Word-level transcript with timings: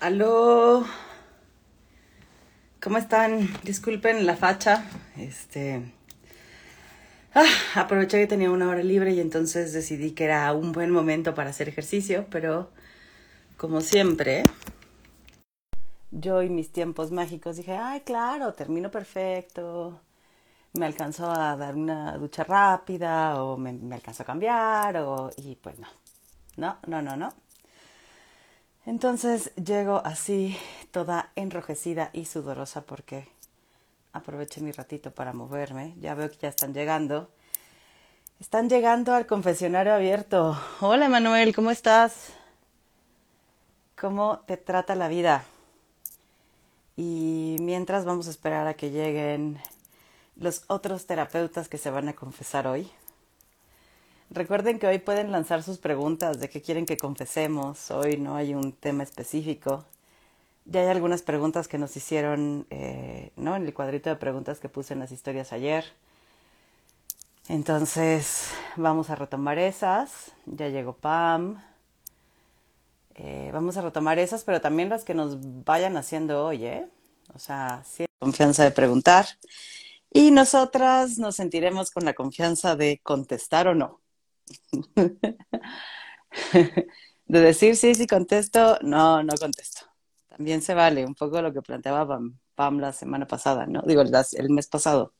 Aló. 0.00 0.86
¿Cómo 2.82 2.96
están? 2.96 3.48
Disculpen 3.64 4.24
la 4.24 4.34
facha. 4.34 4.84
Este. 5.18 5.92
Ah, 7.34 7.44
aproveché 7.74 8.18
que 8.18 8.26
tenía 8.26 8.50
una 8.50 8.68
hora 8.68 8.82
libre 8.82 9.12
y 9.12 9.20
entonces 9.20 9.74
decidí 9.74 10.12
que 10.12 10.24
era 10.24 10.52
un 10.54 10.72
buen 10.72 10.90
momento 10.90 11.34
para 11.34 11.50
hacer 11.50 11.68
ejercicio, 11.68 12.26
pero 12.30 12.70
como 13.58 13.82
siempre, 13.82 14.44
yo 16.10 16.42
y 16.42 16.48
mis 16.48 16.72
tiempos 16.72 17.12
mágicos 17.12 17.56
dije, 17.58 17.76
ay, 17.76 18.00
claro, 18.00 18.54
termino 18.54 18.90
perfecto. 18.90 20.00
Me 20.72 20.86
alcanzó 20.86 21.30
a 21.30 21.56
dar 21.56 21.76
una 21.76 22.16
ducha 22.16 22.44
rápida 22.44 23.42
o 23.42 23.56
me, 23.58 23.72
me 23.72 23.96
alcanzó 23.96 24.22
a 24.22 24.26
cambiar 24.26 24.96
o... 24.98 25.30
Y 25.36 25.56
pues 25.56 25.78
no. 25.78 25.88
No, 26.56 26.78
no, 26.86 27.02
no, 27.02 27.16
no. 27.16 27.34
Entonces 28.86 29.54
llego 29.56 30.00
así, 30.04 30.56
toda 30.90 31.30
enrojecida 31.36 32.10
y 32.12 32.24
sudorosa 32.24 32.82
porque 32.82 33.28
aproveché 34.12 34.60
mi 34.60 34.72
ratito 34.72 35.10
para 35.10 35.32
moverme. 35.32 35.94
Ya 36.00 36.14
veo 36.14 36.30
que 36.30 36.38
ya 36.38 36.48
están 36.48 36.72
llegando. 36.72 37.30
Están 38.40 38.70
llegando 38.70 39.12
al 39.14 39.26
confesionario 39.26 39.92
abierto. 39.92 40.58
Hola 40.80 41.08
Manuel, 41.10 41.54
¿cómo 41.54 41.70
estás? 41.70 42.32
¿Cómo 44.00 44.38
te 44.46 44.56
trata 44.56 44.94
la 44.94 45.08
vida? 45.08 45.44
Y 46.96 47.56
mientras 47.60 48.06
vamos 48.06 48.28
a 48.28 48.30
esperar 48.30 48.66
a 48.66 48.74
que 48.74 48.90
lleguen 48.90 49.60
los 50.36 50.64
otros 50.68 51.06
terapeutas 51.06 51.68
que 51.68 51.76
se 51.76 51.90
van 51.90 52.08
a 52.08 52.14
confesar 52.14 52.66
hoy. 52.66 52.90
Recuerden 54.32 54.78
que 54.78 54.86
hoy 54.86 54.98
pueden 55.00 55.32
lanzar 55.32 55.64
sus 55.64 55.78
preguntas 55.78 56.38
de 56.38 56.48
qué 56.48 56.62
quieren 56.62 56.86
que 56.86 56.96
confesemos. 56.96 57.90
Hoy 57.90 58.16
no 58.16 58.36
hay 58.36 58.54
un 58.54 58.72
tema 58.72 59.02
específico. 59.02 59.84
Ya 60.66 60.82
hay 60.82 60.88
algunas 60.88 61.22
preguntas 61.22 61.66
que 61.66 61.78
nos 61.78 61.96
hicieron, 61.96 62.64
eh, 62.70 63.32
¿no? 63.36 63.56
En 63.56 63.64
el 63.66 63.74
cuadrito 63.74 64.08
de 64.08 64.14
preguntas 64.16 64.60
que 64.60 64.68
puse 64.68 64.94
en 64.94 65.00
las 65.00 65.10
historias 65.10 65.52
ayer. 65.52 65.84
Entonces, 67.48 68.50
vamos 68.76 69.10
a 69.10 69.16
retomar 69.16 69.58
esas. 69.58 70.30
Ya 70.46 70.68
llegó 70.68 70.92
Pam. 70.92 71.60
Eh, 73.16 73.50
vamos 73.52 73.76
a 73.76 73.82
retomar 73.82 74.20
esas, 74.20 74.44
pero 74.44 74.60
también 74.60 74.88
las 74.90 75.04
que 75.04 75.14
nos 75.14 75.38
vayan 75.64 75.96
haciendo 75.96 76.46
hoy, 76.46 76.66
¿eh? 76.66 76.88
O 77.34 77.38
sea, 77.40 77.82
sí, 77.84 78.06
confianza 78.20 78.62
de 78.62 78.70
preguntar. 78.70 79.26
Y 80.12 80.30
nosotras 80.30 81.18
nos 81.18 81.36
sentiremos 81.36 81.90
con 81.90 82.04
la 82.04 82.14
confianza 82.14 82.76
de 82.76 83.00
contestar 83.02 83.66
o 83.68 83.74
no. 83.74 84.00
de 87.26 87.40
decir 87.40 87.76
sí, 87.76 87.94
sí 87.94 88.06
contesto, 88.06 88.78
no, 88.82 89.22
no 89.22 89.34
contesto. 89.38 89.86
También 90.28 90.62
se 90.62 90.74
vale 90.74 91.04
un 91.04 91.14
poco 91.14 91.42
lo 91.42 91.52
que 91.52 91.62
planteaba 91.62 92.06
Pam, 92.54 92.78
la 92.78 92.92
semana 92.92 93.26
pasada, 93.26 93.66
¿no? 93.66 93.82
Digo, 93.82 94.02
el, 94.02 94.50
mes 94.50 94.68
pasado. 94.68 95.14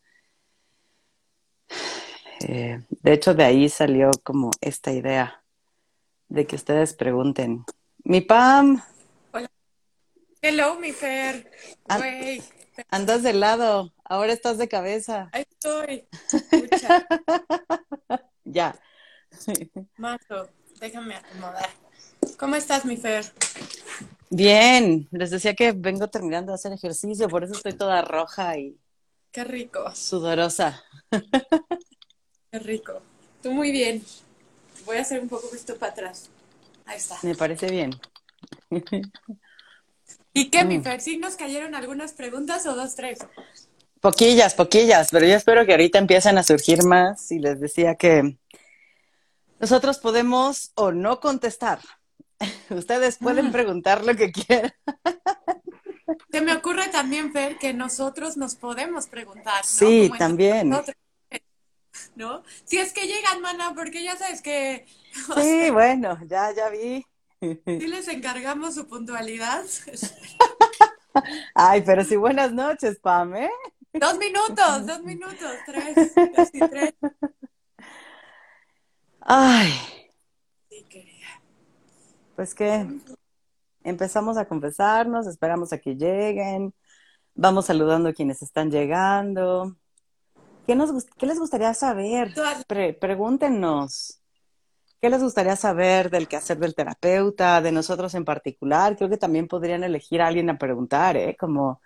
Eh, 2.42 2.80
de 3.02 3.12
hecho, 3.12 3.34
de 3.34 3.44
ahí 3.44 3.68
salió 3.68 4.10
como 4.24 4.50
esta 4.62 4.92
idea 4.92 5.44
de 6.28 6.46
que 6.46 6.56
ustedes 6.56 6.94
pregunten. 6.94 7.66
Mi 8.02 8.22
Pam. 8.22 8.82
Hola. 9.32 9.50
Hello, 10.40 10.76
mi 10.76 10.92
Fer. 10.92 11.50
andas 12.88 13.22
de 13.22 13.34
lado, 13.34 13.92
ahora 14.04 14.32
estás 14.32 14.56
de 14.56 14.68
cabeza. 14.68 15.28
Ahí 15.32 15.44
estoy. 15.50 16.08
ya. 18.44 18.80
Mato, 19.96 20.48
déjame 20.80 21.16
acomodar. 21.16 21.68
¿Cómo 22.38 22.56
estás, 22.56 22.84
mi 22.84 22.96
Fer? 22.96 23.24
Bien, 24.30 25.08
les 25.10 25.30
decía 25.30 25.54
que 25.54 25.72
vengo 25.72 26.08
terminando 26.08 26.52
de 26.52 26.54
hacer 26.54 26.72
ejercicio, 26.72 27.28
por 27.28 27.44
eso 27.44 27.54
estoy 27.54 27.72
toda 27.72 28.02
roja 28.02 28.56
y... 28.58 28.78
Qué 29.32 29.44
rico. 29.44 29.90
Sudorosa. 29.94 30.82
Qué 32.50 32.58
rico. 32.58 33.00
Tú 33.42 33.52
muy 33.52 33.70
bien. 33.70 34.02
Voy 34.84 34.96
a 34.96 35.02
hacer 35.02 35.20
un 35.20 35.28
poco 35.28 35.48
esto 35.54 35.76
para 35.76 35.92
atrás. 35.92 36.30
Ahí 36.84 36.96
está. 36.96 37.18
Me 37.22 37.34
parece 37.34 37.70
bien. 37.70 37.90
¿Y 40.32 40.50
qué, 40.50 40.64
mi 40.64 40.78
mm. 40.78 40.82
Fer? 40.82 41.00
¿Sí 41.00 41.16
nos 41.16 41.36
cayeron 41.36 41.74
algunas 41.74 42.12
preguntas 42.12 42.66
o 42.66 42.74
dos, 42.74 42.94
tres? 42.94 43.18
Poquillas, 44.00 44.54
poquillas, 44.54 45.10
pero 45.10 45.26
yo 45.26 45.34
espero 45.34 45.66
que 45.66 45.72
ahorita 45.72 45.98
empiecen 45.98 46.38
a 46.38 46.42
surgir 46.42 46.84
más 46.84 47.30
y 47.30 47.38
les 47.38 47.60
decía 47.60 47.96
que 47.96 48.38
nosotros 49.60 49.98
podemos 49.98 50.72
o 50.74 50.90
no 50.90 51.20
contestar. 51.20 51.80
Ustedes 52.70 53.18
pueden 53.18 53.46
ah. 53.46 53.52
preguntar 53.52 54.04
lo 54.04 54.16
que 54.16 54.32
quieran. 54.32 54.72
Se 56.32 56.40
me 56.40 56.54
ocurre 56.54 56.88
también, 56.88 57.32
Fer, 57.32 57.58
que 57.58 57.74
nosotros 57.74 58.36
nos 58.36 58.56
podemos 58.56 59.06
preguntar. 59.06 59.56
¿no? 59.56 59.62
Sí, 59.62 60.10
también. 60.18 60.70
¿No? 62.16 62.42
Si 62.64 62.78
es 62.78 62.92
que 62.92 63.06
llegan, 63.06 63.42
mana, 63.42 63.74
porque 63.74 64.02
ya 64.02 64.16
sabes 64.16 64.40
que... 64.42 64.86
Sí, 65.40 65.70
bueno, 65.70 66.18
ya, 66.26 66.52
ya 66.54 66.70
vi. 66.70 67.04
Sí 67.40 67.86
les 67.86 68.08
encargamos 68.08 68.74
su 68.74 68.86
puntualidad. 68.86 69.64
Ay, 71.54 71.82
pero 71.82 72.04
sí, 72.04 72.16
buenas 72.16 72.52
noches, 72.52 72.98
Pam, 72.98 73.34
¿eh? 73.34 73.50
Dos 73.92 74.18
minutos, 74.18 74.86
dos 74.86 75.02
minutos, 75.02 75.52
tres, 75.66 76.12
casi 76.34 76.60
tres. 76.60 76.94
Ay. 79.20 79.72
Sí, 80.68 80.84
querida. 80.88 81.42
Pues 82.36 82.54
que 82.54 82.86
empezamos 83.84 84.36
a 84.36 84.46
confesarnos, 84.46 85.26
esperamos 85.26 85.72
a 85.72 85.78
que 85.78 85.94
lleguen, 85.94 86.74
vamos 87.34 87.66
saludando 87.66 88.08
a 88.08 88.12
quienes 88.12 88.42
están 88.42 88.70
llegando. 88.70 89.76
¿Qué, 90.66 90.74
nos, 90.74 91.04
qué 91.04 91.26
les 91.26 91.38
gustaría 91.38 91.74
saber? 91.74 92.34
pregúntenos. 93.00 94.20
¿Qué 95.00 95.08
les 95.08 95.22
gustaría 95.22 95.56
saber 95.56 96.10
del 96.10 96.28
quehacer 96.28 96.58
del 96.58 96.74
terapeuta, 96.74 97.62
de 97.62 97.72
nosotros 97.72 98.14
en 98.14 98.24
particular? 98.26 98.96
Creo 98.96 99.08
que 99.08 99.16
también 99.16 99.48
podrían 99.48 99.82
elegir 99.82 100.20
a 100.20 100.26
alguien 100.26 100.50
a 100.50 100.58
preguntar, 100.58 101.16
¿eh? 101.16 101.36
Como, 101.40 101.80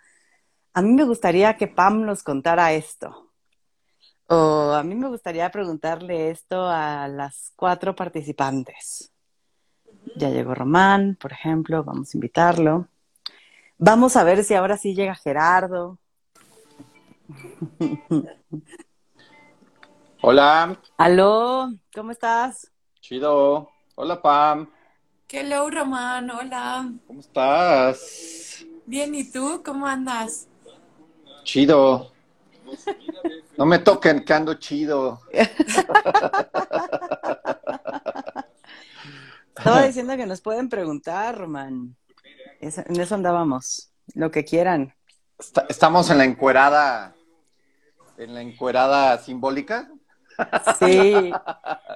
a 0.75 0.83
mí 0.83 0.93
me 0.93 1.05
gustaría 1.05 1.57
que 1.57 1.69
Pam 1.69 2.05
nos 2.05 2.25
contara 2.25 2.73
esto. 2.73 3.24
O 4.27 4.73
a 4.73 4.83
mí 4.83 4.95
me 4.95 5.09
gustaría 5.09 5.51
preguntarle 5.51 6.31
esto 6.31 6.67
a 6.67 7.09
las 7.09 7.53
cuatro 7.57 7.95
participantes. 7.95 9.13
Ya 10.17 10.31
llegó 10.31 10.55
Román, 10.55 11.17
por 11.21 11.33
ejemplo, 11.33 11.85
vamos 11.85 12.15
a 12.15 12.17
invitarlo. 12.17 12.89
Vamos 13.77 14.17
a 14.17 14.25
ver 14.25 14.45
si 14.45 14.55
ahora 14.55 14.79
sí 14.79 14.95
llega 14.95 15.15
Gerardo. 15.15 15.99
Hola. 20.23 20.81
Aló, 20.97 21.69
¿cómo 21.95 22.11
estás? 22.13 22.71
Chido. 23.01 23.69
Hola, 23.97 24.23
Pam. 24.23 24.71
Hello, 25.29 25.69
Román, 25.69 26.31
hola. 26.31 26.91
¿Cómo 27.07 27.21
estás? 27.21 28.65
Bien, 28.87 29.15
¿y 29.15 29.31
tú? 29.31 29.63
¿Cómo 29.65 29.87
andas? 29.87 30.49
Chido. 31.43 32.13
No 33.57 33.67
me 33.67 33.79
toquen, 33.79 34.25
que 34.25 34.33
ando 34.33 34.55
chido. 34.55 35.21
Estaba 39.57 39.83
diciendo 39.87 40.17
que 40.17 40.27
nos 40.27 40.41
pueden 40.41 40.69
preguntar, 40.69 41.39
Román. 41.39 41.97
en 42.61 43.01
eso 43.01 43.15
andábamos. 43.15 43.93
Lo 44.15 44.31
que 44.31 44.45
quieran. 44.45 44.95
estamos 45.69 46.11
en 46.11 46.19
la 46.19 46.25
encuerada. 46.25 47.15
En 48.19 48.35
la 48.35 48.43
encuerada 48.43 49.17
simbólica. 49.19 49.89
Sí. 50.81 51.33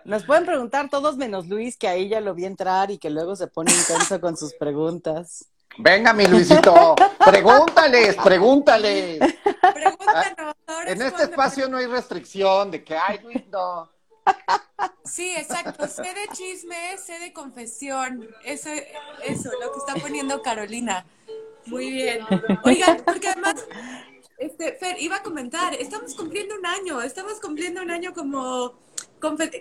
Nos 0.04 0.25
pueden 0.25 0.46
preguntar 0.46 0.88
todos 0.88 1.16
menos 1.16 1.48
Luis, 1.48 1.76
que 1.76 1.88
ahí 1.88 2.08
ya 2.08 2.20
lo 2.20 2.34
vi 2.34 2.44
entrar 2.44 2.90
y 2.90 2.98
que 2.98 3.10
luego 3.10 3.34
se 3.36 3.48
pone 3.48 3.72
intenso 3.72 4.20
con 4.20 4.36
sus 4.36 4.54
preguntas. 4.54 5.49
Venga, 5.78 6.12
mi 6.12 6.26
Luisito, 6.26 6.96
pregúntales, 7.25 8.16
pregúntales. 8.16 9.19
Pregúntanos. 9.72 10.54
En 10.86 11.02
este 11.02 11.22
espacio 11.25 11.69
no 11.69 11.76
hay 11.76 11.86
restricción 11.86 12.70
de 12.70 12.82
que, 12.82 12.96
ay, 12.96 13.20
Luis, 13.22 13.46
no. 13.48 13.88
Sí, 15.04 15.34
exacto. 15.36 15.86
Sé 15.86 16.02
de 16.02 16.28
chisme, 16.32 16.98
sé 16.98 17.19
de 17.20 17.32
confesión. 17.32 18.28
Eso, 18.44 18.70
eso, 19.25 19.50
lo 19.60 19.72
que 19.72 19.78
está 19.78 19.94
poniendo 19.94 20.42
Carolina. 20.42 21.06
Muy 21.66 21.90
bien. 21.90 22.26
Oigan, 22.64 23.02
porque 23.04 23.28
además, 23.28 23.64
este, 24.38 24.72
Fer, 24.75 25.00
iba 25.00 25.16
a 25.16 25.22
comentar, 25.22 25.75
estamos 25.75 26.14
cumpliendo 26.14 26.56
un 26.56 26.66
año, 26.66 27.00
estamos 27.02 27.40
cumpliendo 27.40 27.82
un 27.82 27.90
año 27.90 28.12
como 28.12 28.75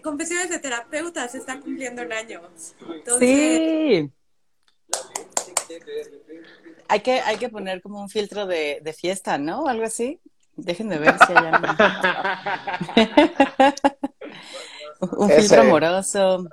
confesiones 0.04 0.50
de 0.50 0.60
terapeutas, 0.60 1.36
está 1.36 1.60
cumpliendo 1.60 2.02
un 2.02 2.12
año. 2.14 2.42
sí. 3.20 4.12
Hay 6.90 7.02
que, 7.02 7.20
hay 7.20 7.38
que 7.38 7.50
poner 7.50 7.82
como 7.82 8.02
un 8.02 8.10
filtro 8.10 8.46
de, 8.46 8.80
de 8.82 8.94
fiesta, 8.94 9.38
¿no? 9.38 9.68
Algo 9.68 9.84
así. 9.84 10.20
Dejen 10.56 10.90
de 10.90 10.98
ver 10.98 11.16
si 11.20 11.34
hay 11.34 11.46
algo. 11.46 11.68
un 15.18 15.30
filtro 15.30 15.62
amoroso. 15.62 16.48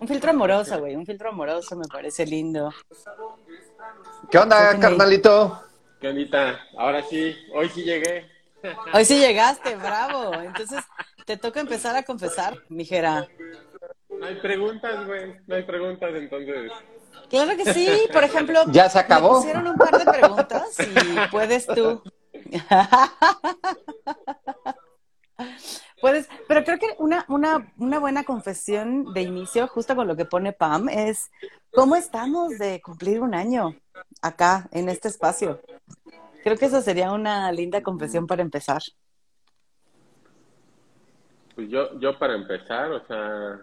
Un 0.00 0.08
filtro 0.08 0.30
amoroso, 0.30 0.78
güey. 0.78 0.96
Un 0.96 1.04
filtro 1.04 1.28
amoroso 1.28 1.76
me 1.76 1.86
parece 1.88 2.24
lindo. 2.24 2.72
¿Qué 4.30 4.38
onda, 4.38 4.78
carnalito? 4.78 5.62
¿Qué 6.00 6.08
ondita? 6.08 6.60
Ahora 6.76 7.02
sí, 7.02 7.36
hoy 7.54 7.68
sí 7.68 7.82
llegué. 7.82 8.26
Hoy 8.92 9.04
sí 9.04 9.20
llegaste, 9.20 9.76
bravo. 9.76 10.34
Entonces 10.34 10.84
te 11.24 11.36
toca 11.36 11.60
empezar 11.60 11.94
a 11.94 12.02
confesar, 12.02 12.58
mijera. 12.68 13.28
No 14.08 14.26
hay 14.26 14.34
preguntas, 14.36 15.06
güey. 15.06 15.36
No 15.46 15.54
hay 15.54 15.62
preguntas, 15.62 16.10
entonces. 16.14 16.72
Claro 17.28 17.56
que 17.56 17.72
sí, 17.72 17.88
por 18.12 18.24
ejemplo. 18.24 18.60
¿Ya 18.68 18.88
se 18.88 18.98
acabó? 18.98 19.30
Me 19.30 19.36
pusieron 19.36 19.68
un 19.68 19.76
par 19.76 19.98
de 19.98 20.04
preguntas 20.04 20.76
y 20.78 21.30
puedes 21.30 21.66
tú. 21.66 22.02
Puedes, 26.00 26.28
pero 26.46 26.64
creo 26.64 26.78
que 26.78 26.94
una, 26.98 27.24
una, 27.28 27.72
una 27.76 27.98
buena 27.98 28.24
confesión 28.24 29.12
de 29.14 29.22
inicio, 29.22 29.66
justo 29.66 29.96
con 29.96 30.06
lo 30.06 30.16
que 30.16 30.24
pone 30.24 30.52
Pam, 30.52 30.88
es 30.88 31.30
cómo 31.72 31.96
estamos 31.96 32.58
de 32.58 32.80
cumplir 32.80 33.20
un 33.20 33.34
año 33.34 33.74
acá, 34.22 34.68
en 34.70 34.88
este 34.88 35.08
espacio. 35.08 35.60
Creo 36.44 36.56
que 36.56 36.66
eso 36.66 36.80
sería 36.82 37.12
una 37.12 37.50
linda 37.50 37.82
confesión 37.82 38.26
para 38.26 38.42
empezar. 38.42 38.82
Pues 41.54 41.68
yo, 41.68 41.98
yo 41.98 42.16
para 42.18 42.34
empezar, 42.34 42.92
o 42.92 43.04
sea, 43.06 43.60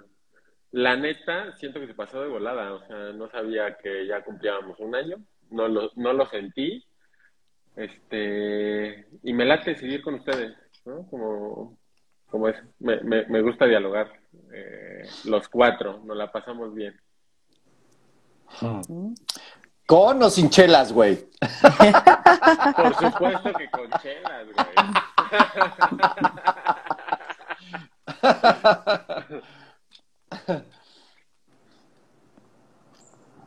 la 0.76 0.98
neta, 0.98 1.56
siento 1.56 1.80
que 1.80 1.88
se 1.88 1.94
pasó 1.94 2.22
de 2.22 2.28
volada. 2.28 2.74
O 2.74 2.86
sea, 2.86 2.98
no 3.14 3.30
sabía 3.30 3.78
que 3.78 4.06
ya 4.08 4.22
cumplíamos 4.24 4.78
un 4.80 4.94
año. 4.94 5.16
No 5.50 5.70
lo, 5.70 5.90
no 5.96 6.12
lo 6.12 6.26
sentí. 6.26 6.86
Este, 7.78 9.08
y 9.24 9.32
me 9.34 9.46
late 9.46 9.76
seguir 9.76 10.02
con 10.02 10.16
ustedes, 10.16 10.54
¿no? 10.84 11.08
Como, 11.10 11.78
como 12.26 12.50
es, 12.50 12.58
me, 12.80 13.00
me, 13.02 13.26
me 13.28 13.42
gusta 13.42 13.66
dialogar. 13.66 14.12
Eh, 14.54 15.04
los 15.24 15.48
cuatro, 15.48 16.02
nos 16.04 16.18
la 16.18 16.30
pasamos 16.30 16.74
bien. 16.74 17.00
¿Con 19.86 20.24
o 20.24 20.30
sin 20.30 20.50
chelas, 20.50 20.92
güey? 20.92 21.26
Por 22.76 22.96
supuesto 22.96 23.54
que 23.54 23.70
con 23.70 23.90
chelas, 24.02 24.48
güey. 24.54 24.76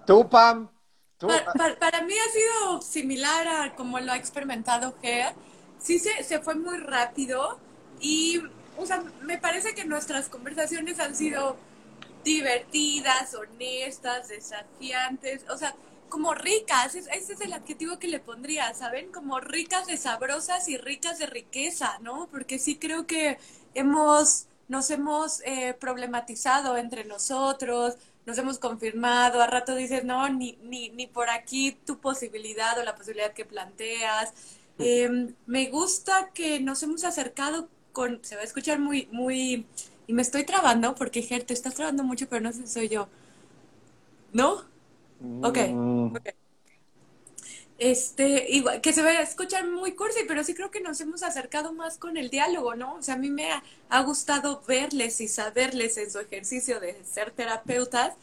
¿Tú, 0.09 0.29
Pam? 0.29 0.69
¿Tú? 1.19 1.29
Para, 1.29 1.53
para- 1.57 1.79
para 1.79 2.03
mí 2.03 2.15
ha 2.15 2.33
sido 2.33 2.81
similar 2.83 3.47
a 3.49 3.75
como 3.75 4.01
lo 4.01 4.13
ha 4.13 4.17
experimentado 4.17 4.97
Ger. 5.03 5.35
Sí 5.79 5.99
se, 5.99 6.23
se 6.25 6.41
fue 6.41 6.55
muy 6.55 6.79
rápido 6.79 7.61
y, 8.01 8.41
o 8.77 8.87
sea, 8.87 9.03
me 9.23 9.39
parece 9.39 9.75
que 9.75 9.85
nuestras 9.85 10.29
conversaciones 10.29 10.99
han 11.01 11.15
sido 11.15 11.57
divertidas, 12.25 13.35
honestas, 13.35 14.29
desafiantes, 14.29 15.45
o 15.51 15.57
sea, 15.59 15.75
como 16.09 16.35
ricas, 16.35 16.95
es- 16.95 17.09
ese 17.13 17.35
es 17.35 17.41
el 17.43 17.53
adjetivo 17.53 17.99
que 17.99 18.09
le 18.09 18.21
pondría, 18.21 18.73
¿saben? 18.75 19.13
Como 19.13 19.41
ricas 19.41 19.87
de 19.87 19.97
sabrosas 19.99 20.69
y 20.69 20.79
ricas 20.79 21.19
de 21.19 21.27
riqueza, 21.27 21.99
¿no? 22.01 22.29
Porque 22.31 22.59
sí 22.59 22.79
creo 22.79 23.07
que 23.07 23.39
hemos, 23.75 24.47
nos 24.69 24.91
hemos 24.91 25.43
eh, 25.45 25.75
problematizado 25.79 26.77
entre 26.79 27.05
nosotros, 27.05 27.97
nos 28.29 28.37
hemos 28.37 28.59
confirmado, 28.59 29.41
a 29.41 29.47
rato 29.47 29.75
dices, 29.75 30.05
no, 30.05 30.29
ni, 30.29 30.59
ni, 30.63 30.91
ni 30.91 31.07
por 31.07 31.31
aquí 31.31 31.73
tu 31.87 31.99
posibilidad 31.99 32.79
o 32.79 32.85
la 32.85 32.95
posibilidad 32.95 33.33
que 33.33 33.47
planteas. 33.47 34.35
Eh, 34.79 35.33
me 35.47 35.71
gusta 35.71 36.31
que 36.35 36.61
nos 36.61 36.83
hemos 36.83 37.05
acercado 37.05 37.71
con, 37.93 38.23
se 38.23 38.37
va 38.37 38.43
a 38.43 38.45
escuchar 38.45 38.81
muy, 38.81 39.09
muy, 39.13 39.67
y 40.07 40.13
me 40.13 40.21
estoy 40.21 40.45
trabando 40.45 40.95
porque, 40.95 41.23
Ger, 41.23 41.45
te 41.45 41.55
estás 41.55 41.75
trabando 41.75 42.05
mucho, 42.05 42.29
pero 42.29 42.43
no 42.43 42.53
sé 42.53 42.67
si 42.67 42.69
soy 42.69 42.89
yo. 42.89 43.09
¿No? 44.35 44.63
Ok. 45.43 45.59
Mm, 45.71 46.17
ok. 46.17 46.29
Este, 47.79 48.47
igual, 48.51 48.81
que 48.81 48.93
se 48.93 49.03
va 49.03 49.11
a 49.11 49.23
escuchar 49.23 49.69
muy 49.69 49.93
cursi, 49.93 50.21
pero 50.27 50.43
sí 50.43 50.53
creo 50.55 50.71
que 50.71 50.81
nos 50.81 51.01
hemos 51.01 51.23
acercado 51.23 51.73
más 51.73 51.97
con 51.97 52.17
el 52.17 52.29
diálogo, 52.29 52.75
¿no? 52.75 52.97
O 52.97 53.03
sea, 53.03 53.15
a 53.15 53.19
mí 53.19 53.31
me 53.31 53.53
ha, 53.53 53.63
ha 53.89 54.03
gustado 54.03 54.63
verles 54.67 55.21
y 55.21 55.29
saberles 55.29 55.97
en 55.97 56.11
su 56.11 56.19
ejercicio 56.19 56.81
de 56.81 56.97
ser 57.05 57.31
terapeutas, 57.31 58.15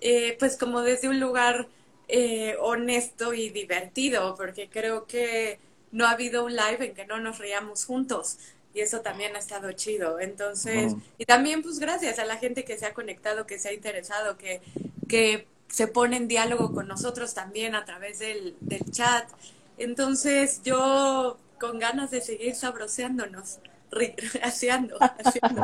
eh, 0.00 0.36
pues 0.38 0.56
como 0.56 0.80
desde 0.80 1.08
un 1.10 1.20
lugar 1.20 1.68
eh, 2.08 2.56
honesto 2.60 3.34
y 3.34 3.50
divertido, 3.50 4.34
porque 4.36 4.68
creo 4.70 5.06
que 5.06 5.58
no 5.92 6.06
ha 6.06 6.12
habido 6.12 6.44
un 6.44 6.56
live 6.56 6.86
en 6.86 6.94
que 6.94 7.06
no 7.06 7.20
nos 7.20 7.38
reíamos 7.38 7.84
juntos. 7.84 8.38
Y 8.74 8.80
eso 8.80 9.02
también 9.02 9.36
ha 9.36 9.38
estado 9.38 9.72
chido. 9.72 10.18
Entonces, 10.20 10.94
y 11.18 11.26
también 11.26 11.62
pues 11.62 11.78
gracias 11.78 12.18
a 12.18 12.24
la 12.24 12.38
gente 12.38 12.64
que 12.64 12.78
se 12.78 12.86
ha 12.86 12.94
conectado, 12.94 13.46
que 13.46 13.58
se 13.58 13.68
ha 13.68 13.72
interesado, 13.74 14.38
que, 14.38 14.62
que 15.08 15.46
se 15.72 15.88
pone 15.88 16.16
en 16.18 16.28
diálogo 16.28 16.72
con 16.72 16.86
nosotros 16.86 17.34
también 17.34 17.74
a 17.74 17.84
través 17.84 18.18
del, 18.18 18.56
del 18.60 18.90
chat. 18.90 19.28
Entonces, 19.78 20.62
yo 20.62 21.38
con 21.58 21.78
ganas 21.78 22.10
de 22.10 22.20
seguir 22.20 22.54
sabroseándonos, 22.54 23.60
haciendo, 24.42 24.96
haciendo 25.00 25.62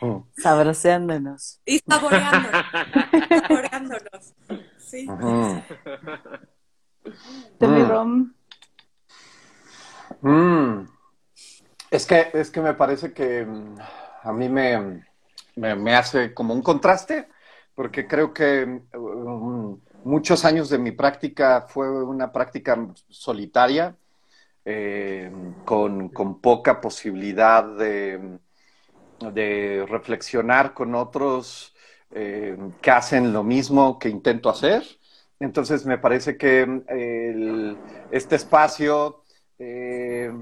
Sabroseándonos. 0.36 1.60
y 1.66 1.78
saboreándonos, 1.80 2.62
saboreándonos. 3.34 4.34
Sí. 4.78 5.06
ujú. 5.06 5.62
¿Tú, 7.58 7.68
mi 7.68 7.82
Mm. 7.82 7.88
Rom? 7.88 8.32
Mm. 10.22 10.88
Es 11.90 12.06
que, 12.06 12.28
es 12.34 12.50
que 12.50 12.60
me 12.60 12.74
parece 12.74 13.12
que 13.12 13.44
mm, 13.44 13.76
a 14.22 14.32
mí 14.32 14.48
me, 14.48 15.02
me, 15.56 15.74
me 15.74 15.94
hace 15.94 16.34
como 16.34 16.54
un 16.54 16.62
contraste, 16.62 17.28
porque 17.78 18.08
creo 18.08 18.34
que 18.34 18.66
mm, 18.66 19.74
muchos 20.02 20.44
años 20.44 20.68
de 20.68 20.78
mi 20.78 20.90
práctica 20.90 21.64
fue 21.68 21.88
una 22.02 22.32
práctica 22.32 22.76
solitaria, 23.08 23.96
eh, 24.64 25.30
con, 25.64 26.08
con 26.08 26.40
poca 26.40 26.80
posibilidad 26.80 27.62
de, 27.62 28.40
de 29.32 29.86
reflexionar 29.88 30.74
con 30.74 30.96
otros 30.96 31.72
eh, 32.10 32.58
que 32.82 32.90
hacen 32.90 33.32
lo 33.32 33.44
mismo 33.44 33.96
que 34.00 34.08
intento 34.08 34.50
hacer. 34.50 34.82
Entonces 35.38 35.86
me 35.86 35.98
parece 35.98 36.36
que 36.36 36.82
este 38.10 38.34
espacio, 38.34 39.22
eh, 39.56 40.32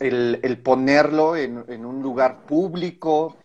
el, 0.00 0.40
el 0.42 0.62
ponerlo 0.62 1.36
en, 1.36 1.62
en 1.68 1.84
un 1.84 2.00
lugar 2.00 2.46
público, 2.46 3.36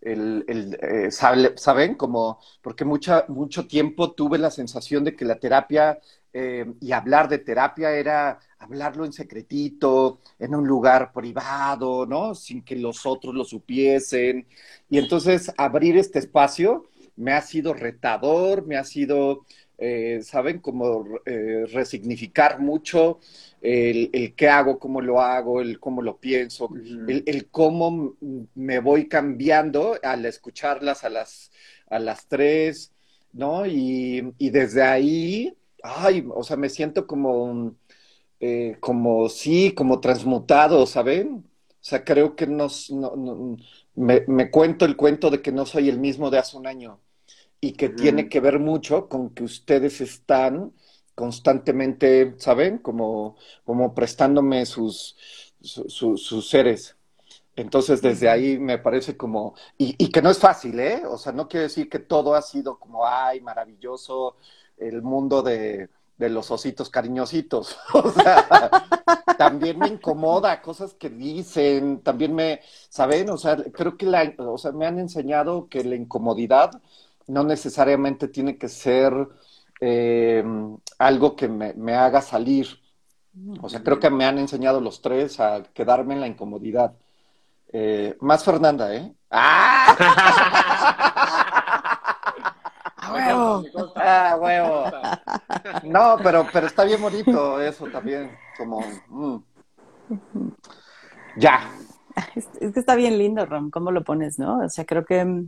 el, 0.00 0.78
eh, 0.82 1.10
¿saben? 1.10 1.94
Como, 1.94 2.38
porque 2.62 2.84
mucha, 2.84 3.24
mucho 3.28 3.66
tiempo 3.66 4.12
tuve 4.12 4.38
la 4.38 4.50
sensación 4.50 5.04
de 5.04 5.14
que 5.14 5.24
la 5.24 5.38
terapia 5.38 5.98
eh, 6.32 6.64
y 6.80 6.92
hablar 6.92 7.28
de 7.28 7.38
terapia 7.38 7.92
era 7.92 8.38
hablarlo 8.58 9.04
en 9.04 9.12
secretito, 9.12 10.20
en 10.38 10.54
un 10.54 10.66
lugar 10.66 11.12
privado, 11.12 12.06
¿no? 12.06 12.34
Sin 12.34 12.62
que 12.62 12.76
los 12.76 13.04
otros 13.06 13.34
lo 13.34 13.44
supiesen. 13.44 14.46
Y 14.88 14.98
entonces 14.98 15.52
abrir 15.56 15.96
este 15.96 16.18
espacio 16.18 16.88
me 17.16 17.32
ha 17.32 17.42
sido 17.42 17.74
retador, 17.74 18.66
me 18.66 18.76
ha 18.76 18.84
sido, 18.84 19.44
eh, 19.80 20.20
¿saben? 20.22 20.60
Como 20.60 21.06
eh, 21.26 21.66
resignificar 21.72 22.60
mucho 22.60 23.20
el, 23.60 24.10
el 24.12 24.34
qué 24.36 24.48
hago, 24.48 24.78
cómo 24.78 25.00
lo 25.00 25.20
hago, 25.20 25.60
el 25.60 25.80
cómo 25.80 26.02
lo 26.02 26.18
pienso, 26.20 26.72
el, 27.06 27.24
el 27.26 27.48
cómo 27.50 28.16
me 28.54 28.78
voy 28.80 29.08
cambiando 29.08 29.96
al 30.02 30.26
escucharlas 30.26 31.04
a 31.04 31.10
las, 31.10 31.50
a 31.88 31.98
las 31.98 32.26
tres, 32.28 32.92
¿no? 33.32 33.66
Y, 33.66 34.34
y 34.38 34.50
desde 34.50 34.82
ahí, 34.82 35.56
ay, 35.82 36.26
o 36.34 36.42
sea, 36.44 36.56
me 36.56 36.68
siento 36.68 37.06
como, 37.06 37.74
eh, 38.40 38.76
como 38.80 39.28
sí, 39.28 39.72
como 39.74 40.00
transmutado, 40.00 40.86
¿saben? 40.86 41.44
O 41.70 41.84
sea, 41.84 42.04
creo 42.04 42.36
que 42.36 42.46
nos, 42.46 42.90
no, 42.90 43.16
no- 43.16 43.56
me, 43.94 44.24
me 44.28 44.50
cuento 44.50 44.84
el 44.84 44.96
cuento 44.96 45.30
de 45.30 45.42
que 45.42 45.52
no 45.52 45.66
soy 45.66 45.88
el 45.88 45.98
mismo 45.98 46.30
de 46.30 46.38
hace 46.38 46.56
un 46.56 46.66
año 46.66 47.00
y 47.60 47.72
que 47.72 47.88
tiene 47.90 48.28
que 48.28 48.40
ver 48.40 48.58
mucho 48.58 49.08
con 49.08 49.30
que 49.34 49.44
ustedes 49.44 50.00
están 50.00 50.72
constantemente, 51.14 52.34
¿saben? 52.38 52.78
Como, 52.78 53.36
como 53.64 53.94
prestándome 53.94 54.64
sus, 54.66 55.16
su- 55.60 55.88
su- 55.90 56.16
sus 56.16 56.48
seres. 56.48 56.96
Entonces, 57.56 58.00
desde 58.02 58.28
ahí 58.30 58.58
me 58.58 58.78
parece 58.78 59.16
como, 59.16 59.54
y, 59.78 59.94
y 60.02 60.10
que 60.10 60.22
no 60.22 60.30
es 60.30 60.38
fácil, 60.38 60.78
¿eh? 60.80 61.02
O 61.06 61.18
sea, 61.18 61.32
no 61.32 61.48
quiere 61.48 61.64
decir 61.64 61.88
que 61.90 61.98
todo 61.98 62.34
ha 62.34 62.42
sido 62.42 62.78
como, 62.78 63.06
ay, 63.06 63.40
maravilloso, 63.40 64.36
el 64.78 65.02
mundo 65.02 65.42
de, 65.42 65.90
de 66.18 66.30
los 66.30 66.50
ositos 66.50 66.90
cariñositos. 66.90 67.76
O 67.94 68.10
sea, 68.10 68.74
también 69.36 69.78
me 69.78 69.88
incomoda 69.88 70.60
cosas 70.62 70.94
que 70.94 71.08
dicen, 71.10 72.02
también 72.02 72.34
me, 72.34 72.60
¿saben? 72.88 73.30
O 73.30 73.38
sea, 73.38 73.56
creo 73.72 73.96
que 73.96 74.06
la, 74.06 74.34
o 74.38 74.58
sea, 74.58 74.72
me 74.72 74.86
han 74.86 74.98
enseñado 74.98 75.68
que 75.68 75.84
la 75.84 75.96
incomodidad 75.96 76.80
no 77.30 77.44
necesariamente 77.44 78.28
tiene 78.28 78.58
que 78.58 78.68
ser 78.68 79.12
eh, 79.80 80.44
algo 80.98 81.36
que 81.36 81.48
me, 81.48 81.72
me 81.74 81.94
haga 81.94 82.20
salir. 82.20 82.66
O 83.62 83.68
sea, 83.68 83.82
creo 83.82 84.00
que 84.00 84.10
me 84.10 84.24
han 84.24 84.38
enseñado 84.38 84.80
los 84.80 85.00
tres 85.00 85.38
a 85.38 85.62
quedarme 85.72 86.14
en 86.14 86.20
la 86.20 86.26
incomodidad. 86.26 86.94
Eh, 87.72 88.16
más 88.20 88.44
Fernanda, 88.44 88.94
¿eh? 88.94 89.14
¡Ah! 89.30 89.96
¡A 92.96 93.12
huevo! 93.12 93.64
Ah, 93.94 94.36
huevo. 94.40 94.84
No, 95.84 96.16
pero, 96.22 96.46
pero 96.52 96.66
está 96.66 96.84
bien 96.84 97.00
bonito 97.00 97.60
eso 97.60 97.86
también, 97.86 98.36
como... 98.58 98.80
mm. 99.08 99.36
Ya. 101.36 101.70
Es, 102.34 102.48
es 102.60 102.72
que 102.72 102.80
está 102.80 102.96
bien 102.96 103.18
lindo, 103.18 103.46
Rom, 103.46 103.70
cómo 103.70 103.92
lo 103.92 104.02
pones, 104.02 104.38
¿no? 104.40 104.64
O 104.64 104.68
sea, 104.68 104.84
creo 104.84 105.04
que 105.04 105.44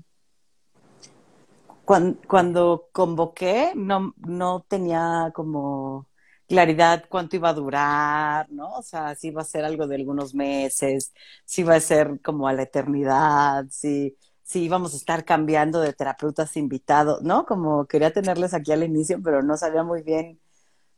mm, 1.87 1.87
cuan- 1.87 2.21
cuando, 2.29 2.89
convoqué 2.93 3.73
no, 3.77 4.15
no 4.19 4.65
tenía 4.69 5.31
como 5.35 6.09
claridad 6.49 7.05
cuánto 7.09 7.37
iba 7.37 7.49
a 7.51 7.55
durar, 7.55 8.51
¿no? 8.51 8.75
O 8.75 8.83
sea, 8.83 9.15
si 9.15 9.29
iba 9.29 9.43
a 9.43 9.45
ser 9.45 9.65
algo 9.65 9.87
de 9.87 9.97
algunos 9.97 10.35
meses, 10.35 11.13
si 11.45 11.63
iba 11.63 11.75
a 11.77 11.81
ser 11.81 12.21
como 12.23 12.49
a 12.49 12.53
la 12.53 12.63
eternidad, 12.63 13.67
si, 13.71 14.17
si 14.43 14.65
íbamos 14.65 14.93
a 14.95 14.97
estar 14.97 15.25
cambiando 15.25 15.81
de 15.81 15.93
terapeutas 15.95 16.57
invitados, 16.57 17.23
¿no? 17.23 17.47
Como 17.47 17.87
quería 17.87 18.13
tenerles 18.13 18.55
aquí 18.55 18.73
al 18.73 18.83
inicio, 18.85 19.21
pero 19.23 19.43
no 19.43 19.57
sabía 19.57 19.83
muy 19.85 20.03
bien 20.03 20.41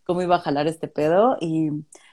cómo 0.05 0.23
iba 0.23 0.37
a 0.37 0.41
jalar 0.41 0.67
este 0.67 0.89
pedo 0.89 1.37
y 1.41 1.71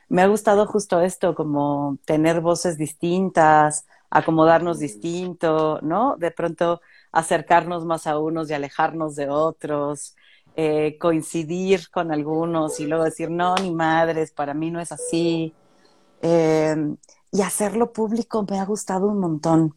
me 0.10 0.22
ha 0.22 0.28
gustado 0.28 0.66
justo 0.68 1.02
esto, 1.02 1.36
como 1.36 1.98
tener 2.06 2.42
voces 2.42 2.78
distintas, 2.78 3.86
acomodarnos 4.10 4.80
distinto, 4.80 5.80
¿no? 5.82 6.18
De 6.18 6.32
pronto 6.32 6.82
acercarnos 7.12 7.86
más 7.86 8.08
a 8.08 8.20
unos 8.20 8.50
y 8.50 8.54
alejarnos 8.54 9.16
de 9.16 9.30
otros, 9.30 10.16
eh, 10.56 10.98
coincidir 11.00 11.90
con 11.92 12.12
algunos 12.12 12.80
y 12.80 12.88
luego 12.88 13.04
decir, 13.06 13.30
no, 13.32 13.60
ni 13.60 13.72
madres, 13.74 14.32
para 14.32 14.54
mí 14.54 14.72
no 14.72 14.80
es 14.82 14.92
así. 14.92 15.58
Eh, 16.22 16.76
y 17.32 17.42
hacerlo 17.42 17.94
público 17.94 18.46
me 18.50 18.60
ha 18.60 18.66
gustado 18.66 19.08
un 19.08 19.20
montón, 19.20 19.76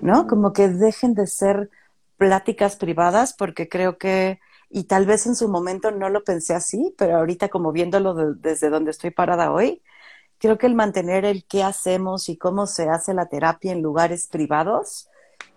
¿no? 0.00 0.26
Como 0.26 0.52
que 0.52 0.68
dejen 0.68 1.14
de 1.14 1.26
ser 1.26 1.70
pláticas 2.16 2.76
privadas 2.76 3.34
porque 3.34 3.68
creo 3.68 3.98
que, 3.98 4.40
y 4.70 4.84
tal 4.84 5.06
vez 5.06 5.26
en 5.26 5.36
su 5.36 5.48
momento 5.48 5.90
no 5.90 6.08
lo 6.10 6.24
pensé 6.24 6.54
así, 6.54 6.94
pero 6.98 7.16
ahorita 7.18 7.48
como 7.48 7.72
viéndolo 7.72 8.14
de- 8.14 8.34
desde 8.36 8.70
donde 8.70 8.90
estoy 8.92 9.10
parada 9.10 9.52
hoy, 9.52 9.82
creo 10.38 10.58
que 10.58 10.68
el 10.68 10.76
mantener 10.76 11.26
el 11.26 11.46
qué 11.46 11.64
hacemos 11.64 12.30
y 12.30 12.38
cómo 12.38 12.66
se 12.68 12.90
hace 12.90 13.14
la 13.14 13.28
terapia 13.28 13.72
en 13.72 13.82
lugares 13.82 14.28
privados 14.28 15.09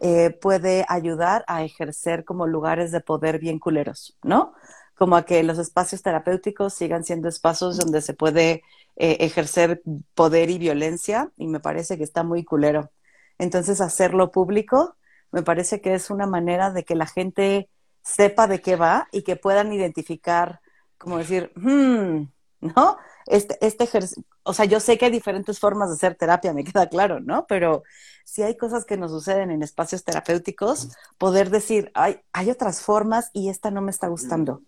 eh, 0.06 0.32
puede 0.32 0.86
ayudar 0.90 1.46
a 1.48 1.64
ejercer 1.64 2.26
como 2.26 2.46
lugares 2.46 2.92
de 2.92 3.00
poder 3.00 3.40
bien 3.40 3.58
culeros, 3.58 4.18
¿no? 4.22 4.54
Como 4.96 5.16
a 5.16 5.24
que 5.24 5.42
los 5.44 5.60
espacios 5.60 6.02
terapéuticos 6.02 6.74
sigan 6.74 7.06
siendo 7.06 7.30
espacios 7.30 7.78
donde 7.78 8.02
se 8.02 8.14
puede 8.14 8.64
eh, 8.98 9.18
ejercer 9.22 9.82
poder 10.14 10.50
y 10.50 10.58
violencia 10.58 11.32
y 11.38 11.48
me 11.48 11.62
parece 11.62 11.98
que 11.98 12.04
está 12.04 12.24
muy 12.24 12.44
culero. 12.44 12.92
Entonces, 13.38 13.80
hacerlo 13.80 14.30
público 14.30 14.98
me 15.32 15.42
parece 15.42 15.80
que 15.80 15.94
es 15.94 16.10
una 16.10 16.28
manera 16.28 16.72
de 16.72 16.84
que 16.84 16.96
la 16.96 17.08
gente 17.08 17.70
sepa 18.02 18.46
de 18.48 18.60
qué 18.60 18.76
va 18.76 19.08
y 19.14 19.24
que 19.24 19.38
puedan 19.38 19.72
identificar, 19.72 20.60
como 20.98 21.18
decir, 21.18 21.54
hmm, 21.56 22.28
¿no? 22.60 22.98
Este, 23.28 23.58
este 23.66 23.84
ejercicio, 23.86 24.24
o 24.44 24.54
sea, 24.54 24.66
yo 24.66 24.80
sé 24.80 24.98
que 24.98 25.06
hay 25.06 25.12
diferentes 25.12 25.60
formas 25.60 25.90
de 25.90 25.96
hacer 25.96 26.16
terapia, 26.16 26.54
me 26.54 26.64
queda 26.64 26.88
claro, 26.88 27.20
¿no? 27.20 27.46
Pero 27.48 27.84
si 28.26 28.44
hay 28.44 28.58
cosas 28.58 28.86
que 28.86 28.98
nos 28.98 29.12
suceden 29.12 29.52
en 29.52 29.64
espacios 29.64 30.04
terapéuticos, 30.04 30.90
poder 31.18 31.50
decir, 31.50 31.92
hay, 31.94 32.22
hay 32.34 32.50
otras 32.50 32.82
formas 32.82 33.30
y 33.34 33.50
esta 33.50 33.72
no 33.72 33.82
me 33.82 33.92
está 33.92 34.08
gustando. 34.08 34.62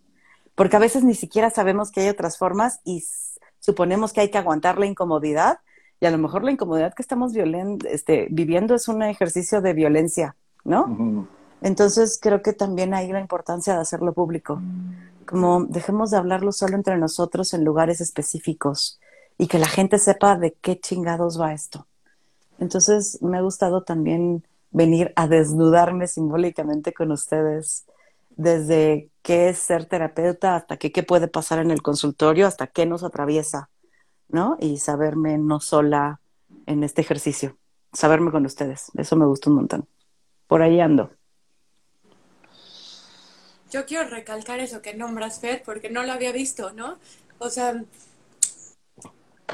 Porque 0.54 0.76
a 0.76 0.80
veces 0.80 1.04
ni 1.04 1.14
siquiera 1.14 1.50
sabemos 1.50 1.90
que 1.90 2.00
hay 2.00 2.08
otras 2.08 2.38
formas 2.38 2.80
y 2.84 3.04
suponemos 3.60 4.12
que 4.12 4.22
hay 4.22 4.30
que 4.30 4.38
aguantar 4.38 4.78
la 4.78 4.86
incomodidad 4.86 5.58
y 6.00 6.06
a 6.06 6.10
lo 6.10 6.18
mejor 6.18 6.44
la 6.44 6.50
incomodidad 6.50 6.94
que 6.94 7.02
estamos 7.02 7.32
este, 7.84 8.28
viviendo 8.30 8.74
es 8.74 8.88
un 8.88 9.02
ejercicio 9.02 9.60
de 9.60 9.72
violencia, 9.72 10.36
¿no? 10.64 11.28
Entonces 11.62 12.18
creo 12.20 12.42
que 12.42 12.52
también 12.52 12.94
hay 12.94 13.10
la 13.10 13.20
importancia 13.20 13.74
de 13.74 13.80
hacerlo 13.80 14.12
público. 14.12 14.60
Como 15.26 15.64
dejemos 15.64 16.10
de 16.10 16.18
hablarlo 16.18 16.52
solo 16.52 16.76
entre 16.76 16.96
nosotros 16.98 17.54
en 17.54 17.64
lugares 17.64 18.00
específicos 18.00 19.00
y 19.38 19.48
que 19.48 19.58
la 19.58 19.66
gente 19.66 19.98
sepa 19.98 20.36
de 20.36 20.52
qué 20.52 20.78
chingados 20.78 21.40
va 21.40 21.52
esto. 21.52 21.86
Entonces 22.58 23.20
me 23.22 23.38
ha 23.38 23.42
gustado 23.42 23.82
también 23.82 24.44
venir 24.70 25.12
a 25.16 25.26
desnudarme 25.26 26.06
simbólicamente 26.06 26.92
con 26.92 27.10
ustedes 27.10 27.86
desde 28.36 29.10
qué 29.22 29.48
es 29.48 29.58
ser 29.58 29.86
terapeuta 29.86 30.56
hasta 30.56 30.76
qué, 30.76 30.92
qué 30.92 31.02
puede 31.02 31.28
pasar 31.28 31.58
en 31.58 31.70
el 31.70 31.82
consultorio, 31.82 32.46
hasta 32.46 32.66
qué 32.66 32.86
nos 32.86 33.02
atraviesa, 33.02 33.70
¿no? 34.28 34.56
Y 34.60 34.78
saberme 34.78 35.38
no 35.38 35.60
sola 35.60 36.20
en 36.66 36.84
este 36.84 37.00
ejercicio, 37.00 37.56
saberme 37.92 38.30
con 38.30 38.44
ustedes. 38.44 38.92
Eso 38.94 39.16
me 39.16 39.26
gusta 39.26 39.50
un 39.50 39.56
montón. 39.56 39.88
Por 40.46 40.62
ahí 40.62 40.80
ando. 40.80 41.10
Yo 43.76 43.84
quiero 43.84 44.08
recalcar 44.08 44.58
eso 44.60 44.80
que 44.80 44.94
nombras, 44.94 45.38
Fer, 45.38 45.62
porque 45.62 45.90
no 45.90 46.02
lo 46.02 46.12
había 46.12 46.32
visto, 46.32 46.72
¿no? 46.72 46.98
O 47.38 47.50
sea, 47.50 47.84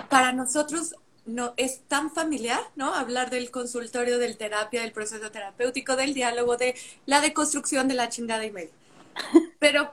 para 0.09 0.33
nosotros 0.33 0.95
no 1.27 1.55
es 1.57 1.81
tan 1.89 2.09
familiar, 2.09 2.61
¿no? 2.77 2.95
Hablar 2.95 3.31
del 3.31 3.51
consultorio, 3.51 4.19
del 4.19 4.37
terapia, 4.37 4.83
del 4.83 4.93
proceso 4.93 5.33
terapéutico, 5.33 5.97
del 5.97 6.15
diálogo, 6.15 6.57
de 6.57 6.77
la 7.05 7.21
deconstrucción 7.21 7.89
de 7.89 7.95
la 7.95 8.11
chingada 8.11 8.47
y 8.47 8.53
media. 8.53 8.71
Pero, 9.59 9.93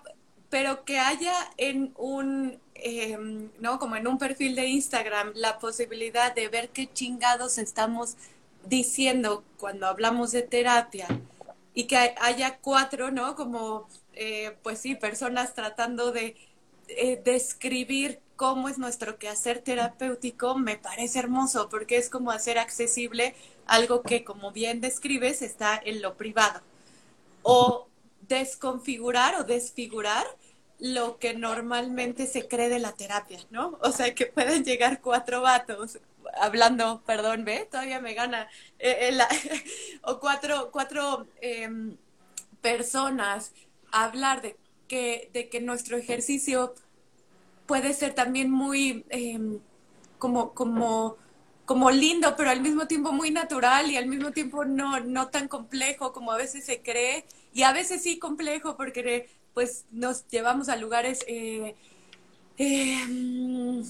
pero 0.51 0.85
que 0.85 0.99
haya 0.99 1.33
en 1.57 1.91
un, 1.97 2.59
eh, 2.75 3.17
¿no? 3.59 3.79
Como 3.79 3.95
en 3.95 4.07
un 4.07 4.19
perfil 4.19 4.53
de 4.55 4.67
Instagram 4.67 5.31
la 5.33 5.57
posibilidad 5.57 6.35
de 6.35 6.49
ver 6.49 6.69
qué 6.69 6.87
chingados 6.93 7.57
estamos 7.57 8.15
diciendo 8.67 9.43
cuando 9.57 9.87
hablamos 9.87 10.31
de 10.31 10.43
terapia 10.43 11.07
y 11.73 11.85
que 11.85 11.97
haya 11.97 12.59
cuatro, 12.61 13.09
¿no? 13.09 13.35
Como, 13.35 13.87
eh, 14.21 14.57
pues 14.63 14.79
sí, 14.79 14.95
personas 14.95 15.53
tratando 15.53 16.11
de 16.11 16.35
eh, 16.89 17.21
describir 17.23 18.19
cómo 18.35 18.67
es 18.67 18.77
nuestro 18.77 19.17
quehacer 19.17 19.59
terapéutico, 19.59 20.57
me 20.57 20.75
parece 20.75 21.19
hermoso 21.19 21.69
porque 21.69 21.95
es 21.95 22.09
como 22.09 22.29
hacer 22.31 22.57
accesible 22.57 23.33
algo 23.65 24.01
que, 24.01 24.25
como 24.25 24.51
bien 24.51 24.81
describes, 24.81 25.41
está 25.41 25.79
en 25.85 26.01
lo 26.01 26.17
privado. 26.17 26.59
O 27.43 27.87
desconfigurar 28.27 29.35
o 29.35 29.45
desfigurar 29.45 30.25
lo 30.79 31.17
que 31.17 31.33
normalmente 31.33 32.27
se 32.27 32.45
cree 32.45 32.67
de 32.67 32.79
la 32.79 32.91
terapia, 32.91 33.39
¿no? 33.51 33.77
O 33.81 33.93
sea, 33.93 34.13
que 34.13 34.25
pueden 34.25 34.65
llegar 34.65 34.99
cuatro 34.99 35.41
vatos 35.41 35.97
hablando, 36.41 37.01
perdón, 37.05 37.45
ve, 37.45 37.69
todavía 37.71 38.01
me 38.01 38.13
gana, 38.13 38.49
eh, 38.79 39.17
o 40.03 40.19
cuatro, 40.19 40.71
cuatro 40.73 41.25
em, 41.39 41.95
personas 42.61 43.53
hablar 43.91 44.41
de 44.41 44.57
que, 44.87 45.29
de 45.33 45.49
que 45.49 45.61
nuestro 45.61 45.97
ejercicio 45.97 46.73
puede 47.65 47.93
ser 47.93 48.13
también 48.15 48.49
muy 48.49 49.05
em, 49.09 49.59
como, 50.17 50.53
como, 50.53 51.17
como 51.65 51.91
lindo, 51.91 52.35
pero 52.35 52.49
al 52.49 52.61
mismo 52.61 52.87
tiempo 52.87 53.11
muy 53.11 53.31
natural 53.31 53.91
y 53.91 53.97
al 53.97 54.07
mismo 54.07 54.31
tiempo 54.31 54.65
no, 54.65 54.99
no 54.99 55.29
tan 55.29 55.47
complejo 55.47 56.11
como 56.11 56.31
a 56.31 56.37
veces 56.37 56.65
se 56.65 56.81
cree, 56.81 57.25
y 57.53 57.63
a 57.63 57.73
veces 57.73 58.03
sí 58.03 58.19
complejo 58.19 58.75
porque 58.75 59.29
pues 59.53 59.85
nos 59.91 60.27
llevamos 60.27 60.69
a 60.69 60.75
lugares 60.75 61.23
eh, 61.27 61.75
eh, 62.57 63.83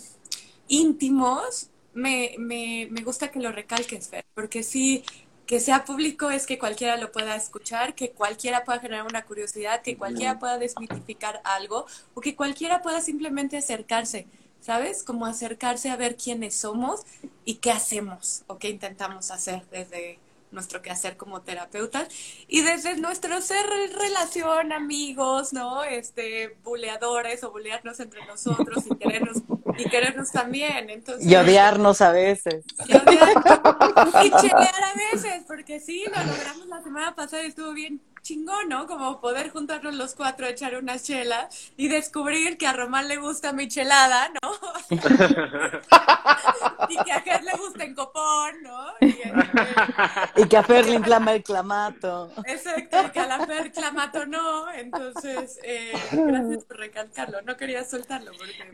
íntimos. 0.68 1.70
Me, 1.94 2.36
me, 2.38 2.88
me 2.91 3.01
gusta 3.01 3.32
que 3.32 3.39
lo 3.39 3.51
recalques, 3.51 4.08
Fer, 4.10 4.25
porque 4.34 4.63
sí, 4.63 5.03
que 5.50 5.60
sea 5.60 5.84
público 5.84 6.29
es 6.29 6.46
que 6.46 6.60
cualquiera 6.60 6.96
lo 6.98 7.12
pueda 7.12 7.36
escuchar, 7.36 7.96
que 7.96 8.12
cualquiera 8.12 8.63
pueda 8.65 8.77
generar 8.77 9.08
una 9.08 9.25
curiosidad, 9.25 9.82
que 9.82 9.98
cualquiera 9.98 10.38
pueda 10.38 10.60
desmitificar 10.60 11.41
algo 11.44 11.88
o 12.13 12.22
que 12.22 12.36
cualquiera 12.36 12.84
pueda 12.84 13.01
simplemente 13.01 13.58
acercarse, 13.58 14.27
¿sabes? 14.62 15.01
Como 15.01 15.25
acercarse 15.25 15.89
a 15.89 15.96
ver 15.96 16.18
quiénes 16.18 16.53
somos 16.53 17.01
y 17.46 17.56
qué 17.56 17.72
hacemos 17.72 18.44
o 18.46 18.60
qué 18.60 18.70
intentamos 18.70 19.32
hacer 19.32 19.63
desde 19.72 20.20
nuestro 20.51 20.84
quehacer 20.84 21.18
como 21.18 21.41
terapeutas 21.41 22.10
y 22.48 22.62
desde 22.62 22.98
nuestro 22.98 23.41
ser 23.41 23.65
relación, 23.98 24.72
amigos, 24.72 25.51
¿no? 25.51 25.84
Este, 25.84 26.58
buleadores 26.63 27.44
o 27.44 27.50
bulearnos 27.50 28.00
entre 28.00 28.24
nosotros 28.27 28.84
y 28.86 28.96
querernos, 28.98 29.38
y 29.79 29.89
querernos 29.89 30.31
también. 30.31 30.89
Entonces, 30.89 31.25
Y 31.25 31.36
odiarnos 31.36 32.01
a 32.01 32.12
veces. 32.12 32.63
y 32.88 32.91
odiar- 32.93 34.25
y 34.25 34.29
chelear 34.31 34.83
a 34.83 35.13
veces, 35.13 35.43
porque 35.48 35.79
sí, 35.79 36.03
lo 36.05 36.24
logramos 36.24 36.67
la 36.67 36.81
semana 36.83 37.15
pasada 37.15 37.43
y 37.43 37.48
estuvo 37.48 37.74
bien 37.74 38.01
chingón, 38.22 38.70
¿no? 38.70 38.88
Como 38.88 39.20
poder 39.22 39.50
juntarnos 39.50 39.96
los 39.96 40.16
cuatro, 40.16 40.48
echar 40.48 40.76
una 40.76 41.00
chela 41.00 41.50
y 41.78 41.88
descubrir 41.88 42.58
que 42.58 42.68
a 42.68 42.74
Román 42.74 43.08
le 43.08 43.18
gusta 43.18 43.54
mi 43.54 43.68
chelada, 43.68 44.32
¿no? 44.42 44.52
y 46.90 46.98
que 47.04 47.12
a 47.12 47.22
Ger 47.22 47.44
le 47.44 47.52
gusta 47.54 47.84
en 47.84 47.94
copón, 47.96 48.64
¿no? 48.64 48.88
Y, 49.02 49.10
este, 49.10 50.42
Y 50.42 50.48
que 50.48 50.58
a 50.58 50.64
Fer 50.64 50.88
le 50.88 50.96
inflama 50.96 51.34
el 51.34 51.44
clamato. 51.44 52.32
Exacto, 52.46 53.12
que 53.12 53.20
a 53.20 53.28
la 53.28 53.46
Fer 53.46 53.72
clamato 53.72 54.26
no, 54.26 54.72
entonces, 54.72 55.60
eh, 55.64 55.94
gracias 56.12 56.64
por 56.66 56.78
recalcarlo, 56.78 57.42
no 57.42 57.58
quería 57.58 57.84
soltarlo 57.84 58.32
porque... 58.38 58.70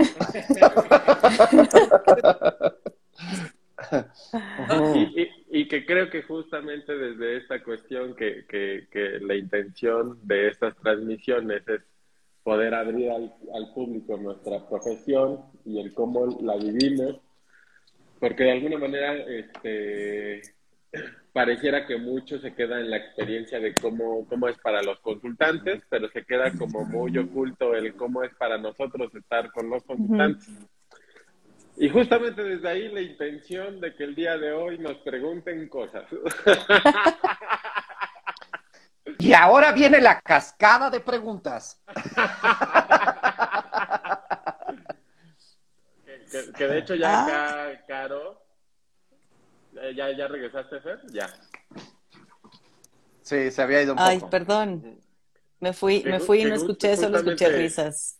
y, 5.49 5.67
que 5.67 5.85
creo 5.85 6.09
que 6.09 6.23
justamente 6.23 6.95
desde 6.95 7.37
esta 7.37 7.63
cuestión 7.63 8.15
que, 8.15 8.45
que, 8.47 8.87
que, 8.91 9.19
la 9.19 9.35
intención 9.35 10.19
de 10.23 10.49
estas 10.49 10.75
transmisiones 10.77 11.67
es 11.67 11.81
poder 12.43 12.73
abrir 12.73 13.11
al, 13.11 13.33
al 13.53 13.73
público 13.73 14.17
nuestra 14.17 14.67
profesión 14.67 15.41
y 15.65 15.79
el 15.79 15.93
cómo 15.93 16.25
la 16.41 16.55
vivimos, 16.57 17.19
porque 18.19 18.43
de 18.43 18.51
alguna 18.51 18.77
manera 18.77 19.13
este, 19.15 20.41
pareciera 21.33 21.85
que 21.85 21.97
mucho 21.97 22.39
se 22.39 22.53
queda 22.53 22.79
en 22.79 22.89
la 22.89 22.97
experiencia 22.97 23.59
de 23.59 23.73
cómo, 23.73 24.25
cómo 24.27 24.47
es 24.47 24.57
para 24.59 24.81
los 24.81 24.99
consultantes, 24.99 25.83
pero 25.89 26.09
se 26.09 26.23
queda 26.23 26.51
como 26.57 26.85
muy 26.85 27.17
oculto 27.17 27.75
el 27.75 27.93
cómo 27.95 28.23
es 28.23 28.33
para 28.35 28.57
nosotros 28.57 29.13
estar 29.13 29.51
con 29.51 29.69
los 29.69 29.83
consultantes. 29.83 30.47
Y 31.77 31.89
justamente 31.89 32.43
desde 32.43 32.69
ahí 32.69 32.87
la 32.89 33.01
intención 33.01 33.81
de 33.81 33.93
que 33.95 34.05
el 34.05 34.15
día 34.15 34.37
de 34.37 34.53
hoy 34.53 34.79
nos 34.79 34.95
pregunten 34.97 35.67
cosas. 35.67 36.05
Y 39.19 39.33
ahora 39.33 39.71
viene 39.71 40.01
la 40.01 40.19
cascada 40.19 40.89
de 40.89 40.99
preguntas. 40.99 41.79
que, 46.57 46.67
de 46.67 46.79
hecho 46.79 46.95
ya 46.95 47.19
ah. 47.19 47.67
acá, 47.67 47.85
Caro, 47.87 48.41
eh, 49.81 49.93
¿ya, 49.95 50.11
¿ya 50.11 50.27
regresaste, 50.27 50.81
Fer? 50.81 50.99
Ya. 51.11 51.29
Sí, 53.21 53.51
se 53.51 53.61
había 53.61 53.83
ido 53.83 53.93
un 53.93 53.97
poco. 53.97 54.09
Ay, 54.09 54.19
perdón. 54.29 54.99
Me 55.59 55.71
fui, 55.73 56.03
me 56.03 56.19
fui 56.19 56.41
y 56.41 56.45
no 56.45 56.55
escuché, 56.55 56.97
solo 56.97 57.17
escuché 57.17 57.49
risas. 57.49 58.19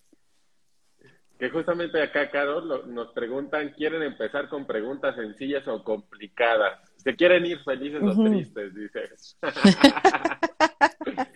Que 1.37 1.49
justamente 1.49 2.01
acá, 2.01 2.29
Carol, 2.31 2.93
nos 2.93 3.11
preguntan, 3.11 3.73
¿quieren 3.73 4.01
empezar 4.03 4.47
con 4.47 4.65
preguntas 4.65 5.15
sencillas 5.15 5.67
o 5.67 5.83
complicadas? 5.83 6.79
¿Se 6.95 7.15
quieren 7.15 7.45
ir 7.45 7.59
felices 7.63 8.01
o 8.01 8.23
tristes? 8.23 8.73
Dice. 8.73 9.09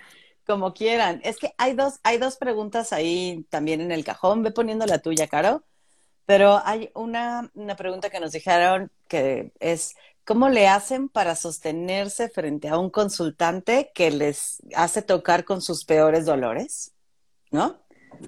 Como 0.47 0.73
quieran. 0.73 1.19
Es 1.23 1.37
que 1.37 1.53
hay 1.57 1.73
dos, 1.73 1.99
hay 2.03 2.17
dos 2.17 2.37
preguntas 2.37 2.93
ahí 2.93 3.45
también 3.49 3.81
en 3.81 3.91
el 3.91 4.05
cajón. 4.05 4.41
Ve 4.41 4.51
poniendo 4.51 4.85
la 4.85 4.99
tuya, 4.99 5.27
Caro. 5.27 5.63
Pero 6.25 6.61
hay 6.63 6.91
una, 6.95 7.51
una 7.53 7.75
pregunta 7.75 8.09
que 8.09 8.19
nos 8.19 8.31
dijeron 8.31 8.91
que 9.07 9.51
es, 9.59 9.95
¿cómo 10.23 10.47
le 10.47 10.67
hacen 10.67 11.09
para 11.09 11.35
sostenerse 11.35 12.29
frente 12.29 12.69
a 12.69 12.77
un 12.77 12.89
consultante 12.89 13.91
que 13.93 14.11
les 14.11 14.61
hace 14.75 15.01
tocar 15.01 15.43
con 15.43 15.61
sus 15.61 15.83
peores 15.85 16.25
dolores? 16.25 16.93
¿No? 17.51 17.81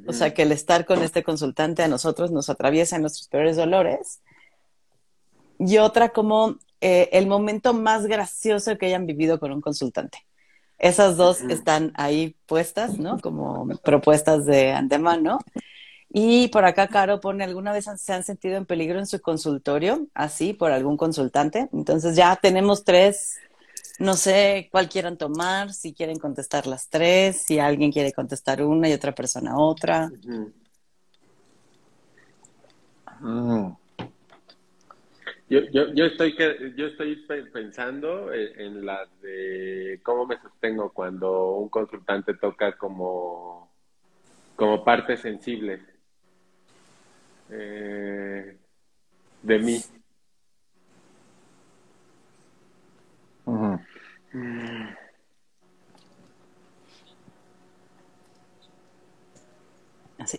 O 0.07 0.13
sea, 0.13 0.33
que 0.33 0.43
el 0.43 0.51
estar 0.51 0.85
con 0.85 1.01
este 1.01 1.23
consultante 1.23 1.83
a 1.83 1.87
nosotros 1.87 2.31
nos 2.31 2.49
atraviesa 2.49 2.99
nuestros 2.99 3.27
peores 3.27 3.55
dolores. 3.55 4.21
Y 5.59 5.77
otra 5.77 6.09
como 6.09 6.57
eh, 6.81 7.09
el 7.13 7.27
momento 7.27 7.73
más 7.73 8.07
gracioso 8.07 8.77
que 8.77 8.87
hayan 8.87 9.05
vivido 9.05 9.39
con 9.39 9.51
un 9.51 9.61
consultante. 9.61 10.25
Esas 10.79 11.15
dos 11.15 11.41
están 11.41 11.91
ahí 11.95 12.35
puestas, 12.47 12.97
¿no? 12.97 13.19
Como 13.19 13.67
propuestas 13.83 14.45
de 14.45 14.71
antemano. 14.71 15.39
Y 16.09 16.47
por 16.47 16.65
acá, 16.65 16.87
Caro 16.87 17.21
pone, 17.21 17.43
¿alguna 17.43 17.71
vez 17.71 17.85
se 17.97 18.13
han 18.13 18.23
sentido 18.23 18.57
en 18.57 18.65
peligro 18.65 18.97
en 18.97 19.05
su 19.05 19.21
consultorio? 19.21 20.07
Así, 20.15 20.53
por 20.53 20.71
algún 20.71 20.97
consultante. 20.97 21.69
Entonces 21.71 22.15
ya 22.15 22.35
tenemos 22.35 22.83
tres 22.83 23.37
no 24.01 24.15
sé 24.15 24.67
cuál 24.71 24.89
quieran 24.89 25.17
tomar, 25.17 25.73
si 25.73 25.93
quieren 25.93 26.17
contestar 26.17 26.67
las 26.67 26.89
tres, 26.89 27.43
si 27.45 27.59
alguien 27.59 27.91
quiere 27.91 28.11
contestar 28.11 28.63
una 28.63 28.89
y 28.89 28.93
otra 28.93 29.13
persona 29.13 29.57
otra. 29.57 30.09
Mm. 33.21 33.67
Yo, 35.49 35.59
yo, 35.71 35.93
yo, 35.93 36.05
estoy 36.05 36.35
yo 36.75 36.87
estoy 36.87 37.15
pensando 37.51 38.33
en, 38.33 38.85
la 38.85 39.05
de 39.21 39.99
cómo 40.01 40.25
me 40.25 40.39
sostengo 40.41 40.91
cuando 40.91 41.57
un 41.57 41.69
consultante 41.69 42.33
toca 42.35 42.77
como, 42.77 43.69
como 44.55 44.83
parte 44.83 45.17
sensible 45.17 45.81
eh, 47.49 48.57
de 49.43 49.59
mí. 49.59 49.81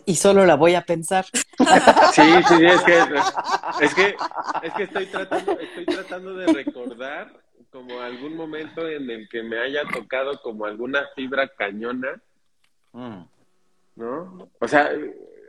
Y 0.05 0.15
solo 0.15 0.45
la 0.45 0.55
voy 0.55 0.75
a 0.75 0.81
pensar. 0.81 1.25
Sí, 2.13 2.21
sí, 2.47 2.65
es 2.65 2.83
que, 2.83 2.99
es 3.81 3.95
que, 3.95 4.15
es 4.61 4.73
que 4.75 4.83
estoy, 4.83 5.05
tratando, 5.07 5.59
estoy 5.59 5.85
tratando 5.85 6.35
de 6.35 6.45
recordar 6.53 7.33
como 7.71 8.01
algún 8.01 8.35
momento 8.35 8.87
en 8.87 9.09
el 9.09 9.27
que 9.29 9.41
me 9.41 9.59
haya 9.59 9.83
tocado 9.91 10.39
como 10.43 10.65
alguna 10.65 11.07
fibra 11.15 11.47
cañona, 11.47 12.21
mm. 12.91 13.21
¿no? 13.95 14.49
O 14.59 14.67
sea, 14.67 14.91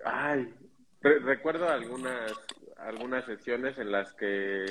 ay, 0.06 0.54
recuerdo 1.02 1.68
algunas, 1.68 2.32
algunas 2.78 3.26
sesiones 3.26 3.76
en 3.76 3.92
las 3.92 4.14
que 4.14 4.64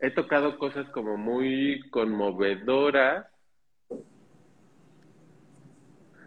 he 0.00 0.10
tocado 0.10 0.58
cosas 0.58 0.88
como 0.90 1.16
muy 1.16 1.80
conmovedoras. 1.90 3.26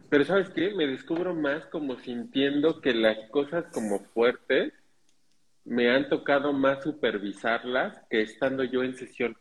Pero 0.10 0.26
sabes 0.26 0.50
qué, 0.50 0.74
me 0.76 0.86
descubro 0.86 1.34
más 1.34 1.66
como 1.66 1.98
sintiendo 1.98 2.82
que 2.82 2.94
las 2.94 3.18
cosas 3.32 3.66
como 3.74 4.00
fuertes 4.14 4.74
me 5.66 5.90
han 5.90 6.10
tocado 6.10 6.54
más 6.54 6.84
supervisarlas 6.84 8.00
que 8.10 8.22
estando 8.22 8.64
yo 8.64 8.84
en 8.84 8.96
sesión. 8.96 9.36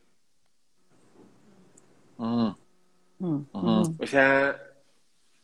Mm. 2.16 2.50
Mm. 3.18 3.44
O 3.98 4.06
sea, 4.06 4.56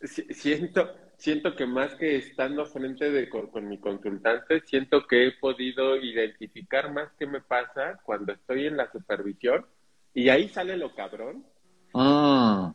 siento, 0.01 0.94
siento 1.18 1.54
que 1.57 1.66
más 1.66 1.94
que 1.96 2.16
estando 2.16 2.64
frente 2.64 3.11
de, 3.11 3.28
con, 3.28 3.68
mi 3.68 3.78
consultante, 3.78 4.61
siento 4.61 5.07
que 5.07 5.26
he 5.26 5.33
podido 5.33 5.96
identificar 5.96 6.92
más 6.92 7.11
qué 7.18 7.26
me 7.26 7.40
pasa 7.40 8.00
cuando 8.04 8.33
estoy 8.33 8.66
en 8.66 8.76
la 8.76 8.90
supervisión 8.90 9.66
y 10.14 10.31
ahí 10.31 10.48
sale 10.48 10.76
lo 10.76 10.94
cabrón. 10.94 11.44
Ah. 11.92 12.72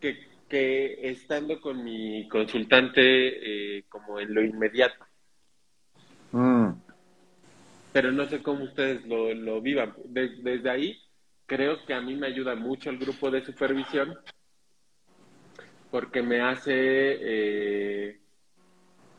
Que, 0.00 0.28
que 0.48 1.10
estando 1.10 1.60
con 1.60 1.82
mi 1.84 2.28
consultante 2.28 3.78
eh, 3.78 3.84
como 3.88 4.20
en 4.20 4.32
lo 4.32 4.42
inmediato. 4.42 5.04
Mm. 6.32 6.70
Pero 7.92 8.12
no 8.12 8.26
sé 8.26 8.40
cómo 8.42 8.64
ustedes 8.64 9.04
lo, 9.06 9.34
lo 9.34 9.60
vivan. 9.60 9.94
desde 10.04 10.70
ahí 10.70 11.02
creo 11.46 11.84
que 11.86 11.94
a 11.94 12.00
mí 12.00 12.14
me 12.14 12.28
ayuda 12.28 12.54
mucho 12.54 12.90
el 12.90 12.98
grupo 12.98 13.30
de 13.30 13.44
supervisión 13.44 14.16
porque 15.90 16.22
me 16.22 16.40
hace 16.40 16.72
eh, 16.74 18.20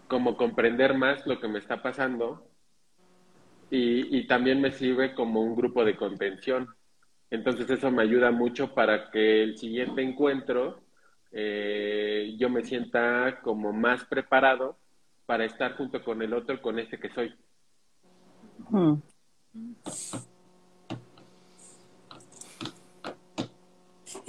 como 0.08 0.38
comprender 0.38 0.94
más 0.94 1.26
lo 1.26 1.40
que 1.40 1.48
me 1.48 1.60
está 1.60 1.82
pasando 1.82 2.46
y, 3.72 4.26
también 4.28 4.62
me 4.62 4.72
sirve 4.72 5.14
como 5.14 5.42
un 5.42 5.56
grupo 5.56 5.86
de 5.86 5.96
contención. 5.96 6.68
Entonces 7.30 7.70
eso 7.70 7.92
me 7.92 8.02
ayuda 8.02 8.32
mucho 8.32 8.74
para 8.74 9.12
que 9.12 9.44
el 9.44 9.58
siguiente 9.58 10.02
encuentro 10.02 10.82
eh, 11.32 12.36
yo 12.40 12.50
me 12.50 12.64
sienta 12.64 13.40
como 13.44 13.72
más 13.72 14.04
preparado 14.06 14.80
para 15.28 15.46
estar 15.46 15.76
junto 15.76 16.04
con 16.04 16.24
el 16.24 16.34
otro, 16.34 16.60
con 16.60 16.80
este 16.80 17.00
que 17.00 17.10
soy. 17.10 17.36
Hmm. 18.72 18.96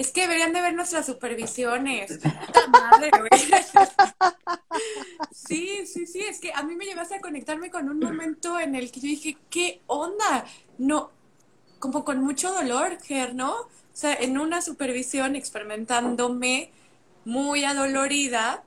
Es 0.00 0.12
que 0.12 0.22
deberían 0.22 0.54
de 0.54 0.62
ver 0.62 0.72
nuestras 0.72 1.04
supervisiones. 1.04 2.20
Madre, 2.72 3.10
Sí, 5.30 5.86
sí, 5.86 6.06
sí, 6.06 6.20
es 6.20 6.40
que 6.40 6.54
a 6.54 6.62
mí 6.62 6.74
me 6.74 6.86
llevaste 6.86 7.16
a 7.16 7.20
conectarme 7.20 7.70
con 7.70 7.86
un 7.90 7.98
momento 7.98 8.58
en 8.58 8.74
el 8.74 8.90
que 8.90 9.00
yo 9.00 9.08
dije, 9.08 9.36
¿qué 9.50 9.82
onda? 9.86 10.46
No, 10.78 11.10
como 11.80 12.06
con 12.06 12.24
mucho 12.24 12.50
dolor, 12.50 12.96
Ger, 13.02 13.34
¿no? 13.34 13.52
O 13.52 13.68
sea, 13.92 14.14
en 14.14 14.38
una 14.38 14.62
supervisión 14.62 15.36
experimentándome 15.36 16.70
muy 17.26 17.64
adolorida 17.64 18.64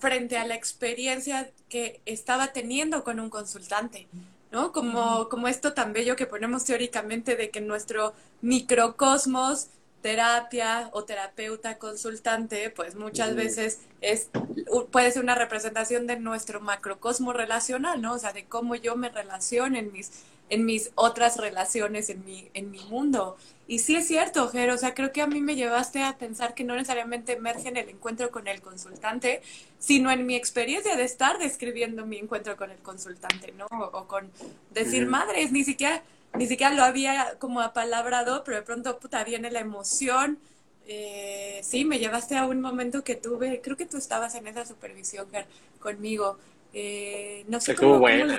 frente 0.00 0.36
a 0.36 0.46
la 0.46 0.54
experiencia 0.54 1.50
que 1.70 2.02
estaba 2.04 2.52
teniendo 2.52 3.04
con 3.04 3.20
un 3.20 3.30
consultante, 3.30 4.06
¿no? 4.50 4.72
Como, 4.72 5.30
como 5.30 5.48
esto 5.48 5.72
tan 5.72 5.94
bello 5.94 6.14
que 6.14 6.26
ponemos 6.26 6.66
teóricamente 6.66 7.36
de 7.36 7.48
que 7.48 7.62
nuestro 7.62 8.12
microcosmos 8.42 9.68
terapia 10.02 10.90
o 10.92 11.04
terapeuta 11.04 11.78
consultante, 11.78 12.70
pues 12.70 12.96
muchas 12.96 13.34
veces 13.34 13.78
es, 14.00 14.28
puede 14.90 15.12
ser 15.12 15.22
una 15.22 15.36
representación 15.36 16.06
de 16.06 16.18
nuestro 16.18 16.60
macrocosmo 16.60 17.32
relacional, 17.32 18.02
¿no? 18.02 18.14
O 18.14 18.18
sea, 18.18 18.32
de 18.32 18.44
cómo 18.44 18.74
yo 18.74 18.96
me 18.96 19.08
relaciono 19.08 19.78
en 19.78 19.92
mis, 19.92 20.10
en 20.50 20.66
mis 20.66 20.90
otras 20.96 21.38
relaciones, 21.38 22.10
en 22.10 22.24
mi, 22.24 22.50
en 22.52 22.70
mi 22.70 22.80
mundo. 22.86 23.36
Y 23.68 23.78
sí 23.78 23.94
es 23.94 24.08
cierto, 24.08 24.48
Jero, 24.48 24.74
o 24.74 24.76
sea, 24.76 24.92
creo 24.92 25.12
que 25.12 25.22
a 25.22 25.26
mí 25.26 25.40
me 25.40 25.54
llevaste 25.54 26.02
a 26.02 26.18
pensar 26.18 26.54
que 26.54 26.64
no 26.64 26.74
necesariamente 26.74 27.32
emerge 27.32 27.68
en 27.68 27.76
el 27.76 27.88
encuentro 27.88 28.30
con 28.30 28.48
el 28.48 28.60
consultante, 28.60 29.40
sino 29.78 30.10
en 30.10 30.26
mi 30.26 30.34
experiencia 30.34 30.96
de 30.96 31.04
estar 31.04 31.38
describiendo 31.38 32.04
mi 32.04 32.18
encuentro 32.18 32.56
con 32.56 32.70
el 32.70 32.78
consultante, 32.78 33.52
¿no? 33.52 33.66
O, 33.70 34.06
con 34.08 34.30
decir, 34.72 35.06
madres, 35.06 35.52
ni 35.52 35.64
siquiera 35.64 36.02
ni 36.34 36.46
siquiera 36.46 36.74
lo 36.74 36.82
había 36.82 37.36
como 37.38 37.60
apalabrado, 37.60 38.42
pero 38.44 38.58
de 38.58 38.62
pronto, 38.62 38.98
puta, 38.98 39.24
viene 39.24 39.50
la 39.50 39.60
emoción. 39.60 40.38
Eh, 40.86 41.60
sí, 41.62 41.84
me 41.84 41.98
llevaste 41.98 42.36
a 42.36 42.46
un 42.46 42.60
momento 42.60 43.04
que 43.04 43.14
tuve, 43.14 43.60
creo 43.60 43.76
que 43.76 43.86
tú 43.86 43.96
estabas 43.98 44.34
en 44.34 44.46
esa 44.46 44.64
supervisión 44.64 45.28
conmigo. 45.78 46.38
Eh, 46.72 47.44
no 47.48 47.60
sé 47.60 47.74
cómo, 47.74 47.98
bueno. 47.98 48.34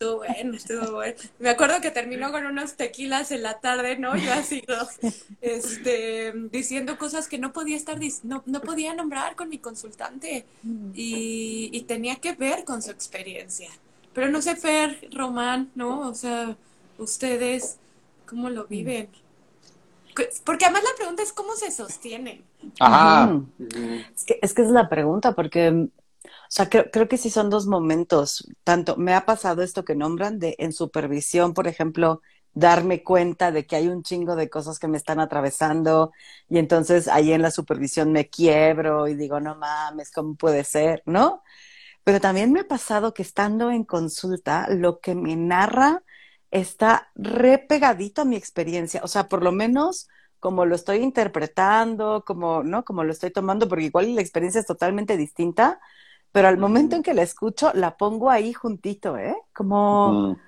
Estuvo 0.00 0.16
bueno, 0.16 0.56
estuvo 0.56 0.92
bueno. 0.92 1.14
Me 1.38 1.50
acuerdo 1.50 1.82
que 1.82 1.90
terminó 1.90 2.32
con 2.32 2.46
unos 2.46 2.74
tequilas 2.76 3.32
en 3.32 3.42
la 3.42 3.60
tarde, 3.60 3.98
¿no? 3.98 4.16
Yo 4.16 4.32
así, 4.32 4.64
este, 5.42 6.32
diciendo 6.50 6.96
cosas 6.96 7.28
que 7.28 7.38
no 7.38 7.52
podía 7.52 7.76
estar, 7.76 7.98
no, 8.22 8.42
no 8.46 8.60
podía 8.62 8.94
nombrar 8.94 9.36
con 9.36 9.50
mi 9.50 9.58
consultante 9.58 10.46
y, 10.94 11.68
y 11.70 11.82
tenía 11.82 12.16
que 12.16 12.32
ver 12.32 12.64
con 12.64 12.80
su 12.80 12.90
experiencia. 12.90 13.68
Pero 14.14 14.30
no 14.30 14.40
sé, 14.40 14.56
Fer, 14.56 15.06
Román, 15.12 15.70
¿no? 15.74 16.08
O 16.08 16.14
sea, 16.14 16.56
ustedes, 17.00 17.78
¿cómo 18.26 18.50
lo 18.50 18.66
viven? 18.66 19.08
Porque 20.44 20.64
además 20.64 20.82
la 20.84 20.96
pregunta 20.96 21.22
es 21.22 21.32
cómo 21.32 21.54
se 21.54 21.70
sostienen. 21.70 22.44
Ajá. 22.78 23.40
Es 24.14 24.24
que, 24.24 24.38
es 24.42 24.54
que 24.54 24.62
es 24.62 24.70
la 24.70 24.88
pregunta, 24.88 25.34
porque 25.34 25.68
o 25.70 26.52
sea, 26.52 26.68
creo, 26.68 26.90
creo, 26.90 27.08
que 27.08 27.16
sí 27.16 27.30
son 27.30 27.48
dos 27.48 27.66
momentos. 27.66 28.48
Tanto 28.64 28.96
me 28.96 29.14
ha 29.14 29.24
pasado 29.24 29.62
esto 29.62 29.84
que 29.84 29.94
nombran 29.94 30.38
de 30.38 30.56
en 30.58 30.72
supervisión, 30.72 31.54
por 31.54 31.68
ejemplo, 31.68 32.22
darme 32.52 33.02
cuenta 33.02 33.52
de 33.52 33.66
que 33.66 33.76
hay 33.76 33.88
un 33.88 34.02
chingo 34.02 34.36
de 34.36 34.50
cosas 34.50 34.78
que 34.78 34.88
me 34.88 34.96
están 34.96 35.20
atravesando 35.20 36.12
y 36.48 36.58
entonces 36.58 37.08
ahí 37.08 37.32
en 37.32 37.42
la 37.42 37.50
supervisión 37.50 38.12
me 38.12 38.28
quiebro 38.28 39.06
y 39.08 39.14
digo, 39.14 39.40
no 39.40 39.54
mames, 39.54 40.10
¿cómo 40.10 40.34
puede 40.34 40.64
ser? 40.64 41.02
¿No? 41.06 41.42
Pero 42.04 42.20
también 42.20 42.52
me 42.52 42.60
ha 42.60 42.68
pasado 42.68 43.14
que 43.14 43.22
estando 43.22 43.70
en 43.70 43.84
consulta, 43.84 44.68
lo 44.70 45.00
que 45.00 45.14
me 45.14 45.36
narra 45.36 46.02
está 46.50 47.10
re 47.14 47.58
pegadito 47.58 48.22
a 48.22 48.24
mi 48.24 48.36
experiencia. 48.36 49.00
O 49.04 49.08
sea, 49.08 49.28
por 49.28 49.42
lo 49.42 49.52
menos 49.52 50.08
como 50.40 50.64
lo 50.64 50.74
estoy 50.74 50.98
interpretando, 50.98 52.24
como, 52.26 52.62
¿no? 52.62 52.84
Como 52.84 53.04
lo 53.04 53.12
estoy 53.12 53.30
tomando, 53.30 53.68
porque 53.68 53.84
igual 53.84 54.14
la 54.14 54.22
experiencia 54.22 54.60
es 54.60 54.66
totalmente 54.66 55.16
distinta, 55.16 55.78
pero 56.32 56.48
al 56.48 56.58
momento 56.58 56.96
en 56.96 57.02
que 57.02 57.14
la 57.14 57.22
escucho, 57.22 57.70
la 57.74 57.96
pongo 57.96 58.30
ahí 58.30 58.52
juntito, 58.52 59.18
¿eh? 59.18 59.36
Como, 59.52 60.38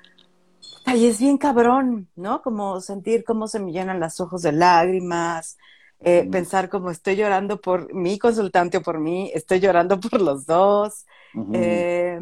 ay, 0.87 1.07
es 1.07 1.21
bien 1.21 1.37
cabrón, 1.37 2.09
¿no? 2.17 2.41
Como 2.41 2.81
sentir 2.81 3.23
cómo 3.23 3.49
se 3.49 3.61
me 3.61 3.73
llenan 3.73 4.01
los 4.01 4.19
ojos 4.21 4.43
de 4.43 4.53
lágrimas, 4.53 5.59
eh, 6.01 6.27
pensar 6.31 6.69
como 6.69 6.91
estoy 6.91 7.17
llorando 7.17 7.61
por 7.61 7.93
mi 7.95 8.19
consultante 8.19 8.79
o 8.79 8.83
por 8.83 8.99
mí, 8.99 9.31
estoy 9.35 9.61
llorando 9.61 10.01
por 10.01 10.21
los 10.23 10.47
dos. 10.47 11.05
Eh, 11.53 12.19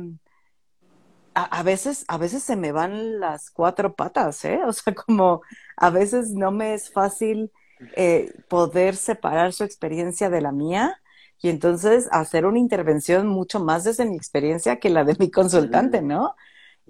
a, 1.35 1.63
veces, 1.63 2.05
a 2.09 2.19
veces 2.19 2.43
se 2.43 2.57
me 2.57 2.73
van 2.73 3.21
las 3.21 3.51
cuatro 3.51 3.95
patas, 3.95 4.45
¿eh? 4.45 4.61
O 4.67 4.73
sea, 4.73 4.95
como 4.95 5.43
a 5.77 5.91
veces 5.91 6.31
no 6.31 6.51
me 6.51 6.75
es 6.75 6.93
fácil 6.93 7.53
eh, 7.97 8.33
poder 8.49 8.97
separar 8.97 9.53
su 9.53 9.65
experiencia 9.65 10.29
de 10.31 10.41
la 10.41 10.53
mía 10.53 11.01
y 11.41 11.49
entonces 11.49 12.09
hacer 12.13 12.45
una 12.45 12.59
intervención 12.59 13.27
mucho 13.27 13.61
más 13.61 13.85
desde 13.85 14.05
mi 14.05 14.17
experiencia 14.17 14.77
que 14.79 14.91
la 14.91 15.05
de 15.05 15.17
mi 15.19 15.31
consultante, 15.31 16.03
¿no? 16.03 16.35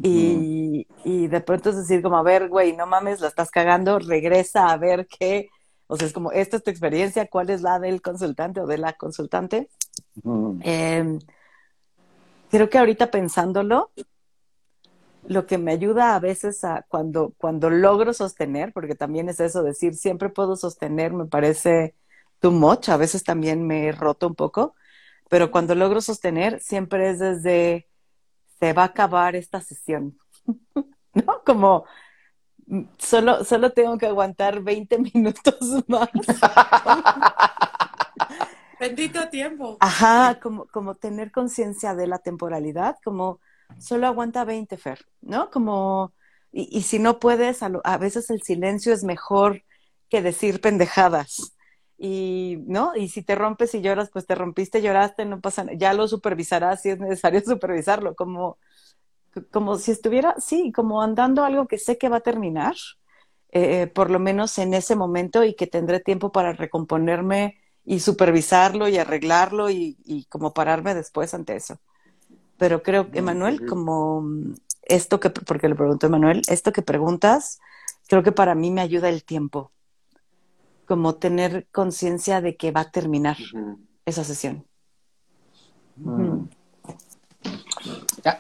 Y, 0.03 0.87
y 1.05 1.27
de 1.29 1.41
pronto 1.43 1.71
es 1.71 1.77
decir 1.77 2.03
como, 2.03 2.17
a 2.17 2.23
ver, 2.23 2.49
güey, 2.49 2.75
no 2.75 2.87
mames, 2.87 3.21
la 3.21 3.29
estás 3.29 3.51
cagando, 3.51 3.99
regresa 3.99 4.71
a 4.71 4.77
ver 4.79 5.07
qué, 5.07 5.51
o 5.87 5.97
sea, 5.97 6.07
es 6.07 6.13
como, 6.15 6.33
esta 6.33 6.57
es 6.57 6.63
tu 6.63 6.71
experiencia, 6.71 7.27
¿cuál 7.27 7.51
es 7.51 7.61
la 7.63 7.79
del 7.79 8.01
consultante 8.01 8.61
o 8.61 8.67
de 8.67 8.79
la 8.79 8.95
consultante? 8.95 9.69
Em, 10.63 11.19
creo 12.51 12.71
que 12.71 12.79
ahorita 12.79 13.11
pensándolo, 13.11 13.91
lo 15.27 15.47
que 15.47 15.59
me 15.59 15.73
ayuda 15.73 16.15
a 16.15 16.21
veces 16.21 16.65
a 16.65 16.85
cuando, 16.89 17.35
cuando 17.39 17.71
logro 17.71 18.13
sostener, 18.13 18.73
porque 18.73 18.95
también 18.95 19.29
es 19.29 19.41
eso, 19.41 19.63
decir, 19.63 19.95
siempre 19.95 20.29
puedo 20.29 20.57
sostener, 20.57 21.13
me 21.13 21.27
parece 21.27 21.95
too 22.41 22.51
much, 22.53 22.89
a 22.89 22.97
veces 22.97 23.25
también 23.25 23.67
me 23.67 23.87
he 23.87 23.93
roto 23.93 24.27
un 24.27 24.35
poco, 24.35 24.75
pero 25.29 25.51
cuando 25.51 25.75
logro 25.75 26.01
sostener 26.01 26.61
siempre 26.61 27.11
es 27.11 27.19
desde 27.19 27.89
se 28.59 28.73
va 28.73 28.83
a 28.83 28.87
acabar 28.87 29.37
esta 29.37 29.61
sesión, 29.61 30.19
¿no? 31.15 31.43
Como 31.45 31.85
solo, 32.99 33.45
solo 33.45 33.73
tengo 33.73 33.99
que 33.99 34.07
aguantar 34.07 34.63
20 34.63 34.99
minutos 35.15 35.85
más. 35.89 36.09
Bendito 38.79 39.29
tiempo. 39.29 39.77
Ajá, 39.81 40.41
como, 40.41 40.67
como 40.67 40.95
tener 40.95 41.33
conciencia 41.33 41.95
de 41.95 42.07
la 42.07 42.19
temporalidad, 42.19 42.97
como 43.05 43.41
solo 43.79 44.07
aguanta 44.07 44.45
20, 44.45 44.77
Fer, 44.77 45.07
¿no? 45.21 45.51
Como, 45.51 46.13
y, 46.53 46.83
si 46.83 46.99
no 46.99 47.19
puedes, 47.19 47.63
a, 47.63 47.71
a 47.85 47.99
veces 47.99 48.31
el 48.31 48.43
silencio 48.43 48.93
es 48.93 49.05
mejor 49.05 49.63
que 50.09 50.23
decir 50.23 50.61
pendejadas. 50.61 51.55
Y 51.99 52.59
no 52.67 52.97
y 52.97 53.09
si 53.09 53.23
te 53.23 53.35
rompes 53.35 53.75
y 53.75 53.83
lloras 53.83 54.09
pues 54.11 54.27
te 54.27 54.35
rompiste 54.35 54.81
lloraste 54.81 55.27
no 55.27 55.43
pasa 55.43 55.65
nada 55.65 55.77
ya 55.77 55.93
lo 55.93 56.09
supervisarás 56.09 56.81
si 56.81 56.89
es 56.91 56.99
necesario 56.99 57.43
supervisarlo 57.45 58.15
como 58.15 58.57
como 59.53 59.77
si 59.77 59.91
estuviera 59.91 60.35
sí 60.39 60.73
como 60.73 61.03
andando 61.03 61.45
algo 61.45 61.69
que 61.69 61.79
sé 61.79 61.99
que 61.99 62.09
va 62.09 62.19
a 62.19 62.21
terminar 62.23 62.75
eh, 63.51 63.87
por 63.89 64.11
lo 64.11 64.19
menos 64.19 64.57
en 64.59 64.73
ese 64.73 64.97
momento 64.97 65.45
y 65.45 65.55
que 65.55 65.67
tendré 65.67 66.01
tiempo 66.01 66.33
para 66.33 66.55
recomponerme 66.55 67.59
y 67.85 68.01
supervisarlo 68.01 68.89
y 68.89 68.97
arreglarlo 68.97 69.69
y 69.71 70.27
como 70.31 70.55
pararme 70.55 70.95
después 70.95 71.35
ante 71.35 71.57
eso 71.57 71.81
pero 72.61 72.83
creo 72.83 73.09
Emanuel 73.15 73.67
como 73.67 74.23
esto 74.83 75.19
que 75.19 75.31
porque 75.31 75.67
le 75.67 75.75
pregunto 75.75 76.07
a 76.07 76.09
Emanuel 76.09 76.43
esto 76.47 76.73
que 76.73 76.83
preguntas 76.83 77.59
creo 78.07 78.23
que 78.23 78.33
para 78.33 78.55
mí 78.55 78.71
me 78.71 78.83
ayuda 78.83 79.09
el 79.09 79.25
tiempo 79.25 79.73
como 80.87 81.15
tener 81.15 81.67
conciencia 81.73 82.43
de 82.43 82.57
que 82.57 82.71
va 82.71 82.81
a 82.81 82.91
terminar 82.91 83.37
esa 84.05 84.25
sesión. 84.25 84.67
Mm. 85.95 86.49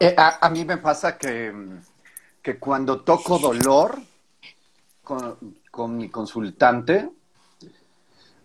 Eh, 0.00 0.16
a, 0.18 0.50
mí 0.50 0.64
me 0.64 0.78
pasa 0.78 1.16
que, 1.16 1.54
que 2.42 2.58
cuando 2.58 3.02
toco 3.02 3.38
dolor 3.38 4.00
con, 5.04 5.96
mi 5.96 6.10
consultante, 6.10 7.08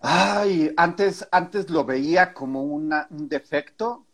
ay, 0.02 0.72
antes, 0.78 1.28
antes 1.32 1.72
lo 1.72 1.84
veía 1.84 2.32
como 2.32 2.62
un 2.62 2.94
defecto, 3.10 4.05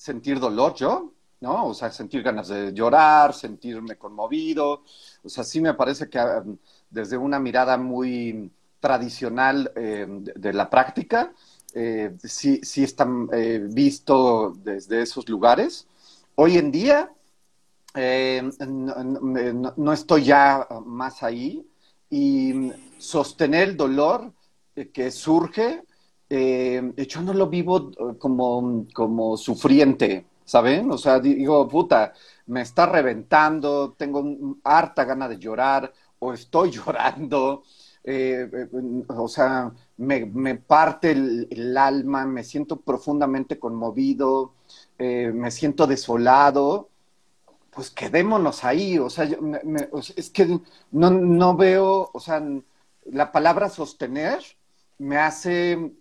sentir 0.00 0.40
dolor 0.40 0.74
yo, 0.74 1.12
¿no? 1.40 1.66
O 1.66 1.74
sea, 1.74 1.90
sentir 1.90 2.22
ganas 2.22 2.48
de 2.48 2.72
llorar, 2.72 3.34
sentirme 3.34 3.96
conmovido. 3.96 4.82
O 5.22 5.28
sea, 5.28 5.44
sí 5.44 5.60
me 5.60 5.74
parece 5.74 6.08
que 6.08 6.18
um, 6.18 6.56
desde 6.88 7.18
una 7.18 7.38
mirada 7.38 7.76
muy 7.76 8.50
tradicional 8.80 9.70
eh, 9.76 10.06
de, 10.08 10.52
la 10.54 10.70
práctica, 10.70 11.34
eh, 11.74 12.16
sí, 12.24 12.60
sí 12.62 12.82
están 12.82 13.28
eh, 13.30 13.60
visto 13.62 14.54
desde 14.64 15.02
esos 15.02 15.28
lugares. 15.28 15.86
Hoy 16.34 16.56
en 16.56 16.72
día 16.72 17.12
no, 18.66 19.92
estoy 19.92 20.24
ya 20.24 20.66
más 20.86 21.22
ahí 21.22 21.62
y 22.08 22.72
sostener 22.96 23.68
el 23.68 23.76
dolor 23.76 24.32
que 24.94 25.10
surge, 25.10 25.82
yo 26.30 27.22
no 27.22 27.34
lo 27.34 27.48
vivo 27.48 27.90
como, 28.18 28.86
como 28.94 29.36
sufriente, 29.36 30.26
¿saben? 30.44 30.90
O 30.90 30.98
sea, 30.98 31.18
digo, 31.18 31.66
puta, 31.68 32.12
me 32.46 32.62
está 32.62 32.86
reventando, 32.86 33.94
tengo 33.96 34.56
harta 34.64 35.04
gana 35.04 35.28
de 35.28 35.38
llorar 35.38 35.92
o 36.20 36.32
estoy 36.32 36.70
llorando. 36.72 37.62
Eh, 38.02 38.48
eh, 38.52 38.68
o 39.08 39.28
sea, 39.28 39.72
me, 39.98 40.56
parte 40.56 41.10
el, 41.12 41.76
alma, 41.76 42.26
me 42.26 42.44
siento 42.44 42.80
profundamente 42.80 43.58
conmovido, 43.58 44.54
eh, 44.98 45.30
me 45.34 45.50
siento 45.50 45.86
desolado, 45.86 46.88
pues 47.70 47.90
quedémonos 47.90 48.64
ahí, 48.64 48.98
o 48.98 49.10
sea, 49.10 49.28
es 50.16 50.30
que 50.30 50.60
no, 50.92 51.10
no, 51.10 51.56
veo, 51.56 52.10
o 52.12 52.20
sea, 52.20 52.42
la 53.04 53.32
palabra 53.32 53.68
sostener 53.68 54.40
me 55.00 55.16
hace 55.16 55.92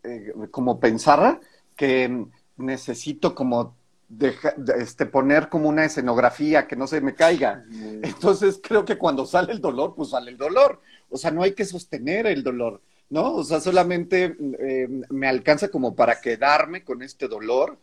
como 0.52 0.80
pensar 0.80 1.40
que 1.76 2.26
necesito 2.58 3.34
como 3.34 3.78
este, 4.78 5.06
poner 5.06 5.50
como 5.50 5.70
una 5.70 5.86
escenografía 5.86 6.68
que 6.68 6.76
no 6.76 6.88
se 6.88 7.00
me 7.00 7.16
caiga. 7.16 7.64
Entonces 7.72 8.60
creo 8.62 8.84
que 8.84 8.98
cuando 8.98 9.26
sale 9.26 9.54
el 9.54 9.62
dolor, 9.62 9.94
pues 9.96 10.10
sale 10.10 10.32
el 10.32 10.38
dolor. 10.38 10.82
O 11.10 11.18
sea, 11.18 11.32
no 11.32 11.44
hay 11.44 11.54
que 11.54 11.66
sostener 11.66 12.28
el 12.28 12.44
dolor, 12.44 12.82
¿no? 13.10 13.36
O 13.36 13.44
sea, 13.44 13.62
solamente 13.62 14.36
eh, 14.60 14.88
me 15.10 15.28
alcanza 15.28 15.70
como 15.70 15.96
para 15.96 16.20
quedarme 16.20 16.84
con 16.84 17.02
este 17.02 17.28
dolor. 17.28 17.78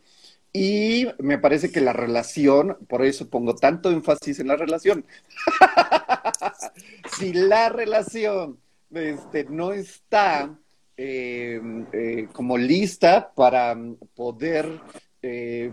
Y 0.53 1.07
me 1.19 1.37
parece 1.39 1.71
que 1.71 1.81
la 1.81 1.93
relación, 1.93 2.77
por 2.87 3.03
eso 3.03 3.29
pongo 3.29 3.55
tanto 3.55 3.89
énfasis 3.89 4.39
en 4.39 4.47
la 4.47 4.55
relación. 4.55 5.05
si 7.17 7.33
la 7.33 7.69
relación 7.69 8.59
este, 8.91 9.45
no 9.45 9.73
está 9.73 10.57
eh, 10.97 11.61
eh, 11.93 12.27
como 12.33 12.57
lista 12.57 13.31
para 13.33 13.77
poder 14.15 14.79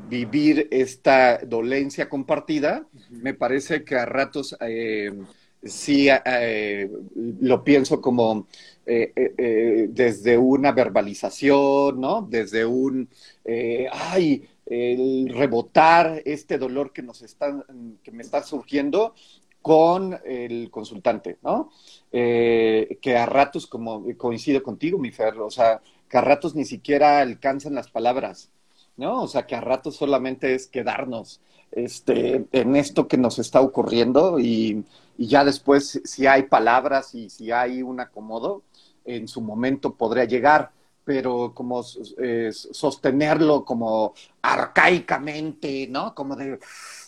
vivir 0.09 0.67
esta 0.73 1.39
dolencia 1.39 2.09
compartida, 2.09 2.89
me 3.11 3.35
parece 3.35 3.85
que 3.85 3.95
a 3.95 4.05
ratos 4.05 4.57
sí 5.65 6.09
eh, 6.09 6.91
lo 7.41 7.65
pienso 7.65 8.01
como 8.01 8.47
eh, 8.87 9.13
eh, 9.17 9.87
desde 9.91 10.37
una 10.37 10.73
verbalización, 10.73 12.01
¿no? 12.01 12.27
Desde 12.29 12.65
un, 12.67 13.09
ay, 13.93 14.47
el 14.67 15.31
rebotar 15.35 16.23
este 16.25 16.59
dolor 16.59 16.93
que 16.93 17.03
nos 17.03 17.23
está, 17.23 17.65
que 18.03 18.11
me 18.11 18.23
está 18.23 18.43
surgiendo 18.43 19.15
con 19.65 20.21
el 20.27 20.71
consultante, 20.71 21.39
¿no? 21.41 21.71
que 22.13 23.17
a 23.19 23.25
ratos, 23.25 23.67
como 23.67 24.05
coincido 24.19 24.63
contigo, 24.63 24.99
mi 24.99 25.11
Ferro, 25.11 25.47
o 25.47 25.51
sea, 25.51 25.81
que 26.07 26.19
a 26.19 26.21
ratos 26.21 26.55
ni 26.55 26.67
siquiera 26.67 27.21
alcanzan 27.21 27.75
las 27.75 27.89
palabras, 27.89 28.51
¿no? 28.99 29.23
O 29.23 29.27
sea, 29.27 29.47
que 29.47 29.57
a 29.57 29.63
ratos 29.63 29.97
solamente 29.97 30.55
es 30.55 30.67
quedarnos 30.67 31.41
este, 31.73 32.45
en 32.53 32.77
esto 32.77 33.09
que 33.09 33.17
nos 33.17 33.39
está 33.39 33.63
ocurriendo 33.63 34.39
y, 34.39 34.85
ya 35.17 35.45
después 35.45 36.03
si 36.05 36.27
hay 36.27 36.43
palabras 36.45 37.15
y 37.15 37.31
si 37.31 37.53
hay 37.53 37.83
un 37.83 38.01
acomodo, 38.01 38.65
en 39.05 39.29
su 39.29 39.41
momento 39.41 39.95
podría 39.95 40.25
llegar, 40.25 40.73
pero 41.05 41.53
como 41.55 41.83
eh, 42.19 42.51
sostenerlo 42.53 43.65
como 43.65 44.13
arcaicamente, 44.43 45.87
¿no? 45.89 46.15
Como 46.15 46.37
de 46.37 46.59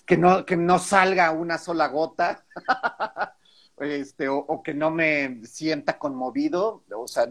que 0.06 0.16
no, 0.16 0.46
que 0.46 0.56
no 0.56 0.78
salga 0.78 1.32
una 1.32 1.58
sola 1.58 1.88
gota, 1.88 2.44
este, 3.78 4.28
o, 4.28 4.62
que 4.62 4.72
no 4.72 4.90
me 4.90 5.44
sienta 5.44 5.98
conmovido, 5.98 6.84
o 6.96 7.08
sea, 7.08 7.28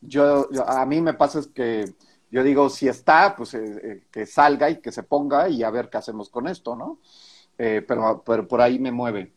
yo, 0.00 0.48
a 0.66 0.84
mí 0.86 1.00
me 1.00 1.14
pasa 1.14 1.38
es 1.38 1.46
que 1.48 1.84
yo 2.30 2.42
digo, 2.42 2.68
si 2.68 2.88
está, 2.88 3.36
pues 3.36 3.54
eh, 3.54 3.80
eh, 3.82 4.02
que 4.10 4.26
salga 4.26 4.68
y 4.68 4.80
que 4.80 4.90
se 4.90 5.04
ponga 5.04 5.48
y 5.48 5.62
a 5.62 5.70
ver 5.70 5.88
qué 5.88 5.98
hacemos 5.98 6.30
con 6.30 6.48
esto, 6.48 6.74
¿no? 6.74 6.98
Eh, 7.56 7.84
pero, 7.86 8.22
pero 8.26 8.48
por 8.48 8.60
ahí 8.60 8.78
me 8.78 8.90
mueve. 8.90 9.32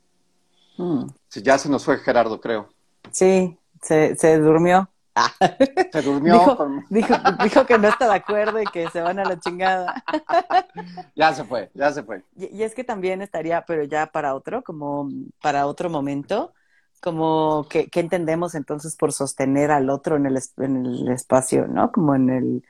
Hmm. 0.78 1.06
Ya 1.30 1.58
se 1.58 1.70
nos 1.70 1.86
fue 1.86 1.98
Gerardo, 2.00 2.42
creo. 2.42 2.70
Sí, 3.12 3.58
se, 3.82 4.16
se 4.16 4.40
durmió. 4.40 4.90
Se 5.92 6.02
durmió. 6.02 6.58
Dijo, 6.90 7.16
dijo, 7.44 7.66
que 7.66 7.78
no 7.78 7.88
está 7.88 8.08
de 8.08 8.16
acuerdo 8.16 8.62
y 8.62 8.66
que 8.66 8.90
se 8.90 9.02
van 9.02 9.20
a 9.20 9.26
la 9.26 9.40
chingada. 9.40 10.04
Ya 11.16 11.34
se 11.34 11.44
fue, 11.44 11.72
ya 11.74 11.92
se 11.92 12.04
fue. 12.04 12.24
Y, 12.36 12.62
es 12.62 12.76
que 12.76 12.84
también 12.84 13.22
estaría, 13.22 13.64
pero 13.66 13.84
ya 13.84 14.08
para 14.08 14.36
otro, 14.36 14.64
como 14.64 15.10
para 15.42 15.66
otro 15.66 15.90
momento, 15.90 16.54
como 17.02 17.68
que, 17.70 17.90
entendemos 17.94 18.54
entonces 18.54 18.96
por 18.96 19.12
sostener 19.12 19.72
al 19.72 19.90
otro 19.90 20.16
en 20.18 20.28
el, 20.28 20.40
en 20.58 20.86
el 20.86 21.08
espacio, 21.10 21.68
¿no? 21.68 21.92
Como 21.92 22.14
en 22.16 22.30
el, 22.30 22.64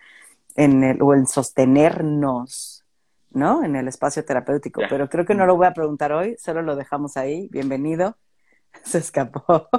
en 0.55 0.83
el, 0.83 1.01
o 1.01 1.13
en 1.13 1.27
sostenernos, 1.27 2.85
¿no? 3.31 3.63
En 3.63 3.75
el 3.75 3.87
espacio 3.87 4.23
terapéutico. 4.23 4.81
Pero 4.89 5.09
creo 5.09 5.25
que 5.25 5.35
no 5.35 5.45
lo 5.45 5.57
voy 5.57 5.67
a 5.67 5.73
preguntar 5.73 6.13
hoy, 6.13 6.37
solo 6.39 6.61
lo 6.61 6.75
dejamos 6.75 7.17
ahí. 7.17 7.49
Bienvenido. 7.51 8.17
Se 8.83 8.99
escapó. 8.99 9.69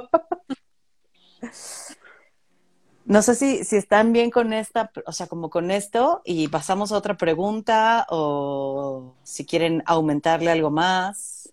No 3.09 3.23
sé 3.23 3.33
si, 3.33 3.63
si 3.63 3.75
están 3.75 4.13
bien 4.13 4.29
con 4.29 4.53
esta, 4.53 4.91
o 5.07 5.11
sea, 5.11 5.25
como 5.25 5.49
con 5.49 5.71
esto, 5.71 6.21
y 6.25 6.47
pasamos 6.47 6.91
a 6.91 6.97
otra 6.97 7.17
pregunta, 7.17 8.05
o 8.11 9.15
si 9.23 9.47
quieren 9.47 9.81
aumentarle 9.87 10.51
algo 10.51 10.69
más. 10.69 11.51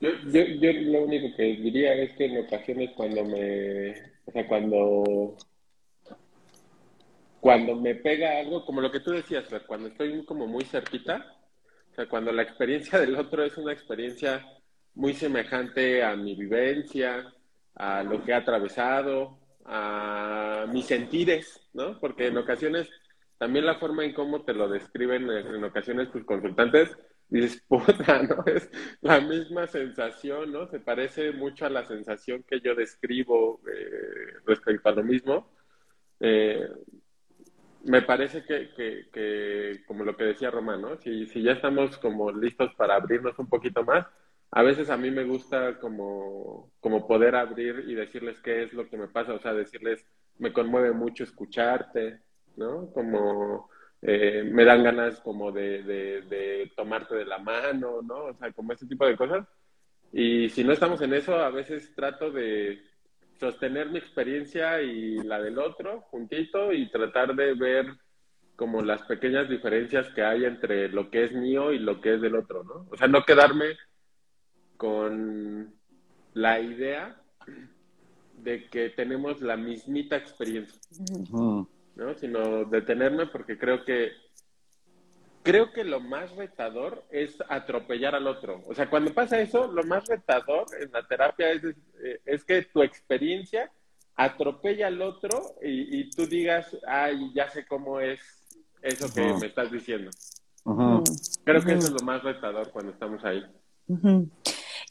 Yo, 0.00 0.10
yo, 0.30 0.44
yo 0.44 0.72
lo 0.72 1.02
único 1.02 1.36
que 1.36 1.42
diría 1.56 1.94
es 1.94 2.12
que 2.12 2.26
en 2.26 2.46
ocasiones 2.46 2.92
cuando 2.96 3.24
me, 3.24 3.90
o 4.26 4.32
sea, 4.32 4.46
cuando 4.46 5.36
cuando 7.40 7.74
me 7.74 7.96
pega 7.96 8.38
algo, 8.38 8.64
como 8.64 8.80
lo 8.80 8.92
que 8.92 9.00
tú 9.00 9.10
decías, 9.10 9.46
cuando 9.66 9.88
estoy 9.88 10.24
como 10.24 10.46
muy 10.46 10.64
cerquita, 10.64 11.26
o 11.90 11.94
sea, 11.96 12.08
cuando 12.08 12.30
la 12.30 12.42
experiencia 12.42 12.98
del 13.00 13.16
otro 13.16 13.42
es 13.42 13.58
una 13.58 13.72
experiencia 13.72 14.46
muy 14.94 15.12
semejante 15.14 16.04
a 16.04 16.14
mi 16.14 16.36
vivencia, 16.36 17.34
a 17.80 18.02
lo 18.02 18.22
que 18.22 18.32
he 18.32 18.34
atravesado, 18.34 19.38
a 19.64 20.66
mis 20.70 20.84
sentires, 20.84 21.66
¿no? 21.72 21.98
Porque 21.98 22.26
en 22.26 22.36
ocasiones, 22.36 22.90
también 23.38 23.64
la 23.64 23.78
forma 23.78 24.04
en 24.04 24.12
cómo 24.12 24.42
te 24.42 24.52
lo 24.52 24.68
describen 24.68 25.30
en, 25.30 25.64
ocasiones 25.64 26.10
tus 26.12 26.24
consultantes, 26.24 26.94
dices, 27.28 27.64
puta, 27.68 28.22
¿no? 28.22 28.44
Es 28.44 28.70
la 29.00 29.20
misma 29.20 29.66
sensación, 29.66 30.52
¿no? 30.52 30.66
Se 30.68 30.80
parece 30.80 31.32
mucho 31.32 31.64
a 31.64 31.70
la 31.70 31.86
sensación 31.86 32.42
que 32.42 32.60
yo 32.60 32.74
describo 32.74 33.62
eh, 33.66 34.34
respecto 34.44 34.90
a 34.90 34.92
lo 34.92 35.02
mismo. 35.02 35.50
Eh, 36.20 36.68
me 37.84 38.02
parece 38.02 38.44
que, 38.44 38.68
que, 39.10 39.84
como 39.86 40.04
lo 40.04 40.14
que 40.18 40.24
decía 40.24 40.50
Román, 40.50 40.82
¿no? 40.82 40.98
Si 40.98 41.42
ya 41.42 41.52
estamos 41.52 41.96
como 41.96 42.30
listos 42.30 42.74
para 42.74 42.96
abrirnos 42.96 43.38
un 43.38 43.48
poquito 43.48 43.82
más, 43.84 44.06
a 44.52 44.62
veces 44.62 44.90
a 44.90 44.96
mí 44.96 45.10
me 45.10 45.24
gusta 45.24 45.78
como, 45.78 46.72
como 46.80 47.06
poder 47.06 47.36
abrir 47.36 47.84
y 47.86 47.94
decirles 47.94 48.40
qué 48.40 48.64
es 48.64 48.72
lo 48.72 48.88
que 48.88 48.96
me 48.96 49.08
pasa, 49.08 49.34
o 49.34 49.40
sea, 49.40 49.54
decirles, 49.54 50.04
me 50.38 50.52
conmueve 50.52 50.92
mucho 50.92 51.24
escucharte, 51.24 52.20
¿no? 52.56 52.90
Como 52.92 53.70
eh, 54.02 54.42
me 54.44 54.64
dan 54.64 54.82
ganas 54.82 55.20
como 55.20 55.52
de, 55.52 55.82
de, 55.82 56.22
de 56.22 56.72
tomarte 56.76 57.14
de 57.14 57.26
la 57.26 57.38
mano, 57.38 58.02
¿no? 58.02 58.24
O 58.24 58.34
sea, 58.34 58.52
como 58.52 58.72
ese 58.72 58.86
tipo 58.86 59.06
de 59.06 59.16
cosas. 59.16 59.46
Y 60.12 60.48
si 60.48 60.64
no 60.64 60.72
estamos 60.72 61.00
en 61.02 61.14
eso, 61.14 61.36
a 61.36 61.50
veces 61.50 61.94
trato 61.94 62.30
de, 62.32 62.82
sostener 63.40 63.88
mi 63.88 63.98
experiencia 63.98 64.82
y 64.82 65.16
la 65.22 65.40
del 65.40 65.58
otro 65.58 66.02
juntito 66.02 66.72
y 66.72 66.90
tratar 66.90 67.34
de 67.34 67.54
ver 67.54 67.86
como 68.54 68.82
las 68.82 69.02
pequeñas 69.04 69.48
diferencias 69.48 70.10
que 70.10 70.22
hay 70.22 70.44
entre 70.44 70.90
lo 70.90 71.10
que 71.10 71.24
es 71.24 71.32
mío 71.32 71.72
y 71.72 71.78
lo 71.78 72.02
que 72.02 72.14
es 72.14 72.20
del 72.20 72.36
otro, 72.36 72.62
¿no? 72.62 72.86
O 72.90 72.96
sea, 72.98 73.08
no 73.08 73.24
quedarme 73.24 73.78
con 74.80 75.74
la 76.32 76.58
idea 76.58 77.20
de 78.38 78.66
que 78.70 78.88
tenemos 78.88 79.42
la 79.42 79.58
mismita 79.58 80.16
experiencia, 80.16 80.80
¿no? 81.30 82.14
Sino 82.16 82.64
detenerme 82.64 83.26
porque 83.26 83.58
creo 83.58 83.84
que 83.84 84.12
creo 85.42 85.70
que 85.74 85.84
lo 85.84 86.00
más 86.00 86.34
retador 86.34 87.04
es 87.10 87.36
atropellar 87.50 88.14
al 88.14 88.26
otro. 88.26 88.62
O 88.68 88.74
sea, 88.74 88.88
cuando 88.88 89.12
pasa 89.12 89.38
eso, 89.38 89.70
lo 89.70 89.82
más 89.84 90.08
retador 90.08 90.64
en 90.80 90.90
la 90.92 91.06
terapia 91.06 91.50
es, 91.50 91.62
eh, 92.02 92.20
es, 92.24 92.42
que 92.44 92.62
tu 92.62 92.82
experiencia 92.82 93.70
atropella 94.16 94.86
al 94.86 95.02
otro 95.02 95.56
y, 95.62 96.08
tú 96.08 96.26
digas, 96.26 96.74
ay, 96.86 97.30
ya 97.34 97.50
sé 97.50 97.66
cómo 97.66 98.00
es 98.00 98.18
eso 98.80 99.12
que 99.12 99.34
me 99.38 99.46
estás 99.46 99.70
diciendo. 99.70 100.10
Creo 101.44 101.62
que 101.62 101.72
eso 101.74 101.88
es 101.88 101.92
lo 101.92 102.00
más 102.00 102.22
retador 102.22 102.70
cuando 102.70 102.92
estamos 102.92 103.22
ahí. 103.26 103.44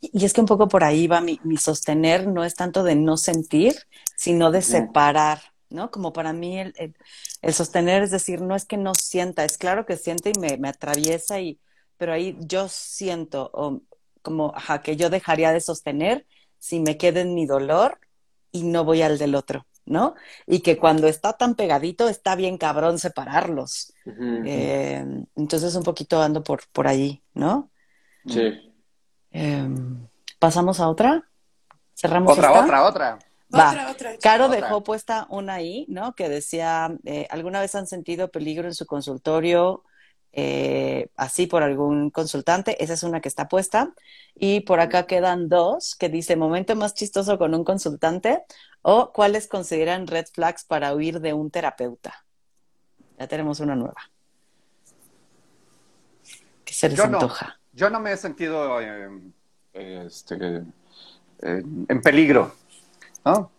Y 0.02 0.26
es 0.26 0.34
que 0.34 0.42
un 0.42 0.48
poco 0.48 0.68
por 0.68 0.84
ahí 0.84 1.08
va 1.08 1.22
mi, 1.22 1.40
mi, 1.44 1.58
sostener, 1.58 2.28
no 2.28 2.46
es 2.46 2.56
tanto 2.56 2.84
de 2.84 2.96
no 2.96 3.18
sentir, 3.18 3.76
sino 4.16 4.52
de 4.52 4.62
separar 4.62 5.40
¿no? 5.70 5.92
Como 5.92 6.14
para 6.14 6.34
mí 6.34 6.60
el, 6.60 6.96
el, 7.42 7.54
sostener 7.54 8.04
es 8.04 8.12
decir, 8.12 8.42
no 8.42 8.56
es 8.56 8.66
que 8.66 8.78
no 8.78 8.94
sienta, 8.96 9.46
es 9.46 9.58
claro 9.58 9.86
que 9.86 9.98
siente 9.98 10.32
y 10.36 10.40
me, 10.40 10.58
me 10.58 10.70
atraviesa, 10.70 11.40
y, 11.40 11.60
pero 11.98 12.14
ahí 12.14 12.38
yo 12.42 12.68
siento 12.70 13.50
o, 13.54 13.82
como 14.22 14.54
ajá, 14.56 14.82
que 14.82 14.96
yo 14.96 15.10
dejaría 15.10 15.52
de 15.52 15.62
sostener 15.62 16.26
si 16.58 16.80
me 16.80 16.98
quedo 16.98 17.20
en 17.20 17.36
mi 17.36 17.46
dolor 17.46 18.00
y 18.52 18.64
no 18.64 18.84
voy 18.84 19.02
al 19.02 19.18
del 19.18 19.36
otro, 19.36 19.66
¿no? 19.86 20.16
Y 20.46 20.60
que 20.62 20.78
cuando 20.78 21.08
está 21.08 21.34
tan 21.34 21.56
pegadito 21.56 22.10
está 22.10 22.36
bien 22.36 22.58
cabrón 22.58 23.00
separarlos. 23.00 23.94
Eh, 24.46 25.06
entonces 25.36 25.76
un 25.76 25.84
poquito 25.84 26.22
ando 26.22 26.44
por, 26.44 26.62
por 26.72 26.88
ahí, 26.88 27.24
¿no? 27.34 27.72
Sí. 28.26 28.69
Em, 29.32 30.08
¿Pasamos 30.40 30.80
a 30.80 30.88
otra? 30.88 31.30
¿Cerramos 31.96 32.38
Otra, 32.38 32.54
otra, 32.54 32.84
otra. 32.84 33.20
Va. 33.54 33.96
Caro 34.22 34.48
dejó 34.48 34.84
puesta 34.84 35.26
una 35.30 35.56
ahí, 35.56 35.86
¿no? 35.90 36.14
Que 36.14 36.30
decía, 36.30 36.96
eh, 37.06 37.28
¿alguna 37.30 37.60
vez 37.60 37.74
han 37.76 37.88
sentido 37.88 38.30
peligro 38.30 38.68
en 38.68 38.76
su 38.76 38.86
consultorio 38.86 39.84
eh, 40.32 41.10
así 41.16 41.48
por 41.48 41.64
algún 41.64 42.12
consultante? 42.12 42.82
Esa 42.84 42.94
es 42.94 43.04
una 43.04 43.22
que 43.22 43.28
está 43.28 43.48
puesta. 43.48 43.94
Y 44.36 44.62
por 44.62 44.80
acá 44.80 45.08
quedan 45.08 45.50
dos 45.50 45.96
que 45.96 46.10
dice, 46.10 46.36
momento 46.36 46.76
más 46.76 46.94
chistoso 46.94 47.38
con 47.40 47.56
un 47.56 47.64
consultante 47.64 48.44
o 48.82 49.12
cuáles 49.12 49.48
consideran 49.48 50.08
red 50.08 50.28
flags 50.32 50.64
para 50.64 50.94
huir 50.94 51.20
de 51.20 51.34
un 51.34 51.50
terapeuta. 51.50 52.26
Ya 53.18 53.28
tenemos 53.28 53.60
una 53.60 53.76
nueva. 53.76 54.12
¿Qué 56.64 56.74
se 56.74 56.90
les 56.90 56.98
yo 56.98 57.06
antoja? 57.06 57.46
No, 57.46 57.60
yo 57.80 57.90
no 57.90 58.00
me 58.02 58.12
he 58.12 58.18
sentido 58.18 58.82
eh, 58.82 59.10
este, 59.74 60.64
en 61.42 62.02
peligro 62.04 62.52
¿no? 63.24 63.52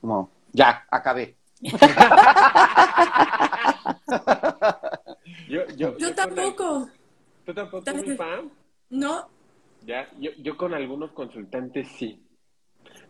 Como, 0.00 0.30
ya, 0.52 0.84
acabé. 0.90 1.36
yo, 5.48 5.66
yo, 5.76 5.96
yo, 5.96 6.14
tampoco. 6.14 6.90
¿Tú 7.46 7.54
tampoco, 7.54 7.94
mi 7.94 8.16
fan? 8.16 8.50
No. 8.90 9.28
Ya, 9.86 10.08
yo, 10.18 10.32
yo 10.38 10.56
con 10.56 10.74
algunos 10.74 11.12
consultantes 11.12 11.88
sí. 11.96 12.20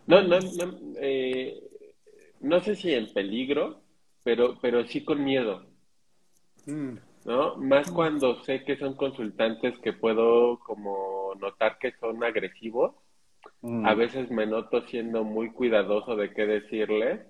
No, 0.05 0.21
no, 0.21 0.39
no, 0.39 0.79
eh, 0.97 1.61
no 2.41 2.61
sé 2.61 2.75
si 2.75 2.93
en 2.93 3.11
peligro, 3.11 3.81
pero, 4.23 4.57
pero 4.61 4.85
sí 4.85 5.03
con 5.03 5.23
miedo. 5.23 5.65
Mm. 6.65 6.97
¿No? 7.25 7.55
Más 7.55 7.89
cuando 7.91 8.43
sé 8.43 8.63
que 8.63 8.77
son 8.77 8.95
consultantes 8.95 9.77
que 9.79 9.93
puedo 9.93 10.59
como 10.59 11.33
notar 11.39 11.77
que 11.79 11.93
son 11.99 12.23
agresivos, 12.23 12.93
Mm. 13.61 13.85
a 13.85 13.93
veces 13.93 14.29
me 14.29 14.45
noto 14.45 14.81
siendo 14.87 15.23
muy 15.23 15.51
cuidadoso 15.51 16.15
de 16.15 16.33
qué 16.33 16.45
decirles 16.45 17.21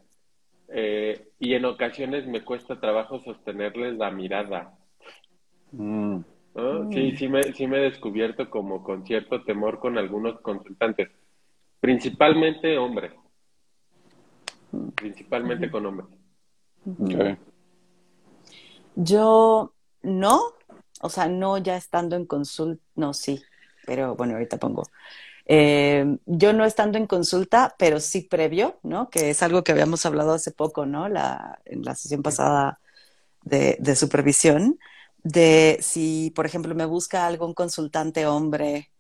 eh, 0.70 1.30
y 1.40 1.54
en 1.54 1.66
ocasiones 1.66 2.26
me 2.28 2.44
cuesta 2.44 2.80
trabajo 2.80 3.20
sostenerles 3.20 3.98
la 3.98 4.10
mirada. 4.12 4.78
Mm. 5.72 6.18
¿no? 6.56 6.92
Sí, 6.92 7.16
sí 7.18 7.28
me, 7.28 7.44
sí 7.54 7.68
me 7.68 7.78
he 7.78 7.82
descubierto 7.82 8.50
como 8.50 8.84
con 8.84 9.06
cierto 9.06 9.44
temor 9.44 9.80
con 9.80 9.98
algunos 9.98 10.40
consultantes, 10.42 11.10
principalmente 11.80 12.78
hombres, 12.78 13.14
principalmente 14.96 15.70
con 15.70 15.86
hombres. 15.86 16.08
Ok. 17.00 17.38
Yo 18.96 19.72
no, 20.04 20.42
o 21.02 21.10
sea, 21.10 21.28
no 21.28 21.58
ya 21.58 21.78
estando 21.78 22.16
en 22.16 22.26
consulta, 22.26 22.84
no, 22.96 23.14
sí, 23.14 23.44
pero 23.86 24.16
bueno, 24.16 24.34
ahorita 24.34 24.58
pongo. 24.60 24.84
Eh, 25.46 26.18
yo 26.26 26.54
no 26.54 26.66
estando 26.66 26.98
en 26.98 27.08
consulta, 27.08 27.76
pero 27.80 28.00
sí 28.00 28.22
previo, 28.22 28.80
¿no? 28.84 29.10
Que 29.10 29.32
es 29.32 29.44
algo 29.44 29.64
que 29.64 29.74
habíamos 29.74 30.06
hablado 30.06 30.34
hace 30.34 30.52
poco, 30.52 30.86
¿no? 30.86 31.10
La, 31.10 31.60
en 31.66 31.84
la 31.84 31.96
sesión 31.96 32.24
pasada 32.24 32.80
de, 33.44 33.78
de 33.80 33.96
supervisión, 33.96 34.80
de 35.24 35.80
si, 35.82 36.32
por 36.36 36.46
ejemplo, 36.46 36.76
me 36.76 36.86
busca 36.86 37.28
algún 37.28 37.54
consultante 37.54 38.26
hombre 38.28 38.92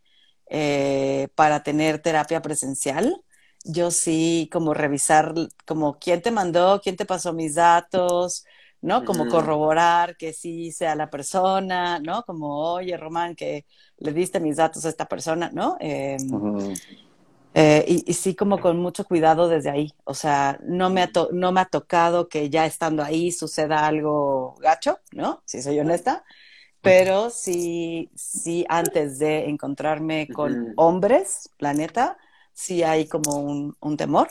eh, 0.49 1.29
para 1.35 1.63
tener 1.63 1.99
terapia 2.01 2.41
presencial, 2.41 3.23
yo 3.65 3.91
sí 3.91 4.49
como 4.51 4.73
revisar, 4.73 5.33
como 5.65 5.99
quién 5.99 6.21
te 6.21 6.31
mandó, 6.31 6.81
quién 6.83 6.97
te 6.97 7.05
pasó 7.05 7.33
mis 7.33 7.55
datos, 7.55 8.45
¿no? 8.83 9.05
Como 9.05 9.27
corroborar 9.29 10.17
que 10.17 10.33
sí 10.33 10.71
sea 10.73 10.95
la 10.95 11.09
persona, 11.11 11.99
¿no? 11.99 12.23
Como, 12.25 12.73
oye, 12.75 12.97
Román, 12.97 13.35
que 13.35 13.65
le 13.99 14.13
diste 14.13 14.39
mis 14.41 14.57
datos 14.57 14.85
a 14.85 14.89
esta 14.91 15.07
persona, 15.07 15.51
¿no? 15.53 15.77
Eh, 15.81 16.19
Ujú. 16.31 16.73
eh, 17.55 17.85
y, 17.87 18.03
y 18.09 18.13
sí 18.15 18.35
como 18.35 18.59
con 18.59 18.77
mucho 18.79 19.05
cuidado 19.05 19.47
desde 19.47 19.69
ahí. 19.69 19.95
O 20.05 20.13
sea, 20.15 20.59
no 20.63 20.89
me 20.89 21.03
ha, 21.03 21.11
no 21.31 21.51
me 21.51 21.61
ha 21.61 21.65
tocado 21.65 22.27
que 22.29 22.49
ya 22.49 22.65
estando 22.65 23.03
ahí 23.03 23.31
suceda 23.31 23.85
algo 23.87 24.55
gacho, 24.59 24.99
¿no? 25.11 25.43
Si 25.45 25.61
soy 25.61 25.79
honesta. 25.79 26.23
Pero 26.81 27.29
sí, 27.31 28.11
sí 28.15 28.65
antes 28.69 29.19
de 29.19 29.49
encontrarme 29.49 30.31
con 30.31 30.71
hombres, 30.75 31.51
la 31.59 31.73
neta, 31.73 32.17
sí 32.53 32.83
hay 32.83 33.07
como 33.07 33.39
un, 33.41 33.77
un 33.81 33.97
temor. 33.97 34.29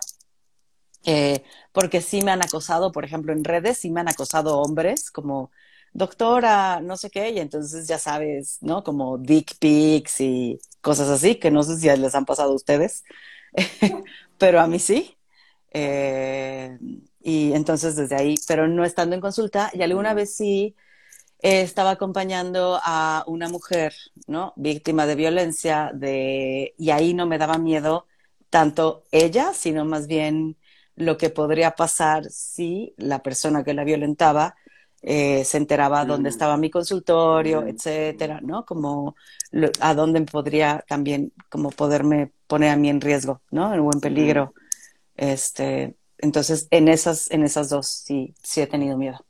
Eh, 1.05 1.43
porque 1.73 2.01
sí 2.01 2.23
me 2.23 2.31
han 2.33 2.43
acosado, 2.43 2.93
por 2.93 3.05
ejemplo, 3.05 3.33
en 3.33 3.45
redes, 3.45 3.79
sí 3.79 3.91
me 3.91 4.01
han 4.01 4.09
acosado 4.09 4.59
hombres 4.61 5.11
como 5.11 5.51
doctora, 5.93 6.81
no 6.81 6.97
sé 6.97 7.11
qué, 7.11 7.31
y 7.31 7.39
entonces 7.41 7.87
ya 7.89 7.99
sabes, 7.99 8.59
¿no? 8.63 8.83
Como 8.85 9.19
dick 9.19 9.59
pics 9.59 10.21
y 10.21 10.59
cosas 10.81 11.09
así, 11.09 11.37
que 11.37 11.51
no 11.51 11.63
sé 11.65 11.77
si 11.79 11.89
les 11.97 12.15
han 12.15 12.25
pasado 12.27 12.53
a 12.53 12.55
ustedes, 12.57 13.05
pero 14.39 14.61
a 14.61 14.67
mí 14.67 14.79
sí. 14.79 15.17
Eh, 15.73 16.79
y 17.21 17.53
entonces 17.55 17.97
desde 17.97 18.17
ahí, 18.17 18.37
pero 18.49 18.69
no 18.69 18.85
estando 18.85 19.15
en 19.17 19.21
consulta, 19.23 19.71
y 19.75 19.83
alguna 19.83 20.15
vez 20.15 20.35
sí 20.37 20.77
eh, 21.41 21.63
estaba 21.63 21.91
acompañando 21.93 22.81
a 22.83 23.25
una 23.27 23.49
mujer, 23.49 23.95
¿no? 24.27 24.53
Víctima 24.57 25.07
de 25.07 25.15
violencia, 25.17 25.91
de, 25.95 26.75
y 26.79 26.91
ahí 26.91 27.15
no 27.15 27.27
me 27.27 27.39
daba 27.39 27.59
miedo 27.59 28.07
tanto 28.51 29.05
ella, 29.13 29.53
sino 29.55 29.85
más 29.85 30.07
bien 30.07 30.57
lo 30.97 31.17
que 31.17 31.31
podría 31.31 31.73
pasar 31.75 32.25
si 32.31 32.95
la 32.97 33.23
persona 33.23 33.65
que 33.65 33.75
la 33.75 33.85
violentaba 33.85 34.55
eh, 35.05 35.45
se 35.45 35.57
enteraba 35.57 36.05
dónde 36.05 36.29
Mm. 36.29 36.33
estaba 36.33 36.57
mi 36.57 36.71
consultorio, 36.71 37.63
Mm. 37.63 37.69
etcétera, 37.69 38.41
¿no? 38.41 38.65
Como 38.65 39.17
lo- 39.51 39.71
a 39.81 39.95
dónde 39.95 40.21
podría 40.23 40.85
también 40.87 41.33
como 41.49 41.71
poderme 41.71 42.31
poner 42.47 42.71
a 42.71 42.77
mí 42.77 42.89
en 42.89 43.01
riesgo, 43.01 43.43
¿no? 43.51 43.73
O 43.73 43.93
en 43.93 44.01
peligro. 44.01 44.55
Este, 45.17 45.97
entonces, 46.19 46.69
en 46.71 46.87
esas, 46.89 47.31
en 47.33 47.43
esas 47.43 47.69
dos 47.69 47.89
sí, 47.89 48.33
sí 48.45 48.61
he 48.61 48.67
tenido 48.69 48.97
miedo, 48.97 49.25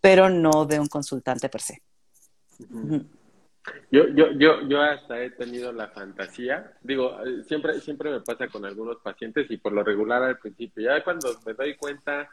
pero 0.00 0.30
no 0.30 0.64
de 0.64 0.80
un 0.80 0.86
consultante 0.86 1.48
per 1.50 1.60
se. 1.60 1.82
Ujú. 2.60 3.04
Yo, 3.90 4.08
yo, 4.08 4.32
yo, 4.32 4.68
yo 4.68 4.82
hasta 4.82 5.22
he 5.22 5.30
tenido 5.30 5.72
la 5.72 5.88
fantasía, 5.88 6.72
digo, 6.82 7.18
eh, 7.24 7.42
siempre, 7.44 7.80
siempre 7.80 8.10
me 8.10 8.20
pasa 8.20 8.48
con 8.48 8.64
algunos 8.64 8.98
pacientes 8.98 9.50
y 9.50 9.56
por 9.56 9.72
lo 9.72 9.82
regular 9.82 10.22
al 10.22 10.38
principio, 10.38 10.84
ya 10.84 11.02
cuando 11.02 11.28
me 11.46 11.54
doy 11.54 11.74
cuenta, 11.76 12.28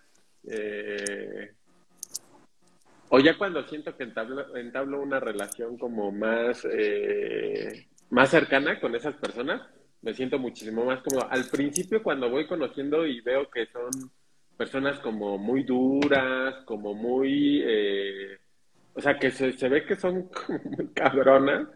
eh, 0.48 1.54
o 3.10 3.19
ya 3.19 3.38
cuando 3.38 3.63
siento 3.63 3.95
que 3.95 4.04
entablo, 4.04 4.56
entablo 4.58 5.02
una 5.02 5.19
relación 5.19 5.78
como 5.78 6.12
más, 6.12 6.67
eh, 6.69 7.88
más 8.10 8.30
cercana 8.30 8.80
con 8.80 8.95
esas 8.95 9.15
personas, 9.15 9.62
me 10.02 10.13
siento 10.13 10.38
muchísimo 10.38 10.86
más 10.86 11.02
como 11.02 11.21
al 11.30 11.45
principio 11.45 12.04
cuando 12.04 12.30
voy 12.30 12.48
conociendo 12.48 13.06
y 13.08 13.21
veo 13.21 13.50
que 13.50 13.65
son 13.67 13.89
personas 14.58 15.00
como 15.00 15.38
muy 15.38 15.63
duras, 15.63 16.63
como 16.65 16.93
muy... 16.93 17.62
eh, 17.65 18.38
o 18.95 19.01
sea, 19.01 19.19
que 19.19 19.29
se, 19.29 19.53
se 19.53 19.69
ve 19.69 19.86
que 19.86 19.95
son 19.95 20.23
como 20.47 20.60
muy 20.63 20.88
cabronas, 20.93 21.67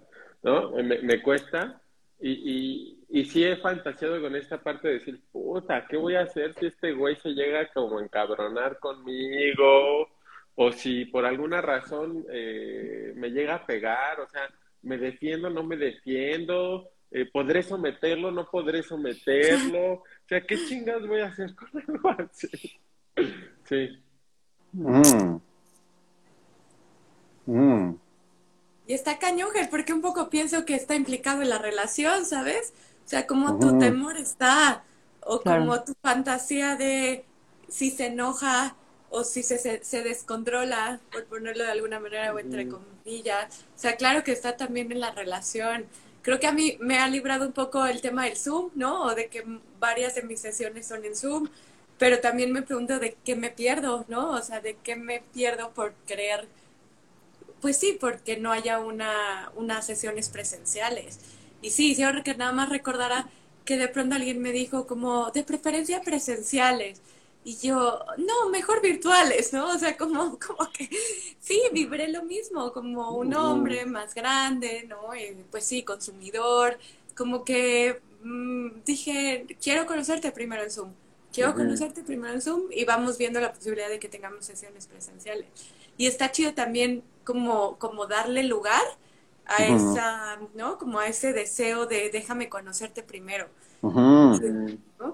¿no? 0.42 0.72
Me, 0.72 1.00
me 1.00 1.22
cuesta. 1.22 1.82
Y, 2.22 2.32
y, 2.32 3.00
y 3.10 3.26
sí 3.26 3.44
he 3.44 3.58
fantaseado 3.58 4.22
con 4.22 4.36
esta 4.36 4.62
parte 4.62 4.88
de 4.88 4.94
decir, 4.96 5.22
puta, 5.32 5.86
¿qué 5.88 5.98
voy 5.98 6.16
a 6.16 6.22
hacer 6.22 6.54
si 6.56 6.68
este 6.68 6.94
güey 6.94 7.16
se 7.18 7.30
llega 7.30 7.72
como 7.74 8.00
a 8.00 8.04
encabronar 8.04 8.80
conmigo? 8.80 10.10
O 10.56 10.72
si 10.72 11.06
por 11.06 11.26
alguna 11.26 11.62
razón 11.62 12.26
eh, 12.32 13.14
me 13.16 13.30
llega 13.30 13.56
a 13.56 13.66
pegar, 13.66 14.20
o 14.20 14.28
sea, 14.28 14.42
¿me 14.82 14.98
defiendo, 14.98 15.50
no 15.50 15.64
me 15.64 15.78
defiendo? 15.78 16.90
Eh, 17.12 17.26
¿Podré 17.32 17.64
someterlo, 17.64 18.32
no 18.32 18.50
podré 18.50 18.84
someterlo? 18.84 20.04
O 20.30 20.30
sea, 20.30 20.42
¿qué 20.42 20.58
chingas 20.58 21.08
voy 21.08 21.22
a 21.22 21.26
hacer 21.26 21.56
con 21.56 21.70
algo 21.88 22.10
así? 22.10 22.48
Sí. 23.66 23.90
Mm. 24.74 25.38
Mm. 27.50 28.00
Y 28.88 28.94
está 28.94 29.20
cañonger, 29.20 29.70
porque 29.70 29.94
un 29.94 30.02
poco 30.02 30.30
pienso 30.30 30.66
que 30.66 30.76
está 30.76 30.96
implicado 30.96 31.42
en 31.44 31.50
la 31.50 31.60
relación, 31.60 32.26
¿sabes? 32.26 32.74
O 33.06 33.08
sea, 33.10 33.28
como 33.28 33.60
tu 33.60 33.78
temor 33.78 34.18
está, 34.18 34.84
o 35.22 35.44
Claro. 35.44 35.66
como 35.66 35.84
tu 35.84 35.94
fantasía 36.02 36.76
de 36.76 37.26
si 37.68 37.92
se 37.92 38.08
enoja 38.08 38.76
o 39.10 39.24
si 39.24 39.44
se, 39.44 39.58
se, 39.60 39.84
se 39.84 40.04
descontrola, 40.04 41.00
por 41.12 41.26
ponerlo 41.28 41.64
de 41.64 41.72
alguna 41.72 42.00
manera 42.00 42.34
o 42.34 42.40
entre 42.40 42.68
comillas. 42.68 43.48
O 43.76 43.80
sea, 43.80 43.96
claro 43.96 44.24
que 44.24 44.32
está 44.32 44.58
también 44.58 44.92
en 44.92 45.00
la 45.02 45.12
relación. 45.12 45.86
Creo 46.22 46.40
que 46.40 46.48
a 46.48 46.52
mí 46.52 46.78
me 46.80 46.98
ha 47.00 47.08
librado 47.08 47.46
un 47.48 47.54
poco 47.54 47.86
el 47.86 48.02
tema 48.02 48.26
del 48.26 48.38
Zoom, 48.38 48.72
¿no? 48.76 49.04
O 49.04 49.16
de 49.16 49.30
que 49.30 49.44
varias 49.80 50.16
de 50.16 50.24
mis 50.24 50.42
sesiones 50.42 50.88
son 50.88 51.06
en 51.06 51.16
Zoom, 51.16 51.48
pero 51.98 52.20
también 52.22 52.52
me 52.52 52.62
pregunto 52.62 53.00
de 53.00 53.18
qué 53.26 53.36
me 53.36 53.50
pierdo, 53.52 54.06
¿no? 54.08 54.32
O 54.32 54.42
sea, 54.42 54.62
de 54.62 54.76
qué 54.78 54.96
me 54.96 55.22
pierdo 55.34 55.72
por 55.74 55.94
creer 56.08 56.48
pues 57.62 57.78
sí, 57.78 57.98
porque 58.00 58.38
no 58.38 58.52
haya 58.52 58.80
una, 58.80 59.52
unas 59.56 59.86
sesiones 59.86 60.30
presenciales. 60.30 61.20
Y 61.62 61.72
sí, 61.72 61.96
sí, 61.96 62.04
que 62.24 62.36
nada 62.36 62.52
más 62.52 62.70
recordara 62.70 63.30
que 63.66 63.78
de 63.78 63.88
pronto 63.88 64.16
alguien 64.16 64.42
me 64.42 64.52
dijo 64.52 64.88
como, 64.88 65.32
de 65.32 65.44
preferencia 65.44 66.02
presenciales. 66.02 67.02
Y 67.44 67.58
yo, 67.58 68.00
no, 68.18 68.50
mejor 68.50 68.82
virtuales, 68.82 69.54
¿no? 69.54 69.74
O 69.74 69.78
sea, 69.80 69.96
como, 69.98 70.40
como 70.46 70.72
que 70.72 70.90
sí, 71.40 71.62
vibré 71.72 72.08
lo 72.10 72.24
mismo, 72.24 72.74
como 72.74 73.12
un 73.12 73.34
hombre 73.34 73.86
más 73.86 74.14
grande, 74.16 74.86
¿no? 74.88 75.14
Eh, 75.14 75.38
pues 75.52 75.66
sí, 75.66 75.84
consumidor, 75.84 76.80
como 77.16 77.44
que 77.44 78.02
mm, 78.24 78.84
dije, 78.86 79.46
quiero 79.62 79.86
conocerte 79.86 80.32
primero 80.32 80.64
en 80.64 80.72
Zoom, 80.72 80.94
quiero 81.34 81.54
conocerte 81.56 82.04
primero 82.04 82.34
en 82.34 82.42
Zoom 82.42 82.64
y 82.72 82.86
vamos 82.86 83.18
viendo 83.18 83.40
la 83.40 83.54
posibilidad 83.54 83.90
de 83.90 84.00
que 84.00 84.10
tengamos 84.10 84.46
sesiones 84.46 84.88
presenciales. 84.88 85.48
Y 86.00 86.08
está 86.08 86.32
chido 86.32 86.56
también 86.56 87.04
como, 87.26 87.78
como 87.80 88.08
darle 88.08 88.44
lugar 88.44 88.84
a 89.46 89.66
esa, 89.68 90.40
¿no? 90.56 90.80
Como 90.80 91.00
a 91.00 91.08
ese 91.08 91.34
deseo 91.34 91.86
de 91.88 92.10
déjame 92.12 92.50
conocerte 92.50 93.04
primero. 93.04 93.50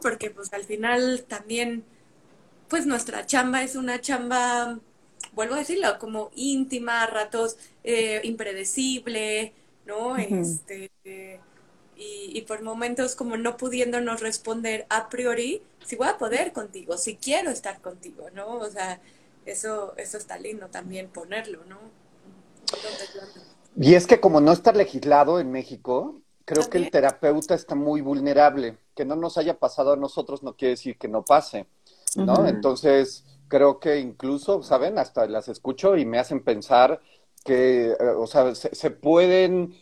Porque 0.02 0.32
pues 0.32 0.52
al 0.54 0.64
final 0.64 1.26
también, 1.28 1.86
pues 2.70 2.86
nuestra 2.88 3.26
chamba 3.26 3.64
es 3.64 3.76
una 3.76 4.02
chamba, 4.02 4.80
vuelvo 5.34 5.56
a 5.56 5.60
decirlo, 5.60 6.00
como 6.00 6.32
íntima, 6.36 7.04
a 7.04 7.08
ratos 7.08 7.58
eh, 7.84 8.22
impredecible, 8.24 9.54
¿no? 9.86 10.18
Este, 10.18 10.92
eh, 11.06 11.42
y, 11.96 12.32
y 12.38 12.42
por 12.44 12.64
momentos 12.64 13.16
como 13.16 13.38
no 13.38 13.58
pudiéndonos 13.58 14.22
responder 14.22 14.86
a 14.90 15.10
priori, 15.10 15.64
si 15.86 15.96
voy 15.96 16.08
a 16.10 16.18
poder 16.18 16.54
contigo, 16.54 16.98
si 16.98 17.18
quiero 17.18 17.52
estar 17.52 17.82
contigo, 17.82 18.30
¿no? 18.34 18.48
O 18.58 18.70
sea, 18.70 19.02
eso, 19.46 19.94
eso 19.98 20.18
está 20.18 20.38
lindo 20.38 20.68
también 20.68 21.10
ponerlo, 21.10 21.64
¿no? 21.66 21.80
Y 23.78 23.96
es 23.96 24.08
que 24.08 24.20
como 24.20 24.42
no 24.42 24.52
está 24.52 24.72
legislado 24.72 25.40
en 25.40 25.52
México, 25.52 26.22
creo 26.46 26.70
que 26.70 26.78
el 26.78 26.92
terapeuta 26.92 27.54
está 27.56 27.76
muy 27.76 28.02
vulnerable. 28.02 28.78
Que 28.96 29.06
no 29.06 29.16
nos 29.16 29.38
haya 29.38 29.60
pasado 29.60 29.94
a 29.94 29.98
nosotros 29.98 30.44
no 30.44 30.56
quiere 30.56 30.72
decir 30.72 30.98
que 30.98 31.08
no 31.08 31.24
pase, 31.24 31.68
¿no? 32.16 32.48
Entonces, 32.48 33.26
creo 33.48 33.80
que 33.80 34.00
incluso, 34.00 34.64
¿saben? 34.64 34.98
Hasta 34.98 35.28
las 35.28 35.48
escucho 35.50 35.98
y 35.98 36.06
me 36.06 36.20
hacen 36.20 36.44
pensar 36.44 37.02
que, 37.44 37.92
eh, 37.92 37.98
o 38.18 38.26
sea, 38.26 38.56
se, 38.56 38.74
se 38.74 38.92
pueden 38.92 39.76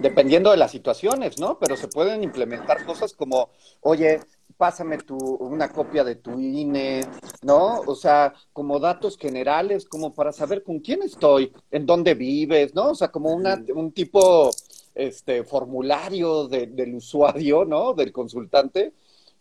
dependiendo 0.00 0.50
de 0.50 0.56
las 0.56 0.70
situaciones, 0.70 1.38
¿no? 1.38 1.58
Pero 1.58 1.76
se 1.76 1.88
pueden 1.88 2.22
implementar 2.24 2.84
cosas 2.84 3.12
como, 3.12 3.50
oye, 3.80 4.20
pásame 4.58 4.98
tu, 4.98 5.16
una 5.16 5.72
copia 5.72 6.04
de 6.04 6.16
tu 6.16 6.38
INE, 6.38 7.00
¿no? 7.42 7.80
O 7.86 7.94
sea, 7.94 8.34
como 8.52 8.78
datos 8.78 9.16
generales, 9.16 9.86
como 9.86 10.12
para 10.14 10.32
saber 10.32 10.62
con 10.62 10.80
quién 10.80 11.02
estoy, 11.02 11.52
en 11.70 11.86
dónde 11.86 12.14
vives, 12.14 12.74
¿no? 12.74 12.90
O 12.90 12.94
sea, 12.94 13.08
como 13.08 13.32
una, 13.32 13.64
un 13.74 13.92
tipo, 13.92 14.50
este, 14.98 15.44
formulario 15.44 16.48
de, 16.48 16.66
del 16.66 16.96
usuario, 16.96 17.64
¿no? 17.64 17.94
Del 17.94 18.12
consultante. 18.12 18.92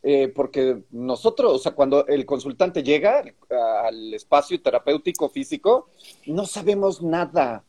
Eh, 0.03 0.32
porque 0.34 0.84
nosotros, 0.91 1.51
o 1.53 1.57
sea, 1.57 1.74
cuando 1.74 2.05
el 2.05 2.26
consultante 2.26 2.84
llega 2.84 3.24
al 3.49 4.13
espacio 4.13 4.61
terapéutico 4.61 5.28
físico, 5.30 5.89
no 6.28 6.45
sabemos 6.45 7.01
nada, 7.01 7.65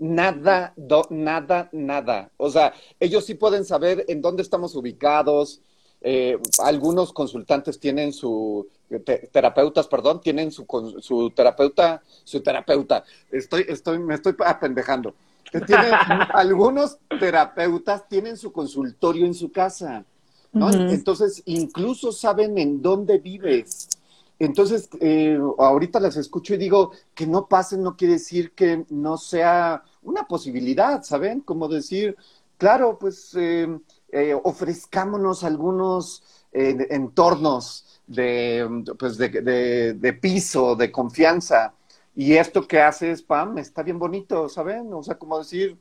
nada, 0.00 0.74
do, 0.76 1.06
nada, 1.10 1.68
nada. 1.72 2.32
O 2.36 2.50
sea, 2.50 2.74
ellos 2.98 3.24
sí 3.24 3.34
pueden 3.34 3.64
saber 3.64 4.04
en 4.08 4.20
dónde 4.20 4.42
estamos 4.42 4.74
ubicados, 4.74 5.62
eh, 6.00 6.38
algunos 6.58 7.12
consultantes 7.12 7.80
tienen 7.80 8.12
su 8.12 8.68
te, 9.04 9.28
terapeutas, 9.32 9.86
perdón, 9.86 10.20
tienen 10.20 10.50
su, 10.50 10.66
su 11.00 11.30
terapeuta, 11.30 12.02
su 12.24 12.40
terapeuta. 12.40 13.04
Estoy, 13.30 13.66
estoy, 13.68 13.98
me 13.98 14.14
estoy 14.14 14.34
apendejando. 14.44 15.14
Tienen, 15.50 15.92
algunos 16.34 16.98
terapeutas 17.20 18.08
tienen 18.08 18.36
su 18.36 18.52
consultorio 18.52 19.26
en 19.26 19.34
su 19.34 19.50
casa, 19.50 20.04
¿no? 20.52 20.66
Uh 20.66 20.70
-huh. 20.70 20.92
Entonces, 20.92 21.42
incluso 21.46 22.12
saben 22.12 22.58
en 22.58 22.80
dónde 22.80 23.18
vives. 23.18 23.88
Entonces, 24.38 24.88
eh, 25.00 25.38
ahorita 25.58 25.98
las 26.00 26.16
escucho 26.16 26.54
y 26.54 26.58
digo 26.58 26.92
que 27.14 27.26
no 27.26 27.48
pasen 27.48 27.82
no 27.82 27.96
quiere 27.96 28.14
decir 28.14 28.52
que 28.52 28.84
no 28.88 29.16
sea 29.16 29.82
una 30.02 30.26
posibilidad, 30.28 31.02
¿saben? 31.02 31.40
Como 31.40 31.66
decir, 31.66 32.16
claro, 32.56 32.98
pues 32.98 33.34
eh, 33.36 33.66
eh, 34.12 34.34
ofrezcámonos 34.42 35.44
algunos 35.44 36.22
eh, 36.52 36.86
entornos 36.90 38.00
de, 38.06 38.84
pues 38.98 39.18
de, 39.18 39.28
de, 39.28 39.94
de, 39.94 40.12
piso, 40.14 40.76
de 40.76 40.90
confianza. 40.90 41.74
Y 42.14 42.34
esto 42.34 42.66
que 42.66 42.80
hace 42.80 43.12
Spam 43.12 43.58
está 43.58 43.82
bien 43.82 43.98
bonito, 43.98 44.48
¿saben? 44.48 44.92
O 44.92 45.02
sea, 45.02 45.16
como 45.18 45.38
decir, 45.38 45.78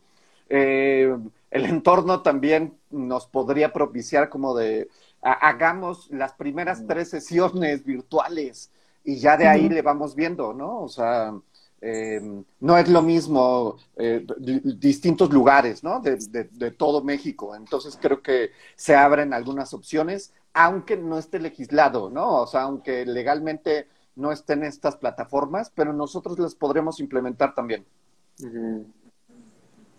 eh, 0.49 1.15
el 1.51 1.65
entorno 1.65 2.21
también 2.21 2.78
nos 2.91 3.28
podría 3.28 3.73
propiciar 3.73 4.30
como 4.30 4.55
de, 4.55 4.89
a, 5.21 5.34
hagamos 5.34 6.09
las 6.11 6.34
primeras 6.34 6.86
tres 6.86 7.09
sesiones 7.09 7.84
virtuales 7.86 8.71
y 9.03 9.17
ya 9.17 9.38
de 9.38 9.47
ahí 9.47 9.65
uh 9.65 9.69
-huh. 9.69 9.73
le 9.73 9.82
vamos 9.82 10.15
viendo, 10.15 10.53
¿no? 10.53 10.82
O 10.82 10.89
sea, 10.89 11.34
eh, 11.82 12.19
no 12.59 12.78
es 12.78 12.89
lo 12.89 13.01
mismo 13.01 13.78
eh, 13.97 14.25
distintos 14.38 15.32
lugares 15.32 15.84
¿no? 15.84 15.99
de, 15.99 16.17
de, 16.17 16.45
de, 16.45 16.71
todo 16.71 17.03
México. 17.03 17.55
Entonces 17.55 17.97
creo 18.01 18.21
que 18.21 18.51
se 18.75 18.95
abren 18.95 19.34
algunas 19.34 19.73
opciones, 19.73 20.34
aunque 20.53 20.97
no 20.97 21.19
esté 21.19 21.39
legislado, 21.39 22.09
¿no? 22.09 22.41
O 22.41 22.47
sea, 22.47 22.63
aunque 22.63 23.05
legalmente 23.05 23.88
no 24.15 24.32
estén 24.32 24.63
estas 24.63 24.97
plataformas, 24.97 25.71
pero 25.73 25.93
nosotros 25.93 26.39
las 26.39 26.55
podremos 26.55 26.99
implementar 26.99 27.53
también. 27.53 27.86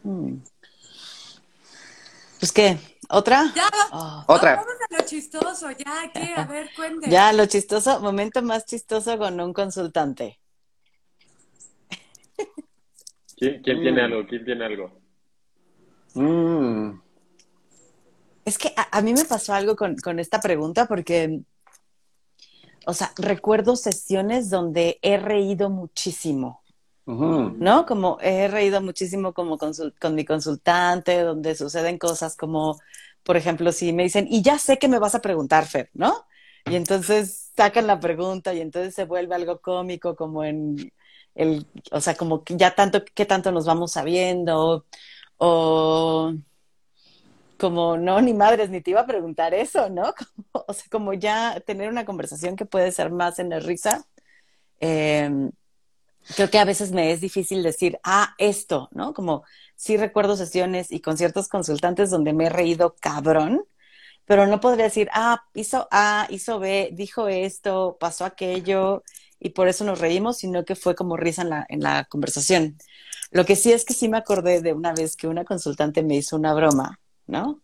Hmm. 0.03 0.39
Pues 2.41 2.53
qué, 2.53 2.79
¿otra? 3.09 3.53
Ya, 3.55 3.68
oh. 3.93 4.24
otra. 4.26 4.57
Vamos 4.57 4.74
a 4.91 4.97
lo 4.97 5.05
chistoso, 5.05 5.70
ya, 5.70 6.11
¿qué? 6.12 6.35
A 6.37 6.45
ver, 6.45 6.70
cuente. 6.74 7.09
Ya, 7.11 7.33
lo 7.33 7.47
chistoso, 7.47 8.01
momento 8.01 8.43
más 8.43 8.64
chistoso 8.64 9.16
con 9.18 9.41
un 9.41 9.53
consultante. 9.53 10.39
¿Quién, 13.39 13.62
quién 13.62 13.78
mm. 13.78 13.82
tiene 13.82 14.03
algo? 14.03 14.26
¿Quién 14.26 14.45
tiene 14.45 14.64
algo? 14.64 15.01
Mm. 16.14 17.01
Es 18.45 18.59
que 18.59 18.72
a, 18.76 18.99
a, 18.99 19.03
mí 19.03 19.12
me 19.12 19.24
pasó 19.24 19.55
algo 19.55 19.76
con, 19.76 19.97
con 19.97 20.18
esta 20.18 20.41
pregunta 20.41 20.86
porque, 20.86 21.41
o 22.86 22.95
sea, 22.95 23.12
recuerdo 23.16 23.76
sesiones 23.76 24.51
donde 24.51 24.99
he 25.03 25.18
reído 25.18 25.70
muchísimo. 25.70 26.62
¿No? 27.11 27.86
Como 27.86 28.18
he 28.20 28.49
reído 28.49 28.82
muchísimo 28.82 29.32
como 29.32 29.57
con 29.57 30.14
mi 30.14 30.26
consultante, 30.26 31.22
donde 31.22 31.55
suceden 31.55 31.97
cosas 31.97 32.36
como, 32.36 32.78
por 33.22 33.39
ejemplo, 33.39 33.72
si 33.72 33.95
me 33.95 34.03
dicen, 34.03 34.26
y 34.28 34.43
ya 34.43 34.59
sé 34.59 34.78
que 34.78 34.89
me 34.89 34.99
vas 34.99 35.14
a 35.14 35.22
preguntar, 35.22 35.64
Fer, 35.64 35.89
¿no? 35.95 36.26
Y 36.66 36.76
entonces 36.76 37.51
sacan 37.57 37.86
la 37.86 37.99
pregunta 37.99 38.53
y 38.53 38.61
entonces 38.61 38.95
se 38.95 39.07
vuelve 39.07 39.34
algo 39.34 39.62
cómico 39.62 40.16
como 40.16 40.45
en 40.45 40.93
el, 41.39 41.66
o 41.93 42.01
sea, 42.01 42.16
como 42.16 42.45
que 42.45 42.57
ya 42.57 42.74
tanto, 42.74 43.05
qué 43.14 43.24
tanto 43.26 43.53
nos 43.53 43.66
vamos 43.66 43.93
sabiendo, 43.93 44.86
o 45.39 46.34
como, 47.59 47.97
no, 47.97 48.20
ni 48.20 48.34
madres, 48.34 48.70
ni 48.70 48.80
te 48.80 48.91
iba 48.93 49.01
a 49.03 49.07
preguntar 49.07 49.55
eso, 49.55 49.89
¿no? 49.91 50.14
Como, 50.53 50.64
o 50.68 50.72
sea, 50.72 50.84
como 50.91 51.12
ya 51.14 51.61
tener 51.66 51.89
una 51.91 52.05
conversación 52.05 52.57
que 52.57 52.66
puede 52.66 52.93
ser 52.93 53.11
más 53.11 53.39
en 53.39 53.51
la 53.51 53.61
risa. 53.61 54.07
Eh, 54.80 55.51
creo 56.36 56.51
que 56.51 56.59
a 56.59 56.64
veces 56.64 56.93
me 56.93 57.12
es 57.12 57.20
difícil 57.20 57.62
decir, 57.62 57.99
ah, 58.05 58.34
esto, 58.39 58.89
¿no? 58.93 59.14
Como 59.14 59.45
sí 59.76 59.97
recuerdo 59.97 60.36
sesiones 60.36 60.93
y 60.93 61.01
con 61.01 61.16
ciertos 61.18 61.49
consultantes 61.49 62.11
donde 62.11 62.32
me 62.32 62.47
he 62.47 62.51
reído 62.51 62.97
cabrón, 63.01 63.64
pero 64.24 64.47
no 64.47 64.61
podría 64.61 64.84
decir, 64.84 65.09
ah, 65.12 65.43
hizo 65.55 65.89
A, 65.91 66.26
hizo 66.30 66.59
B, 66.59 66.91
dijo 66.93 67.28
esto, 67.28 67.97
pasó 68.01 68.24
aquello, 68.24 69.03
y 69.41 69.51
por 69.51 69.68
eso 69.68 69.84
nos 69.84 70.01
reímos, 70.01 70.39
sino 70.39 70.64
que 70.64 70.74
fue 70.74 70.95
como 70.95 71.16
risa 71.16 71.43
en 71.43 71.51
la, 71.51 71.66
en 71.68 71.80
la 71.80 72.05
conversación. 72.05 72.78
Lo 73.30 73.45
que 73.45 73.57
sí 73.57 73.72
es 73.72 73.84
que 73.84 73.95
sí 73.95 74.09
me 74.09 74.18
acordé 74.18 74.62
de 74.62 74.72
una 74.72 74.93
vez 74.93 75.16
que 75.16 75.28
una 75.28 75.45
consultante 75.45 76.03
me 76.03 76.16
hizo 76.16 76.36
una 76.36 76.55
broma, 76.55 77.01
¿no? 77.26 77.62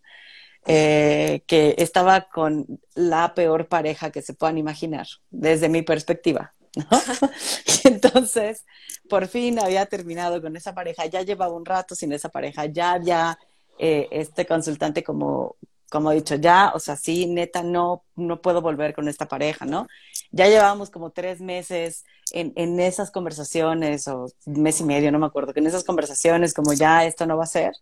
Eh, 0.67 1.43
que 1.47 1.75
estaba 1.77 2.29
con 2.29 2.67
la 2.95 3.35
peor 3.35 3.69
pareja 3.69 4.11
que 4.11 4.23
se 4.23 4.33
puedan 4.33 4.57
imaginar, 4.57 5.07
desde 5.31 5.69
mi 5.69 5.83
perspectiva. 5.83 6.55
¿no? 6.77 6.85
y 7.85 7.89
entonces, 7.89 8.65
por 9.09 9.29
fin 9.29 9.59
había 9.59 9.87
terminado 9.87 10.41
con 10.41 10.57
esa 10.57 10.75
pareja, 10.75 11.05
ya 11.07 11.23
llevaba 11.23 11.55
un 11.55 11.67
rato 11.67 11.95
sin 11.95 12.13
esa 12.13 12.31
pareja, 12.31 12.65
ya 12.67 12.93
había 12.93 13.39
eh, 13.79 14.09
este 14.11 14.47
consultante 14.47 15.03
como, 15.05 15.57
como 15.91 16.13
he 16.13 16.17
dicho, 16.17 16.37
ya, 16.37 16.73
o 16.75 16.79
sea, 16.79 16.97
sí, 16.97 17.27
neta, 17.27 17.63
no, 17.63 18.05
no 18.17 18.41
puedo 18.41 18.63
volver 18.63 18.95
con 18.95 19.07
esta 19.09 19.29
pareja, 19.29 19.67
¿no? 19.67 19.87
Ya 20.35 20.49
llevábamos 20.49 20.91
como 20.91 21.11
tres 21.11 21.41
meses 21.41 22.05
en, 22.33 22.53
en 22.57 22.81
esas 22.81 23.13
conversaciones, 23.13 24.09
o 24.09 24.27
mes 24.47 24.81
y 24.81 24.85
medio, 24.85 25.13
no 25.13 25.21
me 25.21 25.27
acuerdo, 25.27 25.55
que 25.55 25.61
en 25.61 25.69
esas 25.69 25.85
conversaciones 25.85 26.53
como 26.53 26.73
ya 26.73 27.05
esto 27.05 27.25
no 27.25 27.37
va 27.37 27.45
a 27.45 27.47
ser. 27.47 27.73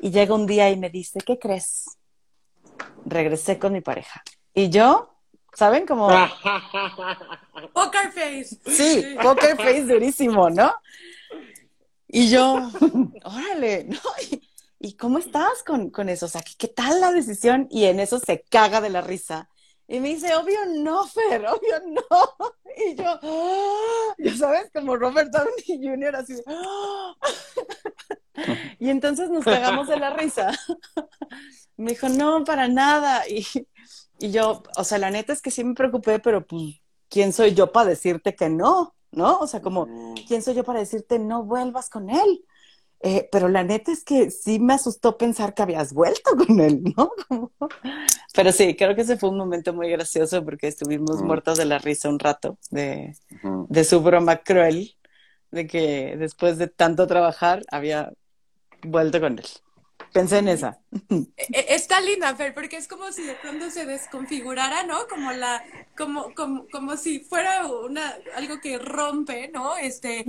Y 0.00 0.10
llega 0.10 0.34
un 0.34 0.46
día 0.46 0.70
y 0.70 0.78
me 0.78 0.88
dice, 0.88 1.20
¿qué 1.20 1.38
crees? 1.38 1.98
Regresé 3.04 3.58
con 3.58 3.74
mi 3.74 3.82
pareja. 3.82 4.22
Y 4.54 4.70
yo, 4.70 5.14
¿saben? 5.52 5.86
Como... 5.86 6.08
poker 7.74 8.10
face. 8.10 8.56
Sí, 8.66 9.14
poker 9.22 9.58
face 9.58 9.84
durísimo, 9.84 10.48
¿no? 10.48 10.74
Y 12.08 12.30
yo, 12.30 12.70
órale, 13.24 13.84
¿no? 13.84 14.00
Y, 14.30 14.42
¿y 14.78 14.94
cómo 14.94 15.18
estás 15.18 15.62
con, 15.62 15.90
con 15.90 16.08
eso? 16.08 16.24
O 16.24 16.28
sea, 16.30 16.40
¿qué, 16.40 16.52
¿qué, 16.56 16.68
tal 16.68 17.02
la 17.02 17.12
decisión? 17.12 17.68
Y 17.70 17.84
en 17.84 18.00
eso 18.00 18.18
se 18.18 18.40
caga 18.48 18.80
de 18.80 18.88
la 18.88 19.02
risa. 19.02 19.50
Y 19.88 20.00
me 20.00 20.10
dice, 20.10 20.34
obvio 20.34 20.58
no, 20.66 21.06
Fer, 21.06 21.46
obvio 21.46 21.80
no. 21.86 22.52
Y 22.76 22.94
yo, 22.94 23.18
¡Oh! 23.22 24.14
ya 24.18 24.36
sabes, 24.36 24.70
como 24.72 24.96
Robert 24.96 25.30
Downey 25.30 25.86
Jr., 25.86 26.16
así. 26.16 26.34
¡Oh! 26.46 27.14
y 28.78 28.88
entonces 28.88 29.28
nos 29.30 29.44
cagamos 29.44 29.88
de 29.88 29.98
la 29.98 30.10
risa. 30.10 30.50
me 31.76 31.92
dijo, 31.92 32.08
no, 32.08 32.44
para 32.44 32.68
nada. 32.68 33.28
Y, 33.28 33.46
y 34.18 34.30
yo, 34.30 34.62
o 34.76 34.84
sea, 34.84 34.98
la 34.98 35.10
neta 35.10 35.32
es 35.32 35.42
que 35.42 35.50
sí 35.50 35.64
me 35.64 35.74
preocupé, 35.74 36.18
pero 36.18 36.46
pues, 36.46 36.80
¿quién 37.08 37.32
soy 37.32 37.54
yo 37.54 37.72
para 37.72 37.90
decirte 37.90 38.34
que 38.34 38.48
no? 38.48 38.94
¿No? 39.10 39.40
O 39.40 39.46
sea, 39.46 39.60
como, 39.60 40.14
¿quién 40.26 40.42
soy 40.42 40.54
yo 40.54 40.64
para 40.64 40.78
decirte 40.78 41.18
no 41.18 41.44
vuelvas 41.44 41.90
con 41.90 42.08
él? 42.08 42.44
Eh, 43.04 43.28
pero 43.32 43.48
la 43.48 43.64
neta 43.64 43.90
es 43.90 44.04
que 44.04 44.30
sí 44.30 44.60
me 44.60 44.74
asustó 44.74 45.18
pensar 45.18 45.54
que 45.54 45.62
habías 45.62 45.92
vuelto 45.92 46.30
con 46.46 46.60
él, 46.60 46.82
¿no? 46.96 47.10
pero 48.32 48.52
sí, 48.52 48.76
creo 48.76 48.94
que 48.94 49.02
ese 49.02 49.16
fue 49.18 49.30
un 49.30 49.38
momento 49.38 49.72
muy 49.74 49.90
gracioso 49.90 50.44
porque 50.44 50.68
estuvimos 50.68 51.20
-huh. 51.20 51.24
muertos 51.24 51.58
de 51.58 51.64
la 51.64 51.78
risa 51.78 52.08
un 52.08 52.18
rato 52.20 52.58
de, 52.70 53.16
-huh. 53.42 53.66
de 53.68 53.84
su 53.84 54.02
broma 54.02 54.38
cruel, 54.38 54.96
de 55.50 55.66
que 55.66 56.16
después 56.16 56.58
de 56.58 56.68
tanto 56.68 57.06
trabajar 57.06 57.64
había 57.70 58.12
vuelto 58.82 59.20
con 59.20 59.38
él. 59.38 59.46
Pensé 60.12 60.38
en 60.38 60.48
esa. 60.48 60.78
Está 61.36 62.00
linda, 62.00 62.34
Fer, 62.36 62.54
porque 62.54 62.76
es 62.76 62.86
como 62.86 63.10
si 63.12 63.22
de 63.24 63.34
pronto 63.34 63.70
se 63.70 63.86
desconfigurara, 63.86 64.84
¿no? 64.84 65.06
Como 65.08 65.32
la, 65.32 65.64
como, 65.96 66.34
como, 66.34 66.66
como 66.70 66.96
si 66.96 67.20
fuera 67.20 67.66
una, 67.66 68.14
algo 68.36 68.60
que 68.60 68.78
rompe, 68.78 69.48
¿no? 69.48 69.76
Este, 69.76 70.26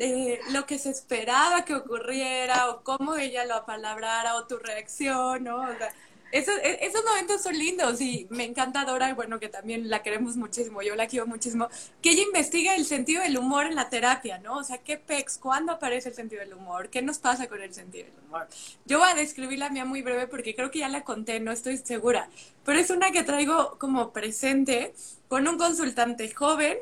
eh, 0.00 0.40
lo 0.50 0.66
que 0.66 0.78
se 0.78 0.90
esperaba 0.90 1.64
que 1.64 1.74
ocurriera 1.74 2.70
o 2.70 2.82
cómo 2.82 3.16
ella 3.16 3.44
lo 3.44 3.54
apalabrara 3.54 4.36
o 4.36 4.46
tu 4.46 4.58
reacción, 4.58 5.44
¿no? 5.44 5.60
O 5.60 5.76
sea, 5.76 5.92
esos, 6.34 6.56
e, 6.64 6.84
esos 6.84 7.04
momentos 7.04 7.42
son 7.42 7.56
lindos 7.56 8.00
y 8.00 8.26
me 8.30 8.42
encanta 8.44 8.84
Dora, 8.84 9.14
bueno, 9.14 9.38
que 9.38 9.48
también 9.48 9.88
la 9.88 10.02
queremos 10.02 10.36
muchísimo, 10.36 10.82
yo 10.82 10.96
la 10.96 11.06
quiero 11.06 11.28
muchísimo, 11.28 11.68
que 12.02 12.10
ella 12.10 12.22
investiga 12.22 12.74
el 12.74 12.84
sentido 12.84 13.22
del 13.22 13.38
humor 13.38 13.66
en 13.66 13.76
la 13.76 13.88
terapia, 13.88 14.38
¿no? 14.38 14.58
O 14.58 14.64
sea, 14.64 14.78
¿qué 14.78 14.96
pex? 14.98 15.38
¿Cuándo 15.38 15.70
aparece 15.70 16.08
el 16.08 16.16
sentido 16.16 16.40
del 16.40 16.54
humor? 16.54 16.88
¿Qué 16.88 17.02
nos 17.02 17.18
pasa 17.18 17.46
con 17.46 17.62
el 17.62 17.72
sentido 17.72 18.06
del 18.06 18.24
humor? 18.26 18.48
Yo 18.84 18.98
voy 18.98 19.08
a 19.10 19.14
describir 19.14 19.60
la 19.60 19.70
mía 19.70 19.84
muy 19.84 20.02
breve 20.02 20.26
porque 20.26 20.56
creo 20.56 20.72
que 20.72 20.80
ya 20.80 20.88
la 20.88 21.04
conté, 21.04 21.38
no 21.38 21.52
estoy 21.52 21.76
segura, 21.76 22.28
pero 22.64 22.80
es 22.80 22.90
una 22.90 23.12
que 23.12 23.22
traigo 23.22 23.76
como 23.78 24.12
presente 24.12 24.92
con 25.28 25.46
un 25.46 25.56
consultante 25.56 26.32
joven 26.34 26.78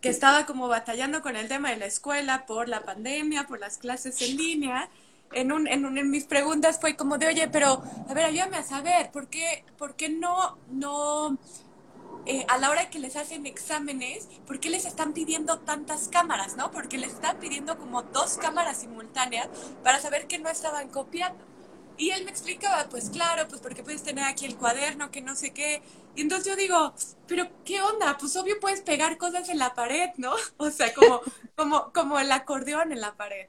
que 0.00 0.08
estaba 0.08 0.46
como 0.46 0.68
batallando 0.68 1.22
con 1.22 1.36
el 1.36 1.48
tema 1.48 1.70
de 1.70 1.76
la 1.76 1.86
escuela 1.86 2.46
por 2.46 2.68
la 2.68 2.82
pandemia, 2.82 3.46
por 3.46 3.60
las 3.60 3.78
clases 3.78 4.20
en 4.22 4.36
línea 4.36 4.88
en, 5.32 5.52
un, 5.52 5.66
en, 5.66 5.84
un, 5.84 5.98
en 5.98 6.10
mis 6.10 6.24
preguntas 6.24 6.78
fue 6.80 6.96
como 6.96 7.18
de, 7.18 7.26
oye, 7.26 7.48
pero, 7.48 7.82
a 8.08 8.14
ver, 8.14 8.26
ayúdame 8.26 8.56
a 8.56 8.62
saber, 8.62 9.10
¿por 9.10 9.28
qué, 9.28 9.64
por 9.76 9.94
qué 9.94 10.08
no, 10.08 10.56
no, 10.70 11.38
eh, 12.26 12.44
a 12.48 12.58
la 12.58 12.70
hora 12.70 12.90
que 12.90 12.98
les 12.98 13.16
hacen 13.16 13.46
exámenes, 13.46 14.28
¿por 14.46 14.60
qué 14.60 14.70
les 14.70 14.84
están 14.84 15.12
pidiendo 15.12 15.58
tantas 15.60 16.08
cámaras, 16.08 16.56
no? 16.56 16.70
Porque 16.70 16.98
les 16.98 17.12
están 17.12 17.38
pidiendo 17.38 17.78
como 17.78 18.02
dos 18.02 18.38
cámaras 18.38 18.78
simultáneas 18.78 19.48
para 19.82 20.00
saber 20.00 20.26
que 20.26 20.38
no 20.38 20.48
estaban 20.48 20.88
copiando. 20.88 21.44
Y 21.98 22.10
él 22.10 22.24
me 22.24 22.30
explicaba, 22.30 22.88
pues 22.88 23.10
claro, 23.10 23.48
pues 23.48 23.60
porque 23.60 23.82
puedes 23.82 24.02
tener 24.02 24.24
aquí 24.24 24.44
el 24.44 24.56
cuaderno, 24.56 25.10
que 25.10 25.22
no 25.22 25.34
sé 25.34 25.52
qué. 25.52 25.82
Y 26.14 26.22
entonces 26.22 26.46
yo 26.46 26.56
digo, 26.56 26.94
pero 27.26 27.48
¿qué 27.64 27.80
onda? 27.80 28.16
Pues 28.18 28.36
obvio 28.36 28.60
puedes 28.60 28.80
pegar 28.80 29.16
cosas 29.18 29.48
en 29.48 29.58
la 29.58 29.74
pared, 29.74 30.10
¿no? 30.16 30.34
O 30.58 30.70
sea, 30.70 30.92
como, 30.94 31.20
como, 31.54 31.92
como 31.92 32.18
el 32.18 32.30
acordeón 32.32 32.92
en 32.92 33.00
la 33.00 33.14
pared. 33.14 33.48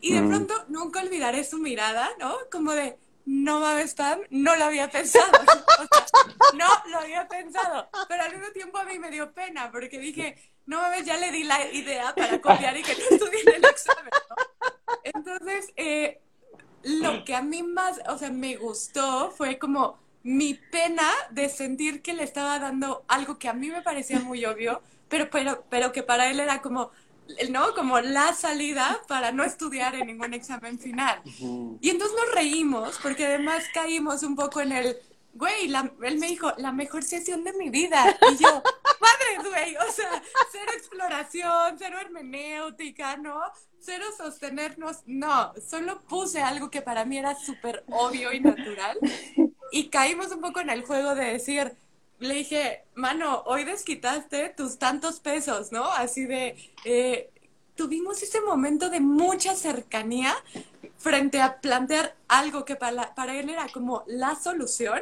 Y 0.00 0.14
de 0.14 0.22
mm. 0.22 0.28
pronto 0.28 0.64
nunca 0.68 1.00
olvidaré 1.00 1.44
su 1.44 1.58
mirada, 1.58 2.10
¿no? 2.18 2.34
Como 2.50 2.72
de, 2.72 2.98
no 3.24 3.60
mames, 3.60 3.94
Pam, 3.94 4.20
no 4.30 4.56
lo 4.56 4.64
había 4.64 4.90
pensado. 4.90 5.30
no 6.54 6.66
lo 6.86 6.98
había 6.98 7.28
pensado. 7.28 7.88
Pero 8.08 8.22
al 8.22 8.32
mismo 8.32 8.52
tiempo 8.52 8.78
a 8.78 8.84
mí 8.84 8.98
me 8.98 9.10
dio 9.10 9.32
pena 9.32 9.70
porque 9.70 9.98
dije, 9.98 10.36
no 10.66 10.80
mames, 10.80 11.04
ya 11.04 11.16
le 11.16 11.30
di 11.30 11.44
la 11.44 11.70
idea 11.72 12.14
para 12.14 12.40
copiar 12.40 12.76
y 12.76 12.82
que 12.82 12.94
no 12.94 13.00
estudie 13.10 13.40
en 13.42 13.54
el 13.54 13.64
examen, 13.64 14.10
Entonces, 15.04 15.72
eh, 15.76 16.20
lo 16.84 17.24
que 17.24 17.34
a 17.34 17.42
mí 17.42 17.62
más, 17.62 18.00
o 18.08 18.18
sea, 18.18 18.30
me 18.30 18.56
gustó 18.56 19.30
fue 19.30 19.58
como 19.58 19.98
mi 20.22 20.54
pena 20.54 21.08
de 21.30 21.48
sentir 21.48 22.02
que 22.02 22.14
le 22.14 22.22
estaba 22.22 22.58
dando 22.58 23.04
algo 23.08 23.38
que 23.38 23.48
a 23.48 23.52
mí 23.52 23.68
me 23.68 23.82
parecía 23.82 24.20
muy 24.20 24.44
obvio, 24.44 24.80
pero, 25.08 25.28
pero, 25.30 25.64
pero 25.68 25.92
que 25.92 26.02
para 26.02 26.30
él 26.30 26.40
era 26.40 26.62
como, 26.62 26.90
¿no? 27.50 27.74
Como 27.74 28.00
la 28.00 28.32
salida 28.32 29.00
para 29.08 29.32
no 29.32 29.44
estudiar 29.44 29.94
en 29.94 30.06
ningún 30.06 30.34
examen 30.34 30.78
final. 30.78 31.20
Y 31.24 31.90
entonces 31.90 32.16
nos 32.16 32.34
reímos, 32.34 32.98
porque 33.02 33.26
además 33.26 33.64
caímos 33.74 34.22
un 34.22 34.36
poco 34.36 34.60
en 34.60 34.72
el, 34.72 34.96
güey, 35.34 35.72
él 36.02 36.18
me 36.18 36.28
dijo, 36.28 36.52
la 36.58 36.72
mejor 36.72 37.02
sesión 37.02 37.44
de 37.44 37.52
mi 37.54 37.70
vida. 37.70 38.16
Y 38.30 38.36
yo, 38.42 38.62
madre, 39.00 39.48
güey, 39.48 39.76
o 39.76 39.92
sea, 39.92 40.22
cero 40.50 40.72
exploración, 40.74 41.76
cero 41.78 41.98
hermenéutica, 42.00 43.16
¿no? 43.16 43.40
Cero 43.80 44.06
sostenernos, 44.16 44.98
no, 45.06 45.52
solo 45.68 46.00
puse 46.02 46.40
algo 46.40 46.70
que 46.70 46.82
para 46.82 47.04
mí 47.04 47.18
era 47.18 47.34
súper 47.34 47.84
obvio 47.90 48.32
y 48.32 48.40
natural. 48.40 48.98
Y 49.72 49.88
caímos 49.88 50.30
un 50.32 50.40
poco 50.40 50.60
en 50.60 50.70
el 50.70 50.84
juego 50.84 51.14
de 51.14 51.24
decir, 51.24 51.72
le 52.18 52.34
dije, 52.34 52.84
mano, 52.94 53.42
hoy 53.46 53.64
desquitaste 53.64 54.50
tus 54.50 54.78
tantos 54.78 55.18
pesos, 55.18 55.72
¿no? 55.72 55.90
Así 55.90 56.26
de, 56.26 56.56
eh, 56.84 57.30
tuvimos 57.74 58.22
ese 58.22 58.40
momento 58.40 58.90
de 58.90 59.00
mucha 59.00 59.56
cercanía 59.56 60.34
frente 60.98 61.40
a 61.40 61.60
plantear 61.60 62.14
algo 62.28 62.64
que 62.64 62.76
para, 62.76 63.14
para 63.14 63.34
él 63.34 63.50
era 63.50 63.66
como 63.68 64.04
la 64.06 64.36
solución, 64.36 65.00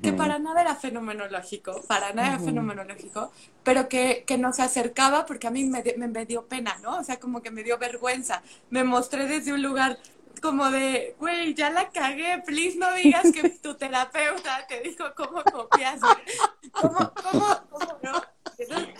que 0.00 0.12
para 0.12 0.38
nada 0.38 0.62
era 0.62 0.74
fenomenológico, 0.74 1.82
para 1.82 2.12
nada 2.12 2.28
era 2.28 2.38
fenomenológico, 2.38 3.32
pero 3.62 3.88
que, 3.88 4.24
que, 4.26 4.38
nos 4.38 4.58
acercaba 4.60 5.26
porque 5.26 5.46
a 5.46 5.50
mí 5.50 5.64
me, 5.64 5.82
me, 5.96 6.24
dio 6.24 6.46
pena, 6.46 6.78
¿no? 6.82 6.98
O 6.98 7.04
sea, 7.04 7.20
como 7.20 7.42
que 7.42 7.50
me 7.50 7.62
dio 7.62 7.76
vergüenza. 7.78 8.42
Me 8.70 8.84
mostré 8.84 9.26
desde 9.26 9.52
un 9.52 9.62
lugar 9.62 9.98
como 10.40 10.70
de, 10.70 11.14
güey, 11.18 11.54
ya 11.54 11.70
la 11.70 11.90
cagué, 11.90 12.42
please 12.44 12.78
no 12.78 12.92
digas 12.94 13.30
que 13.32 13.48
tu 13.50 13.74
terapeuta 13.74 14.66
te 14.66 14.80
dijo 14.80 15.04
cómo 15.14 15.42
copias, 15.44 16.00
cómo, 16.72 17.12
cómo, 17.14 17.46
cómo, 17.70 17.98
¿no? 18.02 18.22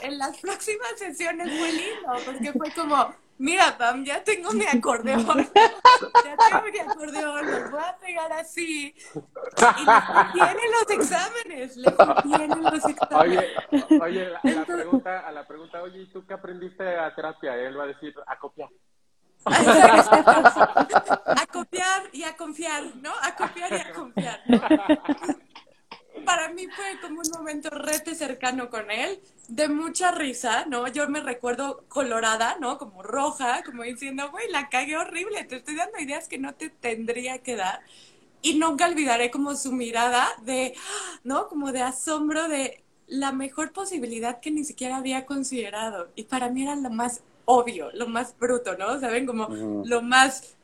en 0.03 0.19
las 0.19 0.39
próximas 0.39 0.99
sesiones 0.99 1.49
fue 1.59 1.73
lindo, 1.73 2.13
porque 2.25 2.53
fue 2.53 2.71
como, 2.73 3.15
mira, 3.43 3.77
Pam, 3.77 4.03
ya 4.05 4.23
tengo 4.23 4.53
mi 4.53 4.65
acordeón, 4.65 5.27
ya 6.25 6.37
tengo 6.37 6.63
mi 6.73 6.79
acordeón, 6.79 7.51
lo 7.51 7.71
voy 7.71 7.83
a 7.83 7.99
pegar 7.99 8.33
así, 8.33 8.95
y 8.95 9.15
le 9.15 10.33
tienen 10.33 10.71
los 10.71 10.89
exámenes, 10.91 11.77
le 11.77 11.91
tienen 12.23 12.63
los 12.63 12.87
exámenes. 12.87 13.21
Oye, 13.21 13.53
oye, 14.01 14.37
a 14.37 14.41
la, 14.49 14.65
pregunta, 14.65 15.27
a 15.27 15.33
la 15.33 15.45
pregunta, 15.47 15.83
oye, 15.83 16.03
¿y 16.03 16.07
tú 16.07 16.25
qué 16.25 16.35
aprendiste 16.35 16.97
a 16.99 17.13
terapia? 17.15 17.57
Él 17.57 17.77
va 17.79 17.85
a 17.85 17.89
decir, 17.89 18.15
a 18.27 18.39
copiar. 18.39 18.69
a 19.45 21.47
copiar 21.53 22.03
y 22.13 22.23
a 22.23 22.37
confiar, 22.37 22.85
¿no? 22.97 23.11
A 23.23 23.35
copiar 23.35 23.73
y 23.73 23.77
a 23.77 23.93
confiar. 23.93 24.41
Para 26.25 26.49
mí 26.51 26.67
fue 26.69 27.01
como 27.01 27.21
un 27.21 27.31
momento 27.37 27.71
rete 27.71 28.15
cercano 28.15 28.71
con 28.71 28.91
él, 28.91 29.21
de 29.49 29.69
mucha 29.69 30.11
risa, 30.13 30.65
¿no? 30.67 30.87
Yo 30.89 31.09
me 31.09 31.21
recuerdo 31.21 31.85
colorada, 31.89 32.57
¿no? 32.61 32.79
Como 32.79 33.03
roja, 33.03 33.63
como 33.65 33.83
diciendo, 33.83 34.31
güey, 34.31 34.51
la 34.51 34.69
cagué 34.69 34.97
horrible, 34.97 35.45
te 35.45 35.57
estoy 35.57 35.77
dando 35.77 35.99
ideas 35.99 36.29
que 36.29 36.39
no 36.39 36.55
te 36.55 36.71
tendría 36.71 37.39
que 37.39 37.57
dar. 37.57 37.81
Y 38.41 38.55
nunca 38.55 38.87
olvidaré 38.87 39.31
como 39.31 39.55
su 39.55 39.73
mirada 39.73 40.29
de, 40.43 40.75
¿no? 41.25 41.49
Como 41.49 41.73
de 41.73 41.83
asombro 41.83 42.49
de 42.49 42.83
la 43.07 43.33
mejor 43.33 43.73
posibilidad 43.73 44.41
que 44.41 44.51
ni 44.51 44.65
siquiera 44.65 44.97
había 44.97 45.27
considerado. 45.27 46.09
Y 46.17 46.25
para 46.25 46.49
mí 46.49 46.63
era 46.63 46.75
la 46.77 46.89
más 46.89 47.23
obvio, 47.45 47.91
lo 47.93 48.09
más 48.09 48.37
bruto, 48.39 48.77
¿no? 48.77 48.99
¿Saben? 49.01 49.27
Como 49.27 49.49
lo 49.85 50.03
más... 50.03 50.57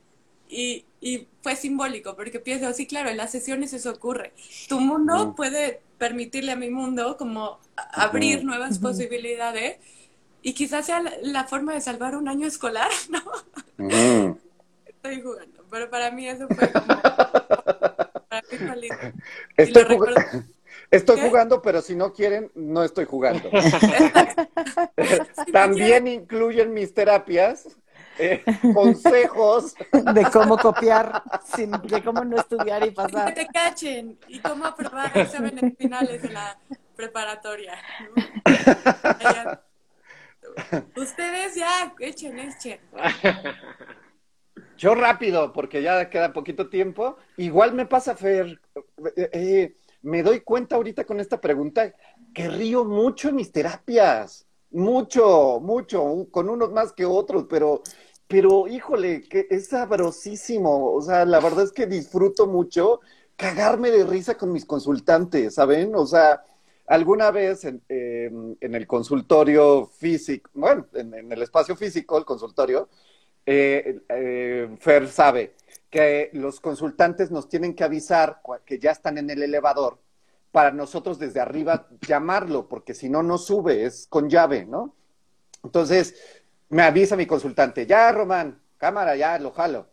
Y, 0.49 0.85
y, 1.01 1.29
fue 1.43 1.57
simbólico, 1.57 2.17
porque 2.17 2.41
pienso, 2.41 2.73
sí, 2.73 2.87
claro, 2.87 3.11
en 3.11 3.17
las 3.17 3.31
sesiones 3.31 3.73
eso 3.73 3.91
ocurre. 3.91 4.33
Tu 4.69 4.81
mundo 4.81 5.35
puede 5.37 5.81
permitirle 5.99 6.53
a 6.53 6.57
mi 6.57 6.71
mundo 6.71 7.17
como 7.17 7.59
abrir 7.77 8.45
nuevas 8.45 8.79
posibilidades 8.79 9.79
y 10.43 10.55
quizás 10.55 10.87
sea 10.87 11.03
la, 11.23 11.45
forma 11.45 11.75
de 11.75 11.81
salvar 11.81 12.17
un 12.17 12.29
año 12.29 12.47
escolar, 12.47 12.91
¿no? 13.11 13.23
Estoy 14.87 15.21
jugando, 15.21 15.65
pero 15.71 15.91
para 15.91 16.11
mí 16.11 16.29
eso 16.29 16.47
fue 16.49 16.73
como... 16.73 16.87
Para 18.29 18.43
mí 18.51 18.59
fue 18.59 18.77
lindo. 18.77 18.97
Estoy, 19.57 19.85
estoy 20.91 21.21
jugando, 21.21 21.63
pero 21.63 21.83
si 21.83 21.95
no 21.95 22.13
quieren, 22.13 22.51
no 22.55 22.85
estoy 22.85 23.05
jugando. 23.05 23.49
También 25.53 26.07
incluyen 26.07 26.73
mis 26.73 26.95
terapias. 26.95 27.69
Eh, 28.19 28.43
consejos 28.75 29.75
de 29.93 30.25
cómo 30.33 30.59
copiar, 30.59 31.23
sin, 31.55 31.71
de 31.71 32.03
cómo 32.03 32.25
no 32.25 32.37
estudiar 32.37 32.87
y 32.87 32.91
pasar. 32.91 33.35
Que 33.35 33.45
te 33.45 33.53
cachen 33.53 34.19
y 34.29 34.41
cómo 34.41 34.65
aprobar 34.67 35.17
exámenes 35.17 35.77
finales 35.79 36.23
de 36.23 36.31
la 36.31 36.59
preparatoria. 36.97 37.79
Ustedes 40.97 41.55
ya, 41.55 41.95
echen, 42.01 42.39
echen. 42.39 42.81
Yo 44.77 44.95
rápido, 44.95 45.53
porque 45.53 45.83
ya 45.83 46.09
queda 46.09 46.33
poquito 46.33 46.69
tiempo. 46.69 47.17
Igual 47.37 47.75
me 47.75 47.87
pasa, 47.87 48.15
Fer. 48.15 48.61
Eh, 49.17 49.31
eh, 49.33 49.77
me 50.03 50.23
doy 50.23 50.41
cuenta 50.41 50.77
ahorita 50.77 51.05
con 51.05 51.19
esta 51.19 51.41
pregunta 51.41 51.93
que 52.33 52.49
río 52.49 52.85
mucho 52.85 53.29
en 53.29 53.37
mis 53.37 53.51
terapias. 53.51 54.47
Mucho, 54.71 55.61
mucho, 55.61 56.27
con 56.31 56.49
unos 56.49 56.71
más 56.73 56.93
que 56.93 57.05
otros, 57.07 57.47
pero, 57.49 57.83
pero 58.29 58.69
híjole, 58.69 59.23
que 59.23 59.47
es 59.51 59.69
sabrosísimo. 59.69 60.93
O 60.93 61.03
sea, 61.03 61.25
la 61.25 61.41
verdad 61.41 61.65
es 61.65 61.73
que 61.73 61.87
disfruto 61.87 62.47
mucho 62.47 63.01
cagarme 63.37 63.91
de 63.91 64.05
risa 64.05 64.37
con 64.37 64.53
mis 64.53 64.67
consultantes, 64.67 65.55
¿saben? 65.55 65.95
O 65.95 66.07
sea, 66.07 66.45
alguna 66.87 67.31
vez 67.31 67.65
en, 67.65 67.83
em, 67.89 68.57
el 68.61 68.87
consultorio 68.87 69.87
físico, 69.87 70.51
bueno, 70.55 70.87
en, 70.95 71.33
el 71.33 71.43
espacio 71.43 71.77
físico, 71.77 72.19
el 72.19 72.25
consultorio, 72.25 72.89
eh, 73.47 74.01
eh, 74.09 74.77
Fer 74.79 75.09
sabe 75.09 75.55
que 75.91 76.31
los 76.35 76.61
consultantes 76.61 77.31
nos 77.31 77.49
tienen 77.49 77.75
que 77.75 77.85
avisar 77.85 78.41
que 78.67 78.79
ya 78.79 78.91
están 78.91 79.17
en 79.19 79.31
el 79.31 79.43
elevador 79.43 79.99
para 80.53 80.71
nosotros 80.71 81.19
desde 81.19 81.41
arriba 81.41 81.87
llamarlo, 82.07 82.69
porque 82.69 82.95
si 82.95 83.09
no, 83.09 83.23
no 83.23 83.39
sube, 83.39 83.85
es 83.85 84.07
con 84.09 84.29
llave, 84.29 84.67
¿no? 84.67 84.95
Entonces, 85.65 86.15
me 86.71 86.83
avisa 86.83 87.17
mi 87.17 87.27
consultante, 87.27 87.87
ya, 87.87 88.13
Román, 88.13 88.61
cámara, 88.77 89.17
ya, 89.17 89.39
lo 89.39 89.53
jalo. 89.53 89.87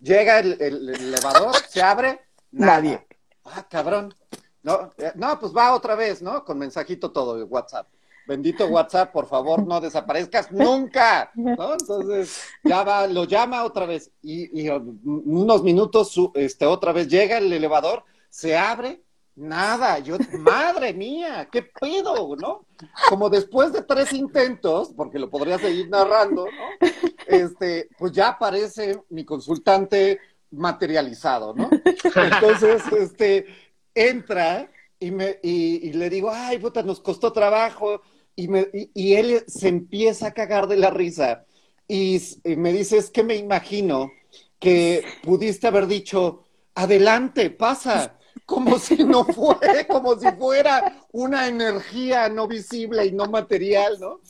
Llega 0.00 0.40
el, 0.40 0.60
elevador, 0.60 1.54
se 1.68 1.82
abre, 1.82 2.20
nadie. 2.50 3.06
Ah, 3.44 3.66
cabrón. 3.68 4.14
No, 4.62 4.92
eh, 4.98 5.12
no, 5.14 5.38
pues 5.38 5.52
va 5.54 5.74
otra 5.74 5.94
vez, 5.94 6.22
¿no? 6.22 6.44
Con 6.44 6.58
mensajito 6.58 7.10
todo 7.12 7.36
de 7.36 7.44
WhatsApp. 7.44 7.88
Bendito 8.26 8.66
WhatsApp, 8.66 9.12
por 9.12 9.26
favor, 9.26 9.66
no 9.66 9.80
desaparezcas 9.80 10.52
nunca, 10.52 11.30
¿no? 11.34 11.72
Entonces, 11.72 12.40
ya 12.62 12.84
va, 12.84 13.06
lo 13.08 13.24
llama 13.24 13.64
otra 13.64 13.84
vez 13.86 14.12
y, 14.22 14.62
y 14.62 14.68
unos 14.68 15.62
minutos, 15.62 16.14
este, 16.34 16.66
otra 16.66 16.92
vez 16.92 17.08
llega 17.08 17.38
el 17.38 17.52
elevador, 17.52 18.04
se 18.30 18.56
abre, 18.56 19.02
nada, 19.34 19.98
yo, 19.98 20.16
madre 20.38 20.92
mía, 20.92 21.48
qué 21.50 21.62
pedo, 21.62 22.36
¿no? 22.36 22.66
Como 23.08 23.30
después 23.30 23.72
de 23.72 23.82
tres 23.82 24.12
intentos, 24.12 24.92
porque 24.96 25.18
lo 25.18 25.30
podría 25.30 25.58
seguir 25.58 25.88
narrando, 25.88 26.46
¿no? 26.46 26.88
Este, 27.26 27.88
pues 27.98 28.12
ya 28.12 28.28
aparece 28.28 29.00
mi 29.10 29.24
consultante 29.24 30.20
materializado, 30.50 31.54
¿no? 31.54 31.70
Entonces, 32.14 32.82
este, 32.98 33.46
entra 33.94 34.70
y, 34.98 35.10
me, 35.10 35.38
y, 35.42 35.92
le 35.92 36.10
digo, 36.10 36.30
ay, 36.30 36.58
puta, 36.58 36.82
nos 36.82 37.00
costó 37.00 37.32
trabajo, 37.32 38.02
y, 38.36 38.48
me, 38.48 38.68
y, 38.72 39.14
él 39.14 39.44
se 39.46 39.68
empieza 39.68 40.28
a 40.28 40.32
cagar 40.32 40.66
de 40.66 40.76
la 40.76 40.90
risa, 40.90 41.44
y, 41.88 42.20
y 42.44 42.56
me 42.56 42.72
dice, 42.72 42.98
es 42.98 43.10
que 43.10 43.22
me 43.22 43.36
imagino 43.36 44.12
que 44.58 45.04
pudiste 45.22 45.66
haber 45.66 45.86
dicho, 45.86 46.44
adelante, 46.74 47.50
pasa, 47.50 48.18
como 48.52 48.78
si 48.78 49.02
no 49.02 49.24
fuera, 49.24 49.86
como 49.88 50.18
si 50.18 50.30
fuera 50.32 51.00
una 51.10 51.48
energía 51.48 52.28
no 52.28 52.46
visible 52.46 53.06
y 53.06 53.12
no 53.12 53.24
material, 53.24 53.98
¿no? 53.98 54.20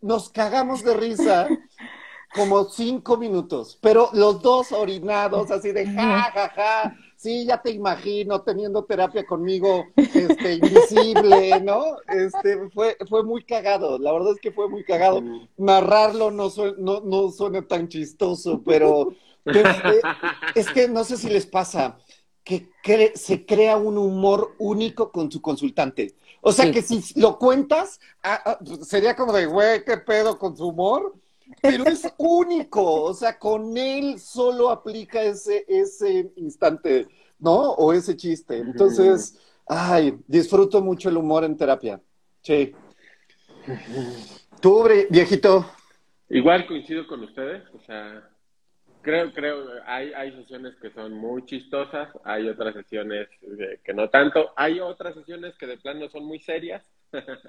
Nos 0.00 0.28
cagamos 0.28 0.84
de 0.84 0.94
risa 0.94 1.48
como 2.32 2.64
cinco 2.66 3.16
minutos, 3.16 3.76
pero 3.80 4.08
los 4.12 4.40
dos 4.40 4.70
orinados, 4.70 5.50
así 5.50 5.72
de 5.72 5.86
ja, 5.86 6.30
ja, 6.32 6.48
ja. 6.50 6.96
Sí, 7.16 7.44
ya 7.44 7.60
te 7.60 7.70
imagino 7.70 8.42
teniendo 8.42 8.84
terapia 8.84 9.24
conmigo, 9.24 9.86
este, 9.96 10.54
invisible, 10.54 11.60
¿no? 11.60 11.96
Este, 12.08 12.68
fue, 12.70 12.96
fue 13.08 13.24
muy 13.24 13.44
cagado, 13.44 13.98
la 13.98 14.12
verdad 14.12 14.32
es 14.34 14.40
que 14.40 14.52
fue 14.52 14.68
muy 14.68 14.84
cagado. 14.84 15.22
Narrarlo 15.56 16.30
no, 16.30 16.48
no, 16.78 17.00
no 17.00 17.30
suena 17.30 17.62
tan 17.62 17.88
chistoso, 17.88 18.62
pero, 18.64 19.14
pero 19.44 19.70
eh, 19.70 20.00
es 20.54 20.68
que 20.70 20.88
no 20.88 21.04
sé 21.04 21.16
si 21.16 21.28
les 21.28 21.46
pasa 21.46 21.98
que 22.44 23.12
se 23.14 23.46
crea 23.46 23.76
un 23.76 23.98
humor 23.98 24.54
único 24.58 25.12
con 25.12 25.30
su 25.30 25.40
consultante. 25.40 26.14
O 26.40 26.52
sea 26.52 26.72
que 26.72 26.82
si 26.82 27.20
lo 27.20 27.38
cuentas, 27.38 28.00
ah, 28.22 28.42
ah, 28.44 28.58
sería 28.82 29.14
como 29.14 29.32
de, 29.32 29.46
güey, 29.46 29.84
qué 29.84 29.96
pedo 29.98 30.38
con 30.38 30.56
su 30.56 30.68
humor, 30.68 31.14
pero 31.60 31.84
es 31.86 32.02
único, 32.18 33.02
o 33.02 33.14
sea, 33.14 33.38
con 33.38 33.76
él 33.76 34.18
solo 34.18 34.70
aplica 34.70 35.22
ese, 35.22 35.64
ese 35.68 36.32
instante, 36.36 37.06
¿no? 37.38 37.72
O 37.72 37.92
ese 37.92 38.16
chiste. 38.16 38.58
Entonces, 38.58 39.38
ay, 39.66 40.18
disfruto 40.26 40.82
mucho 40.82 41.08
el 41.10 41.16
humor 41.16 41.44
en 41.44 41.56
terapia. 41.56 42.00
Sí. 42.42 42.72
Tú, 44.60 44.88
viejito. 45.10 45.64
Igual 46.28 46.66
coincido 46.66 47.06
con 47.06 47.22
ustedes, 47.22 47.62
o 47.72 47.80
sea, 47.86 48.31
creo, 49.02 49.32
creo, 49.32 49.66
hay, 49.86 50.12
hay 50.12 50.32
sesiones 50.32 50.76
que 50.76 50.90
son 50.90 51.12
muy 51.12 51.44
chistosas, 51.44 52.08
hay 52.24 52.48
otras 52.48 52.74
sesiones 52.74 53.28
que 53.84 53.94
no 53.94 54.08
tanto, 54.08 54.52
hay 54.56 54.80
otras 54.80 55.14
sesiones 55.14 55.56
que 55.56 55.66
de 55.66 55.76
plano 55.76 56.08
son 56.08 56.24
muy 56.24 56.38
serias. 56.38 56.82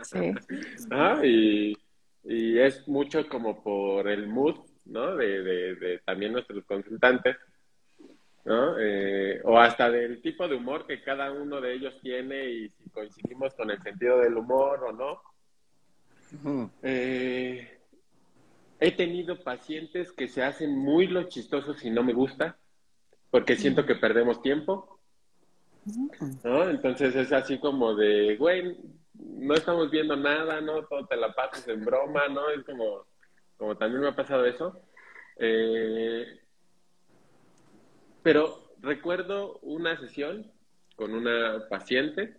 Sí. 0.03 0.33
y 1.23 1.77
y 2.23 2.57
es 2.57 2.87
mucho 2.87 3.27
como 3.27 3.61
por 3.61 4.07
el 4.07 4.27
mood, 4.27 4.55
¿no? 4.85 5.15
De, 5.15 5.43
de, 5.75 5.99
también 5.99 6.31
nuestros 6.31 6.63
consultantes, 6.65 7.35
¿no? 8.45 8.79
Eh, 8.79 9.41
o 9.43 9.57
hasta 9.59 9.91
del 9.91 10.21
tipo 10.21 10.47
de 10.47 10.55
humor 10.55 10.87
que 10.87 11.01
cada 11.01 11.31
uno 11.31 11.59
de 11.59 11.73
ellos 11.73 11.99
tiene 12.01 12.45
y 12.49 12.69
si 12.69 12.89
coincidimos 12.89 13.53
con 13.55 13.71
el 13.71 13.81
sentido 13.81 14.19
del 14.19 14.37
humor 14.37 14.83
o 14.83 14.91
no. 14.93 15.21
Eh, 16.81 17.79
he 18.79 18.91
tenido 18.91 19.43
pacientes 19.43 20.11
que 20.11 20.27
se 20.27 20.43
hacen 20.43 20.77
muy 20.77 21.07
los 21.07 21.29
chistosos 21.29 21.83
y 21.85 21.89
no 21.89 22.03
me 22.03 22.13
gusta, 22.13 22.57
porque 23.31 23.55
siento 23.55 23.85
que 23.85 23.95
perdemos 23.95 24.41
tiempo. 24.41 24.99
¿no? 26.43 26.69
Entonces 26.69 27.15
es 27.15 27.31
así 27.31 27.59
como 27.59 27.95
de, 27.95 28.37
güey, 28.37 28.77
no 29.13 29.53
estamos 29.53 29.91
viendo 29.91 30.15
nada, 30.15 30.61
¿no? 30.61 30.83
Todo 30.85 31.05
te 31.05 31.17
la 31.17 31.33
pasas 31.33 31.67
en 31.67 31.83
broma, 31.83 32.27
¿no? 32.29 32.49
Es 32.49 32.63
como, 32.63 33.05
como 33.57 33.77
también 33.77 34.01
me 34.01 34.09
ha 34.09 34.15
pasado 34.15 34.45
eso. 34.45 34.81
Eh, 35.37 36.39
pero 38.21 38.73
recuerdo 38.81 39.59
una 39.61 39.99
sesión 39.99 40.51
con 40.95 41.13
una 41.13 41.67
paciente 41.69 42.37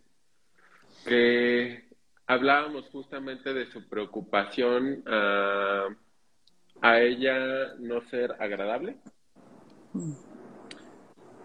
que 1.05 1.89
hablábamos 2.27 2.89
justamente 2.91 3.53
de 3.53 3.67
su 3.67 3.89
preocupación 3.89 5.03
a, 5.07 5.89
a 6.81 7.01
ella 7.01 7.75
no 7.79 8.01
ser 8.03 8.37
agradable. 8.39 8.97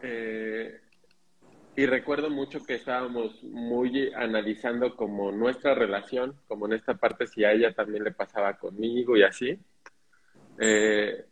Eh, 0.01 0.79
y 1.75 1.85
recuerdo 1.85 2.29
mucho 2.29 2.63
que 2.65 2.75
estábamos 2.75 3.41
muy 3.43 4.11
analizando 4.13 4.95
como 4.95 5.31
nuestra 5.31 5.75
relación, 5.75 6.35
como 6.47 6.65
en 6.65 6.73
esta 6.73 6.95
parte 6.95 7.27
si 7.27 7.43
a 7.43 7.53
ella 7.53 7.73
también 7.73 8.03
le 8.03 8.11
pasaba 8.11 8.57
conmigo 8.57 9.15
y 9.15 9.23
así. 9.23 9.57
Eh, 10.59 11.25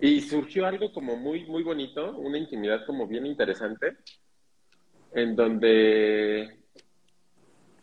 y 0.00 0.20
surgió 0.20 0.66
algo 0.66 0.92
como 0.92 1.16
muy, 1.16 1.44
muy 1.46 1.62
bonito, 1.62 2.16
una 2.18 2.38
intimidad 2.38 2.84
como 2.86 3.06
bien 3.06 3.26
interesante, 3.26 3.96
en 5.12 5.34
donde 5.34 6.60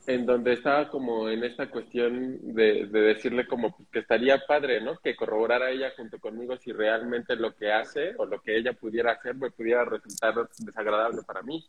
en 0.05 0.25
donde 0.25 0.53
estaba 0.53 0.89
como 0.89 1.29
en 1.29 1.43
esta 1.43 1.69
cuestión 1.69 2.53
de, 2.53 2.87
decirle 2.87 3.47
como 3.47 3.75
que 3.91 3.99
estaría 3.99 4.45
padre, 4.45 4.81
¿no? 4.81 4.97
Que 4.97 5.15
corroborara 5.15 5.71
ella 5.71 5.93
junto 5.95 6.19
conmigo 6.19 6.57
si 6.57 6.71
realmente 6.71 7.35
lo 7.35 7.55
que 7.55 7.71
hace 7.71 8.13
o 8.17 8.25
lo 8.25 8.41
que 8.41 8.57
ella 8.57 8.73
pudiera 8.73 9.13
hacer 9.13 9.35
me 9.35 9.51
pudiera 9.51 9.85
resultar 9.85 10.35
desagradable 10.59 11.21
para 11.23 11.41
mí. 11.41 11.65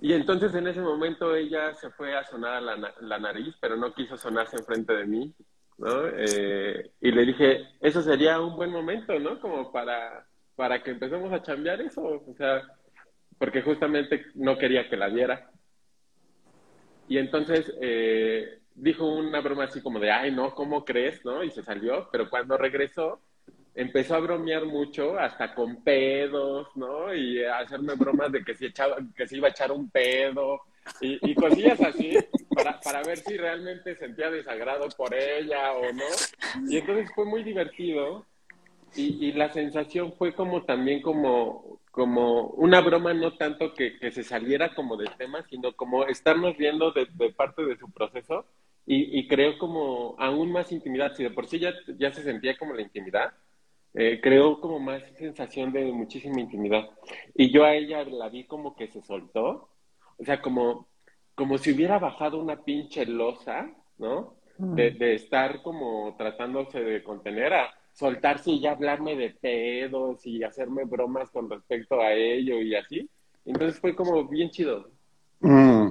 Y 0.00 0.12
entonces 0.12 0.54
en 0.54 0.66
ese 0.66 0.80
momento 0.80 1.34
ella 1.34 1.72
se 1.74 1.90
fue 1.90 2.16
a 2.16 2.24
sonar 2.24 2.62
la, 2.62 2.94
la 3.00 3.18
nariz, 3.18 3.54
pero 3.60 3.76
no 3.76 3.94
quiso 3.94 4.16
sonarse 4.16 4.56
enfrente 4.56 4.92
de 4.92 5.06
mí, 5.06 5.34
¿no? 5.78 6.06
Eh, 6.06 6.90
y 7.00 7.12
le 7.12 7.24
dije, 7.24 7.66
eso 7.80 8.02
sería 8.02 8.40
un 8.40 8.56
buen 8.56 8.70
momento, 8.70 9.18
¿no? 9.18 9.40
Como 9.40 9.72
para, 9.72 10.26
para 10.54 10.82
que 10.82 10.90
empecemos 10.90 11.32
a 11.32 11.42
cambiar 11.42 11.80
eso, 11.80 12.02
o 12.02 12.34
sea, 12.36 12.62
porque 13.38 13.62
justamente 13.62 14.26
no 14.34 14.58
quería 14.58 14.88
que 14.88 14.96
la 14.96 15.08
viera. 15.08 15.50
Y 17.08 17.18
entonces 17.18 17.72
eh, 17.80 18.58
dijo 18.74 19.06
una 19.06 19.40
broma 19.40 19.64
así 19.64 19.80
como 19.80 19.98
de, 19.98 20.10
ay, 20.10 20.32
no, 20.32 20.54
¿cómo 20.54 20.84
crees? 20.84 21.24
¿no? 21.24 21.42
Y 21.42 21.50
se 21.50 21.62
salió, 21.62 22.08
pero 22.10 22.28
cuando 22.28 22.56
regresó, 22.56 23.20
empezó 23.74 24.14
a 24.14 24.20
bromear 24.20 24.64
mucho, 24.64 25.18
hasta 25.18 25.54
con 25.54 25.82
pedos, 25.82 26.68
¿no? 26.74 27.14
Y 27.14 27.44
a 27.44 27.58
hacerme 27.58 27.94
bromas 27.94 28.32
de 28.32 28.42
que 28.42 28.54
se, 28.54 28.66
echaba, 28.66 28.96
que 29.14 29.28
se 29.28 29.36
iba 29.36 29.48
a 29.48 29.50
echar 29.50 29.70
un 29.70 29.90
pedo 29.90 30.60
y, 31.00 31.18
y 31.30 31.34
cosillas 31.34 31.80
así 31.80 32.16
para, 32.54 32.80
para 32.80 33.02
ver 33.02 33.18
si 33.18 33.36
realmente 33.36 33.94
sentía 33.96 34.30
desagrado 34.30 34.88
por 34.96 35.14
ella 35.14 35.72
o 35.74 35.92
no. 35.92 36.68
Y 36.68 36.78
entonces 36.78 37.10
fue 37.14 37.26
muy 37.26 37.42
divertido 37.42 38.24
y, 38.94 39.26
y 39.26 39.32
la 39.32 39.52
sensación 39.52 40.12
fue 40.14 40.32
como 40.32 40.64
también 40.64 41.02
como, 41.02 41.78
como 41.96 42.48
una 42.48 42.82
broma 42.82 43.14
no 43.14 43.38
tanto 43.38 43.72
que, 43.72 43.98
que, 43.98 44.12
se 44.12 44.22
saliera 44.22 44.74
como 44.74 44.98
del 44.98 45.16
tema, 45.16 45.42
sino 45.48 45.74
como 45.74 46.04
estarnos 46.04 46.54
viendo 46.58 46.92
de, 46.92 47.06
parte 47.34 47.64
de 47.64 47.78
su 47.78 47.90
proceso 47.90 48.44
y, 48.84 49.18
y, 49.18 49.26
creo 49.26 49.56
como 49.56 50.14
aún 50.18 50.52
más 50.52 50.70
intimidad. 50.72 51.14
Si 51.14 51.22
de 51.22 51.30
por 51.30 51.46
sí 51.46 51.58
ya, 51.58 51.72
ya 51.96 52.12
se 52.12 52.22
sentía 52.22 52.58
como 52.58 52.74
la 52.74 52.82
intimidad, 52.82 53.32
eh, 53.94 54.20
creo 54.22 54.60
como 54.60 54.78
más 54.78 55.02
sensación 55.16 55.72
de 55.72 55.90
muchísima 55.90 56.38
intimidad. 56.38 56.86
Y 57.34 57.50
yo 57.50 57.64
a 57.64 57.74
ella 57.74 58.04
la 58.04 58.28
vi 58.28 58.44
como 58.44 58.76
que 58.76 58.88
se 58.88 59.00
soltó, 59.00 59.70
o 60.18 60.24
sea, 60.24 60.42
como, 60.42 60.88
como 61.34 61.56
si 61.56 61.72
hubiera 61.72 61.98
bajado 61.98 62.38
una 62.38 62.62
pinche 62.62 63.06
losa, 63.06 63.70
¿no? 63.96 64.36
De, 64.58 64.90
mm. 64.90 64.98
de 64.98 65.14
estar 65.14 65.62
como 65.62 66.14
tratándose 66.18 66.84
de 66.84 67.02
contener 67.02 67.54
a 67.54 67.74
soltarse 67.96 68.50
y 68.50 68.60
ya 68.60 68.72
hablarme 68.72 69.16
de 69.16 69.30
pedos 69.30 70.26
y 70.26 70.44
hacerme 70.44 70.84
bromas 70.84 71.30
con 71.30 71.48
respecto 71.48 72.00
a 72.00 72.12
ello 72.12 72.60
y 72.60 72.74
así. 72.74 73.08
Entonces 73.44 73.80
fue 73.80 73.96
como 73.96 74.28
bien 74.28 74.50
chido. 74.50 74.90
Mm. 75.40 75.88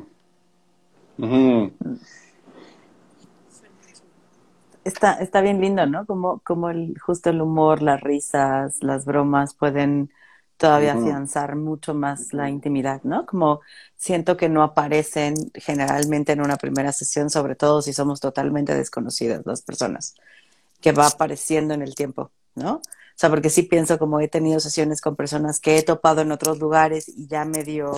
Está, 4.84 5.14
está 5.14 5.41
bien 5.41 5.60
lindo, 5.60 5.86
¿no? 5.88 6.06
Como, 6.06 6.39
como 6.39 6.70
el, 6.70 6.95
justo 6.99 7.32
el 7.32 7.41
humor, 7.41 7.82
las 7.82 8.01
risas, 8.01 8.84
las 8.84 9.06
bromas 9.06 9.56
pueden 9.56 10.12
todavía 10.58 10.93
afianzar 10.93 11.56
mucho 11.56 11.95
más 11.95 12.34
la 12.34 12.49
intimidad, 12.49 13.01
¿no? 13.03 13.26
Como 13.26 13.62
siento 13.95 14.38
que 14.38 14.47
no 14.47 14.62
aparecen 14.62 15.34
generalmente 15.56 16.34
en 16.34 16.41
una 16.41 16.58
primera 16.58 16.91
sesión, 16.91 17.32
sobre 17.32 17.56
todo 17.56 17.82
si 17.82 17.93
somos 17.93 18.20
totalmente 18.20 18.76
desconocidas 18.76 19.41
las 19.45 19.64
personas 19.64 20.16
que 20.82 20.91
va 20.91 21.07
apareciendo 21.07 21.73
en 21.73 21.82
el 21.82 21.95
tiempo, 21.95 22.32
¿no? 22.55 22.76
O 22.76 23.17
sea, 23.17 23.30
porque 23.30 23.49
sí 23.49 23.63
pienso 23.63 23.97
como 23.97 24.19
he 24.19 24.28
tenido 24.28 24.59
sesiones 24.59 24.99
con 24.99 25.15
personas 25.15 25.61
que 25.61 25.78
he 25.78 25.84
topado 25.84 26.21
en 26.21 26.32
otros 26.34 26.59
lugares 26.59 27.07
y 27.07 27.28
ya 27.28 27.45
medio, 27.45 27.97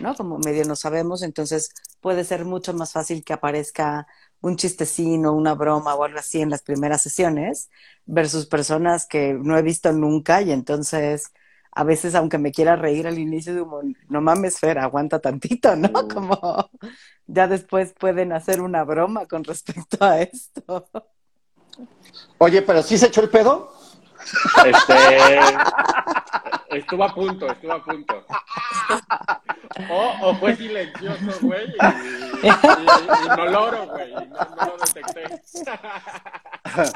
¿no? 0.00 0.14
Como 0.14 0.38
medio 0.38 0.64
no 0.64 0.76
sabemos, 0.76 1.22
entonces 1.22 1.70
puede 2.00 2.22
ser 2.24 2.44
mucho 2.44 2.72
más 2.72 2.92
fácil 2.92 3.24
que 3.24 3.32
aparezca 3.32 4.06
un 4.40 4.56
chistecino, 4.56 5.32
una 5.32 5.54
broma 5.54 5.94
o 5.94 6.04
algo 6.04 6.18
así 6.18 6.40
en 6.40 6.50
las 6.50 6.62
primeras 6.62 7.02
sesiones 7.02 7.70
versus 8.06 8.46
personas 8.46 9.06
que 9.06 9.34
no 9.34 9.58
he 9.58 9.62
visto 9.62 9.92
nunca 9.92 10.42
y 10.42 10.52
entonces 10.52 11.32
a 11.72 11.82
veces, 11.82 12.14
aunque 12.14 12.38
me 12.38 12.52
quiera 12.52 12.76
reír 12.76 13.06
al 13.08 13.18
inicio, 13.18 13.52
digo, 13.52 13.82
no 14.08 14.20
mames, 14.20 14.60
Fer, 14.60 14.78
aguanta 14.78 15.18
tantito, 15.20 15.74
¿no? 15.76 15.90
Como 16.08 16.70
ya 17.26 17.48
después 17.48 17.92
pueden 17.98 18.32
hacer 18.32 18.60
una 18.60 18.84
broma 18.84 19.26
con 19.26 19.42
respecto 19.44 20.04
a 20.04 20.20
esto. 20.22 20.88
Oye, 22.38 22.62
pero 22.62 22.82
sí 22.82 22.98
se 22.98 23.06
echó 23.06 23.20
el 23.20 23.30
pedo. 23.30 23.72
Este, 24.64 25.38
estuvo 26.70 27.04
a 27.04 27.14
punto, 27.14 27.46
estuvo 27.46 27.72
a 27.72 27.84
punto. 27.84 28.26
O, 29.90 30.14
o 30.22 30.34
fue 30.36 30.56
silencioso, 30.56 31.38
güey, 31.42 31.66
y, 31.68 32.46
y, 32.46 32.50
y 32.50 33.28
no 33.28 33.46
loro, 33.46 33.86
güey, 33.88 34.12
no, 34.12 34.20
no 34.20 34.66
lo 34.66 34.76
detecté. 34.78 35.42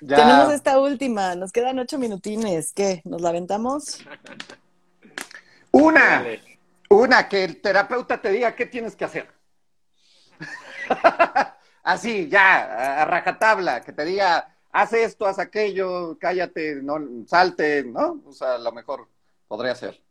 Ya. 0.00 0.16
Tenemos 0.16 0.52
esta 0.52 0.80
última, 0.80 1.36
nos 1.36 1.52
quedan 1.52 1.78
ocho 1.78 1.98
minutines. 1.98 2.72
¿Qué? 2.72 3.00
¿Nos 3.04 3.20
la 3.20 3.28
aventamos? 3.28 4.00
Una, 5.70 6.00
Dale. 6.00 6.58
una, 6.90 7.28
que 7.28 7.44
el 7.44 7.60
terapeuta 7.60 8.20
te 8.20 8.30
diga 8.30 8.54
qué 8.56 8.66
tienes 8.66 8.96
que 8.96 9.04
hacer. 9.04 9.28
Así, 11.84 12.28
ya, 12.28 13.02
a- 13.02 13.04
rajatabla, 13.04 13.82
que 13.82 13.92
te 13.92 14.04
diga, 14.04 14.56
haz 14.72 14.92
esto, 14.94 15.26
haz 15.26 15.38
aquello, 15.38 16.18
cállate, 16.18 16.76
no, 16.82 16.98
salte, 17.26 17.84
¿no? 17.84 18.20
O 18.26 18.32
sea, 18.32 18.54
a 18.54 18.58
lo 18.58 18.72
mejor 18.72 19.06
podría 19.46 19.74
ser. 19.76 20.02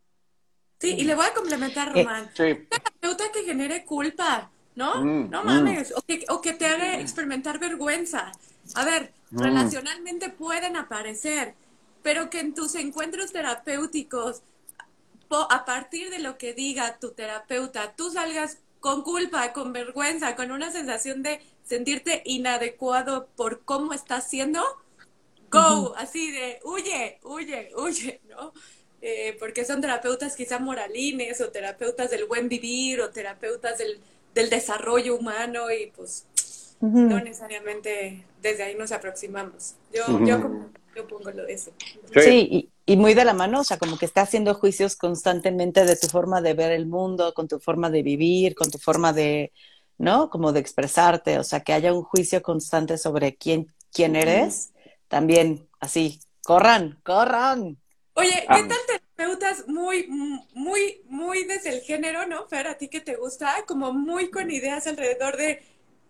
Sí, 0.79 0.95
y 0.99 1.03
le 1.03 1.15
voy 1.15 1.25
a 1.25 1.33
complementar, 1.33 1.89
Eh, 1.97 2.03
Román. 2.03 2.29
Sí. 2.35 2.67
terapeuta 2.69 3.25
que 3.33 3.43
genere 3.43 3.83
culpa, 3.85 4.51
¿no? 4.75 5.03
Mm, 5.03 5.29
no 5.29 5.43
mm. 5.43 5.45
mames, 5.45 5.93
o, 5.97 6.01
que, 6.03 6.23
o 6.29 6.41
que 6.41 6.53
te 6.53 6.65
haga 6.67 6.99
experimentar 6.99 7.59
vergüenza. 7.59 8.31
A 8.75 8.85
ver, 8.85 9.11
Mm. 9.31 9.39
relacionalmente 9.41 10.29
pueden 10.29 10.77
aparecer, 10.77 11.55
pero 12.03 12.29
que 12.29 12.39
en 12.39 12.53
tus 12.53 12.75
encuentros 12.75 13.31
terapéuticos, 13.31 14.43
po- 15.27 15.47
a 15.49 15.65
partir 15.65 16.11
de 16.11 16.19
lo 16.19 16.37
que 16.37 16.53
diga 16.53 16.99
tu 16.99 17.11
terapeuta, 17.13 17.93
tú 17.95 18.11
salgas 18.11 18.59
con 18.83 19.01
culpa, 19.01 19.53
con 19.53 19.71
vergüenza, 19.71 20.35
con 20.35 20.51
una 20.51 20.69
sensación 20.69 21.23
de 21.23 21.39
sentirte 21.63 22.21
inadecuado 22.25 23.29
por 23.37 23.63
cómo 23.63 23.93
estás 23.93 24.29
siendo, 24.29 24.61
go, 25.49 25.95
así 25.95 26.31
de 26.31 26.59
huye, 26.65 27.17
huye, 27.23 27.71
huye, 27.77 28.19
¿no? 28.27 28.51
Eh, 29.01 29.37
porque 29.39 29.63
son 29.63 29.79
terapeutas 29.79 30.35
quizá 30.35 30.59
moralines 30.59 31.39
o 31.39 31.49
terapeutas 31.49 32.11
del 32.11 32.25
buen 32.25 32.49
vivir 32.49 32.99
o 32.99 33.09
terapeutas 33.09 33.77
del, 33.77 34.01
del 34.33 34.49
desarrollo 34.49 35.15
humano 35.15 35.71
y 35.71 35.87
pues 35.95 36.25
no 37.07 37.19
necesariamente 37.21 38.23
desde 38.41 38.63
ahí 38.63 38.75
nos 38.75 38.91
aproximamos. 38.91 39.75
Yo, 39.93 40.23
yo, 40.25 40.41
como- 40.41 40.69
yo 40.95 41.07
pongo 41.07 41.31
lo 41.31 41.45
de 41.45 41.53
eso. 41.53 41.71
Sí, 42.13 42.47
y, 42.85 42.93
y 42.93 42.97
muy 42.97 43.13
de 43.13 43.25
la 43.25 43.33
mano, 43.33 43.61
o 43.61 43.63
sea, 43.63 43.77
como 43.77 43.97
que 43.97 44.05
está 44.05 44.21
haciendo 44.21 44.53
juicios 44.53 44.95
constantemente 44.95 45.85
de 45.85 45.95
tu 45.95 46.07
forma 46.07 46.41
de 46.41 46.53
ver 46.53 46.71
el 46.71 46.85
mundo, 46.85 47.33
con 47.33 47.47
tu 47.47 47.59
forma 47.59 47.89
de 47.89 48.03
vivir, 48.03 48.55
con 48.55 48.69
tu 48.69 48.77
forma 48.77 49.13
de, 49.13 49.51
¿no? 49.97 50.29
Como 50.29 50.51
de 50.53 50.59
expresarte, 50.59 51.39
o 51.39 51.43
sea, 51.43 51.61
que 51.61 51.73
haya 51.73 51.93
un 51.93 52.03
juicio 52.03 52.41
constante 52.41 52.97
sobre 52.97 53.35
quién, 53.35 53.67
quién 53.91 54.15
eres, 54.15 54.71
también 55.07 55.67
así, 55.79 56.19
corran, 56.43 56.99
corran. 57.03 57.77
Oye, 58.15 58.31
¿qué 58.51 58.63
tal 58.63 58.77
terapeutas 58.85 59.67
muy, 59.67 60.07
muy, 60.53 61.01
muy 61.05 61.45
desde 61.45 61.69
el 61.71 61.81
género, 61.81 62.27
¿no? 62.27 62.47
Fer, 62.47 62.67
a 62.67 62.77
ti 62.77 62.87
que 62.87 63.01
te 63.01 63.15
gusta, 63.15 63.55
como 63.67 63.91
muy 63.91 64.29
con 64.29 64.51
ideas 64.51 64.85
alrededor 64.85 65.35
de 65.37 65.63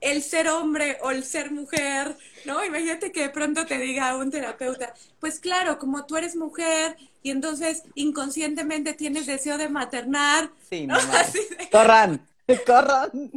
el 0.03 0.21
ser 0.21 0.47
hombre 0.49 0.97
o 1.01 1.11
el 1.11 1.23
ser 1.23 1.51
mujer, 1.51 2.15
¿no? 2.45 2.63
Imagínate 2.63 3.11
que 3.11 3.21
de 3.21 3.29
pronto 3.29 3.65
te 3.65 3.77
diga 3.77 4.15
un 4.17 4.29
terapeuta, 4.31 4.93
pues 5.19 5.39
claro, 5.39 5.79
como 5.79 6.05
tú 6.05 6.17
eres 6.17 6.35
mujer 6.35 6.95
y 7.21 7.31
entonces 7.31 7.83
inconscientemente 7.95 8.93
tienes 8.93 9.25
deseo 9.25 9.57
de 9.57 9.69
maternar, 9.69 10.49
Sí, 10.69 10.85
¿no? 10.87 10.95
de- 10.97 11.69
Corran, 11.71 12.21
corran. 12.67 13.31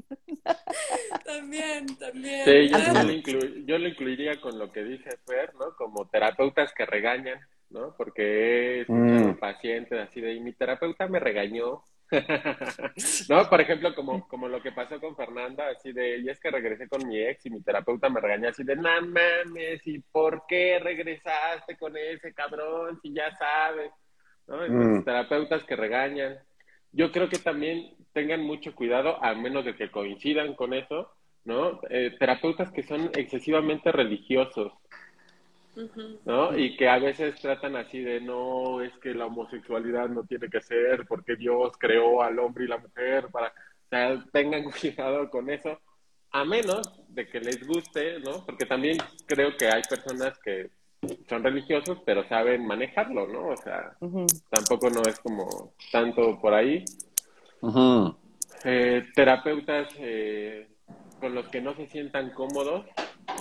también, 1.25 1.87
también. 1.97 2.45
Sí, 2.45 2.69
yo, 2.69 2.79
yo 2.79 2.93
lo 2.93 3.13
inclu- 3.13 3.65
yo 3.67 3.79
lo 3.79 3.89
incluiría 3.89 4.41
con 4.41 4.59
lo 4.59 4.71
que 4.73 4.83
dice 4.85 5.11
Fer, 5.27 5.55
¿no? 5.55 5.75
Como 5.77 6.09
terapeutas 6.09 6.73
que 6.77 6.87
regañan, 6.87 7.41
¿no? 7.71 7.95
Porque 7.97 8.83
es 8.83 8.89
Mm. 8.89 9.27
un 9.31 9.37
paciente 9.39 9.99
así 10.01 10.21
de, 10.21 10.35
y 10.35 10.41
mi 10.41 10.53
terapeuta 10.53 11.07
me 11.09 11.21
regañó. 11.21 11.83
¿No? 13.29 13.49
Por 13.49 13.61
ejemplo, 13.61 13.95
como, 13.95 14.27
como 14.29 14.49
lo 14.49 14.63
que 14.63 14.73
pasó 14.73 15.01
con 15.01 15.17
Fernanda, 15.17 15.69
así 15.69 15.93
de, 15.93 16.19
y 16.19 16.29
es 16.29 16.39
que 16.41 16.51
regresé 16.51 16.89
con 16.89 17.07
mi 17.07 17.19
ex 17.21 17.47
y 17.47 17.51
mi 17.51 17.63
terapeuta 17.63 18.09
me 18.09 18.21
regañó 18.21 18.49
así 18.49 18.63
de, 18.65 18.77
no 18.77 18.83
mames, 19.03 19.87
¿y 19.87 19.99
por 20.01 20.45
qué 20.47 20.79
regresaste 20.79 21.77
con 21.77 21.97
ese 21.97 22.33
cabrón 22.33 22.99
si 23.03 23.13
ya 23.13 23.35
sabes? 23.37 23.91
¿No? 24.47 24.65
Entonces, 24.65 25.01
Mm. 25.01 25.05
terapeutas 25.05 25.65
que 25.65 25.77
regañan. 25.77 26.39
Yo 26.93 27.11
creo 27.13 27.29
que 27.29 27.39
también 27.39 27.95
tengan 28.13 28.43
mucho 28.43 28.75
cuidado, 28.75 29.23
a 29.23 29.35
menos 29.35 29.65
de 29.65 29.75
que 29.77 29.91
coincidan 29.91 30.55
con 30.55 30.73
eso, 30.73 31.13
¿no? 31.45 31.81
Eh, 31.91 32.15
terapeutas 32.19 32.71
que 32.73 32.83
son 32.83 33.11
excesivamente 33.15 33.93
religiosos, 33.93 34.73
¿no? 36.25 36.57
Y 36.57 36.77
que 36.77 36.89
a 36.89 36.99
veces 36.99 37.41
tratan 37.41 37.77
así 37.77 38.01
de, 38.01 38.21
no, 38.21 38.81
es 38.81 38.93
que 38.99 39.15
la 39.15 39.27
homosexualidad 39.27 40.09
no 40.09 40.25
tiene 40.25 40.49
que 40.49 40.61
ser 40.61 41.07
porque 41.07 41.37
Dios 41.37 41.73
creó 41.79 42.23
al 42.23 42.39
hombre 42.39 42.65
y 42.65 42.69
la 42.69 42.79
mujer 42.79 43.29
para, 43.29 43.49
o 43.49 43.89
sea, 43.89 44.25
tengan 44.33 44.65
cuidado 44.81 45.31
con 45.31 45.51
eso, 45.51 45.79
a 46.31 46.45
menos 46.45 47.03
de 47.09 47.29
que 47.29 47.41
les 47.41 47.67
guste, 47.67 48.21
¿no? 48.21 48.45
Porque 48.45 48.67
también 48.67 48.99
creo 49.27 49.57
que 49.57 49.69
hay 49.69 49.83
personas 49.89 50.39
que 50.39 50.71
son 51.29 51.43
religiosos, 51.45 51.99
pero 52.05 52.27
saben 52.29 52.67
manejarlo, 52.67 53.27
¿no? 53.29 53.49
O 53.49 53.57
sea, 53.57 53.97
tampoco 54.51 54.91
no 54.91 55.03
es 55.03 55.19
como 55.21 55.75
tanto 55.93 56.41
por 56.41 56.55
ahí. 56.55 56.85
Eh, 58.65 59.07
terapeutas 59.15 59.89
eh, 59.99 60.69
con 61.21 61.35
los 61.35 61.47
que 61.49 61.61
no 61.61 61.75
se 61.75 61.87
sientan 61.87 62.31
cómodos, 62.31 62.87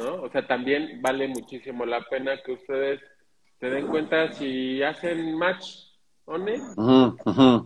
¿no? 0.01 0.21
O 0.21 0.29
sea, 0.29 0.45
también 0.47 1.01
vale 1.01 1.27
muchísimo 1.27 1.85
la 1.85 2.01
pena 2.01 2.41
que 2.43 2.53
ustedes 2.53 3.01
se 3.59 3.69
den 3.69 3.87
cuenta 3.87 4.31
si 4.33 4.81
hacen 4.83 5.37
match 5.37 5.85
o 6.25 6.37
no. 6.37 7.15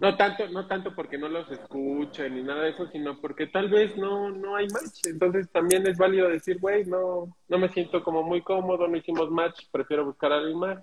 No 0.01 0.17
tanto, 0.17 0.47
no 0.49 0.67
tanto 0.67 0.93
porque 0.93 1.17
no 1.17 1.29
los 1.29 1.49
escuchen 1.51 2.35
ni 2.35 2.43
nada 2.43 2.63
de 2.63 2.71
eso, 2.71 2.87
sino 2.91 3.19
porque 3.19 3.47
tal 3.47 3.69
vez 3.69 3.95
no, 3.97 4.29
no 4.29 4.55
hay 4.55 4.67
match. 4.67 5.07
Entonces 5.07 5.49
también 5.51 5.87
es 5.87 5.97
válido 5.97 6.29
decir, 6.29 6.59
güey, 6.59 6.85
no, 6.85 7.35
no 7.47 7.57
me 7.57 7.69
siento 7.69 8.03
como 8.03 8.23
muy 8.23 8.41
cómodo, 8.41 8.87
no 8.87 8.97
hicimos 8.97 9.29
match, 9.31 9.65
prefiero 9.71 10.05
buscar 10.05 10.31
a 10.31 10.37
alguien 10.37 10.59
más. 10.59 10.79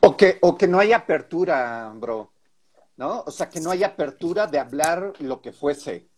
O 0.00 0.16
que, 0.16 0.38
o 0.40 0.56
que 0.56 0.66
no 0.66 0.80
haya 0.80 0.96
apertura, 0.98 1.92
bro. 1.94 2.32
¿No? 2.96 3.20
O 3.20 3.30
sea, 3.30 3.48
que 3.48 3.60
no 3.60 3.70
haya 3.70 3.88
apertura 3.88 4.46
de 4.46 4.58
hablar 4.58 5.14
lo 5.20 5.40
que 5.40 5.52
fuese. 5.52 6.08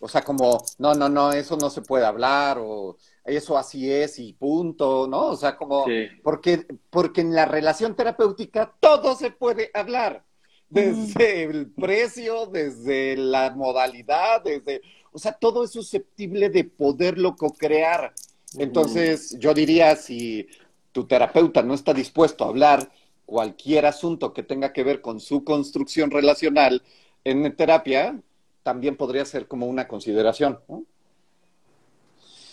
O 0.00 0.08
sea, 0.08 0.22
como, 0.22 0.64
no, 0.78 0.94
no, 0.94 1.08
no, 1.08 1.32
eso 1.32 1.56
no 1.56 1.68
se 1.68 1.82
puede 1.82 2.06
hablar, 2.06 2.58
o 2.60 2.96
eso 3.24 3.56
así 3.56 3.90
es 3.90 4.18
y 4.18 4.32
punto, 4.34 5.06
¿no? 5.08 5.26
O 5.28 5.36
sea, 5.36 5.56
como, 5.56 5.84
Sí. 5.86 6.08
porque, 6.22 6.66
porque 6.90 7.22
en 7.22 7.34
la 7.34 7.46
relación 7.46 7.96
terapéutica 7.96 8.74
todo 8.80 9.16
se 9.16 9.30
puede 9.30 9.70
hablar. 9.74 10.24
Desde 10.70 11.44
el 11.44 11.70
precio, 11.70 12.46
desde 12.46 13.16
la 13.16 13.50
modalidad, 13.54 14.42
desde, 14.42 14.82
o 15.12 15.18
sea, 15.18 15.32
todo 15.32 15.62
es 15.64 15.70
susceptible 15.70 16.50
de 16.50 16.64
poderlo 16.64 17.36
co-crear. 17.36 18.12
Entonces, 18.58 19.36
yo 19.38 19.54
diría, 19.54 19.94
si 19.94 20.48
tu 20.92 21.04
terapeuta 21.06 21.62
no 21.62 21.74
está 21.74 21.94
dispuesto 21.94 22.44
a 22.44 22.48
hablar 22.48 22.90
cualquier 23.24 23.86
asunto 23.86 24.32
que 24.32 24.42
tenga 24.42 24.72
que 24.72 24.84
ver 24.84 25.00
con 25.00 25.20
su 25.20 25.44
construcción 25.44 26.10
relacional 26.10 26.82
en 27.24 27.54
terapia, 27.56 28.20
también 28.62 28.96
podría 28.96 29.24
ser 29.24 29.46
como 29.46 29.66
una 29.66 29.86
consideración. 29.86 30.58
¿no? 30.68 30.84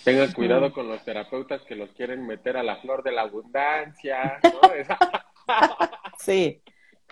Tengan 0.04 0.32
cuidado 0.34 0.74
con 0.74 0.88
los 0.88 1.04
terapeutas 1.04 1.62
que 1.64 1.76
los 1.76 1.91
quieren 1.91 2.26
meter 2.26 2.58
a 2.58 2.64
la 2.64 2.78
flor 2.78 3.04
de 3.04 3.12
la 3.12 3.22
abundancia, 3.22 4.39
¿no? 4.43 4.62
Sí, 6.18 6.62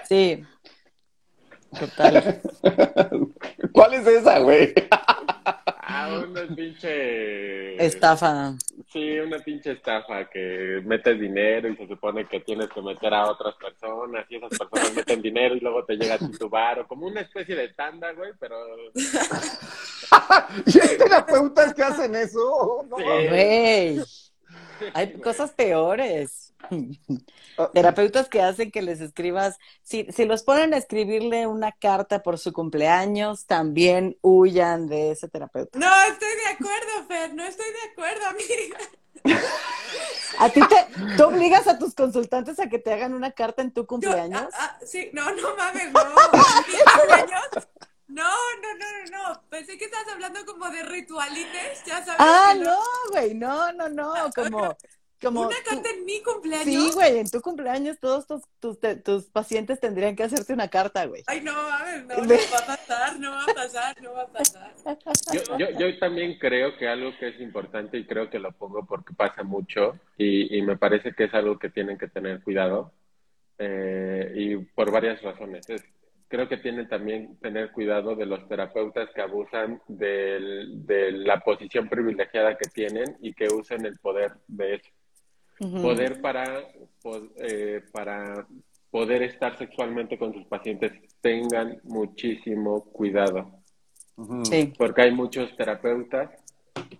sí. 0.04 0.44
Total. 1.78 2.42
¿Cuál 3.74 3.94
es 3.94 4.08
esa, 4.08 4.40
güey? 4.40 4.74
Ah, 5.82 6.22
una 6.28 6.56
pinche... 6.56 7.84
Estafa. 7.84 8.54
Sí, 8.92 9.20
una 9.20 9.40
pinche 9.40 9.72
estafa 9.74 10.30
que 10.30 10.82
metes 10.86 11.20
dinero 11.20 11.70
y 11.70 11.76
se 11.76 11.88
supone 11.88 12.26
que 12.26 12.40
tienes 12.40 12.70
que 12.70 12.82
meter 12.82 13.14
a 13.14 13.30
otras 13.30 13.56
personas 13.56 14.26
y 14.30 14.36
esas 14.38 14.58
personas 14.58 14.96
meten 14.96 15.22
dinero 15.22 15.56
y 15.56 15.60
luego 15.60 15.86
te 15.86 15.96
llega 15.96 16.16
a 16.16 16.18
ti 16.18 16.32
tu 16.38 16.50
bar 16.50 16.80
o 16.80 16.88
como 16.88 17.08
una 17.08 17.22
especie 17.22 17.56
de 17.56 17.70
tanda, 17.70 18.12
güey, 18.14 18.32
pero... 18.40 18.56
¿Y 20.66 20.80
hay 20.80 20.98
terapeutas 20.98 21.74
que 21.74 21.84
hacen 21.84 22.16
eso? 22.16 22.86
No. 22.90 22.98
Sí. 22.98 23.04
Güey. 23.04 24.00
Hay 24.94 25.14
cosas 25.20 25.52
peores. 25.52 26.54
Terapeutas 27.74 28.28
que 28.28 28.42
hacen 28.42 28.72
que 28.72 28.82
les 28.82 29.02
escribas, 29.02 29.58
si, 29.82 30.06
si 30.12 30.26
los 30.26 30.44
ponen 30.44 30.74
a 30.74 30.78
escribirle 30.78 31.48
una 31.48 31.72
carta 31.72 32.22
por 32.22 32.38
su 32.38 32.54
cumpleaños, 32.54 33.46
también 33.46 34.18
huyan 34.22 34.88
de 34.88 35.12
ese 35.12 35.30
terapeuta. 35.30 35.80
No, 35.80 35.90
estoy 36.04 36.28
de 36.28 36.54
acuerdo, 36.54 37.08
Fer, 37.08 37.34
no 37.34 37.44
estoy 37.44 37.66
de 37.66 37.92
acuerdo, 37.92 38.26
amiga. 38.28 38.78
¿A 40.40 40.50
ti 40.50 40.62
te, 40.62 41.16
tú 41.18 41.24
obligas 41.26 41.68
a 41.68 41.78
tus 41.78 41.94
consultantes 41.94 42.60
a 42.60 42.70
que 42.70 42.80
te 42.80 42.94
hagan 42.94 43.14
una 43.14 43.32
carta 43.32 43.62
en 43.62 43.72
tu 43.72 43.86
cumpleaños? 43.86 44.42
Yo, 44.42 44.50
ah, 44.54 44.78
ah, 44.78 44.80
sí, 44.86 45.10
no, 45.14 45.30
no 45.32 45.56
mames, 45.56 45.92
no. 45.92 46.00
cumpleaños? 46.02 47.68
No, 48.10 48.24
no, 48.62 48.74
no, 48.74 49.12
no, 49.12 49.34
no. 49.34 49.42
Pensé 49.50 49.78
que 49.78 49.86
estabas 49.86 50.08
hablando 50.10 50.46
como 50.46 50.70
de 50.70 50.84
ritualites, 50.84 51.84
ya 51.86 52.04
sabes. 52.04 52.20
Ah, 52.20 52.54
no, 52.58 52.78
güey, 53.12 53.34
no, 53.34 53.72
no, 53.72 53.88
no, 53.88 54.14
como 54.36 54.76
como 55.22 55.42
¿Una 55.42 55.56
carta 55.66 55.90
en 55.90 56.06
mi 56.06 56.22
cumpleaños? 56.22 56.66
Sí, 56.66 56.92
güey, 56.94 57.18
en 57.20 57.30
tu 57.30 57.42
cumpleaños 57.42 58.00
todos 58.00 58.26
tus, 58.26 58.42
tus, 58.60 58.80
tus, 59.04 59.26
pacientes 59.26 59.80
tendrían 59.80 60.16
que 60.16 60.24
hacerte 60.24 60.54
una 60.54 60.70
carta, 60.70 61.06
güey. 61.06 61.24
Ay, 61.28 61.42
no, 61.42 61.52
a 61.52 61.84
ver, 61.84 62.06
no, 62.06 62.16
no 62.16 62.28
va 62.30 62.60
a 62.60 62.66
pasar, 62.66 63.20
no 63.20 63.32
va 63.32 63.44
a 63.44 63.54
pasar, 63.54 64.02
no 64.02 64.14
va 64.14 64.22
a 64.22 64.28
pasar. 64.28 64.74
Yo, 65.34 65.58
yo, 65.58 65.72
yo, 65.78 66.00
también 66.00 66.38
creo 66.40 66.78
que 66.78 66.88
algo 66.88 67.12
que 67.20 67.30
es 67.30 67.40
importante, 67.42 67.98
y 67.98 68.06
creo 68.06 68.30
que 68.30 68.40
lo 68.40 68.54
pongo 68.54 68.86
porque 68.86 69.14
pasa 69.14 69.44
mucho, 69.44 70.00
y, 70.18 70.58
y 70.58 70.62
me 70.62 70.78
parece 70.78 71.14
que 71.14 71.26
es 71.26 71.34
algo 71.34 71.60
que 71.60 71.70
tienen 71.70 71.98
que 71.98 72.08
tener 72.08 72.42
cuidado, 72.42 72.94
eh, 73.58 74.32
y 74.36 74.56
por 74.56 74.90
varias 74.90 75.22
razones. 75.22 75.70
Es, 75.70 75.84
creo 76.30 76.48
que 76.48 76.58
tienen 76.58 76.88
también 76.88 77.38
tener 77.40 77.72
cuidado 77.72 78.16
de 78.16 78.28
los 78.28 78.48
terapeutas 78.48 79.10
que 79.14 79.22
abusan 79.22 79.82
del, 79.88 80.86
de 80.86 81.12
la 81.12 81.40
posición 81.40 81.90
privilegiada 81.90 82.56
que 82.56 82.70
tienen 82.70 83.18
y 83.20 83.34
que 83.34 83.48
usen 83.48 83.86
el 83.86 83.98
poder 83.98 84.34
de 84.48 84.76
eso. 84.76 84.90
Poder 85.82 86.22
para, 86.22 86.46
eh, 87.38 87.82
para 87.92 88.48
poder 88.92 89.24
estar 89.24 89.58
sexualmente 89.58 90.18
con 90.18 90.34
sus 90.34 90.46
pacientes, 90.46 90.94
tengan 91.20 91.80
muchísimo 91.84 92.86
cuidado. 92.92 93.60
Porque 94.78 95.02
hay 95.02 95.12
muchos 95.12 95.54
terapeutas, 95.58 96.30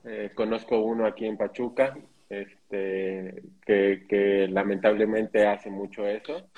eh, 0.04 0.32
conozco 0.36 0.80
uno 0.80 1.06
aquí 1.06 1.26
en 1.26 1.38
Pachuca, 1.38 1.98
este, 2.28 3.44
que, 3.66 4.06
que 4.10 4.48
lamentablemente 4.50 5.46
hace 5.48 5.70
mucho 5.70 6.06
eso 6.06 6.50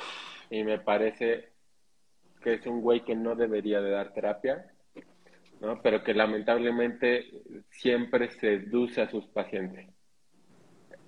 y 0.50 0.64
me 0.64 0.80
parece 0.80 1.51
que 2.42 2.56
es 2.56 2.66
un 2.66 2.82
güey 2.82 3.04
que 3.04 3.16
no 3.16 3.36
debería 3.36 3.82
de 3.82 3.92
dar 3.92 4.14
terapia, 4.14 4.66
¿no? 5.60 5.82
pero 5.82 6.04
que 6.04 6.14
lamentablemente 6.14 7.32
siempre 7.70 8.32
seduce 8.32 9.02
a 9.02 9.10
sus 9.10 9.28
pacientes 9.28 9.88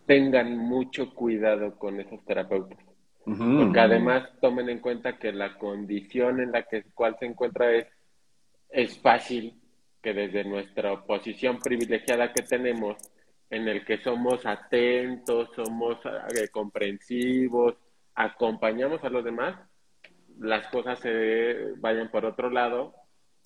tengan 0.05 0.57
mucho 0.57 1.13
cuidado 1.13 1.77
con 1.77 1.99
esos 1.99 2.23
terapeutas. 2.25 2.79
Porque 3.25 3.79
además 3.79 4.29
tomen 4.41 4.67
en 4.67 4.79
cuenta 4.79 5.17
que 5.17 5.31
la 5.31 5.57
condición 5.57 6.41
en 6.41 6.51
la 6.51 6.63
que 6.63 6.83
cual 6.93 7.15
se 7.17 7.25
encuentra 7.25 7.71
es, 7.71 7.87
es 8.69 8.99
fácil 8.99 9.61
que 10.01 10.13
desde 10.13 10.43
nuestra 10.43 11.05
posición 11.05 11.59
privilegiada 11.59 12.33
que 12.33 12.43
tenemos, 12.43 12.97
en 13.49 13.69
el 13.69 13.85
que 13.85 13.99
somos 13.99 14.45
atentos, 14.45 15.51
somos 15.55 15.99
eh, 16.05 16.49
comprensivos, 16.51 17.75
acompañamos 18.13 19.01
a 19.05 19.09
los 19.09 19.23
demás, 19.23 19.55
las 20.39 20.67
cosas 20.67 20.99
se 20.99 21.73
vayan 21.77 22.09
por 22.11 22.25
otro 22.25 22.49
lado 22.49 22.93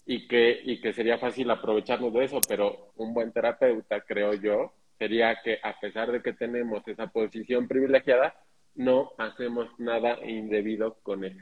y 0.06 0.28
que, 0.28 0.60
y 0.64 0.80
que 0.82 0.94
sería 0.94 1.18
fácil 1.18 1.50
aprovecharnos 1.52 2.14
de 2.14 2.26
eso, 2.26 2.40
pero 2.48 2.92
un 2.96 3.14
buen 3.14 3.32
terapeuta, 3.32 4.02
creo 4.02 4.34
yo, 4.34 4.74
sería 4.98 5.38
que 5.44 5.60
a 5.62 5.80
pesar 5.80 6.12
de 6.12 6.22
que 6.22 6.34
tenemos 6.34 6.88
esa 6.88 7.08
posición 7.08 7.68
privilegiada, 7.68 8.36
no 8.76 9.12
hacemos 9.18 9.68
nada 9.80 10.18
indebido 10.26 10.98
con 11.04 11.24
él. 11.24 11.38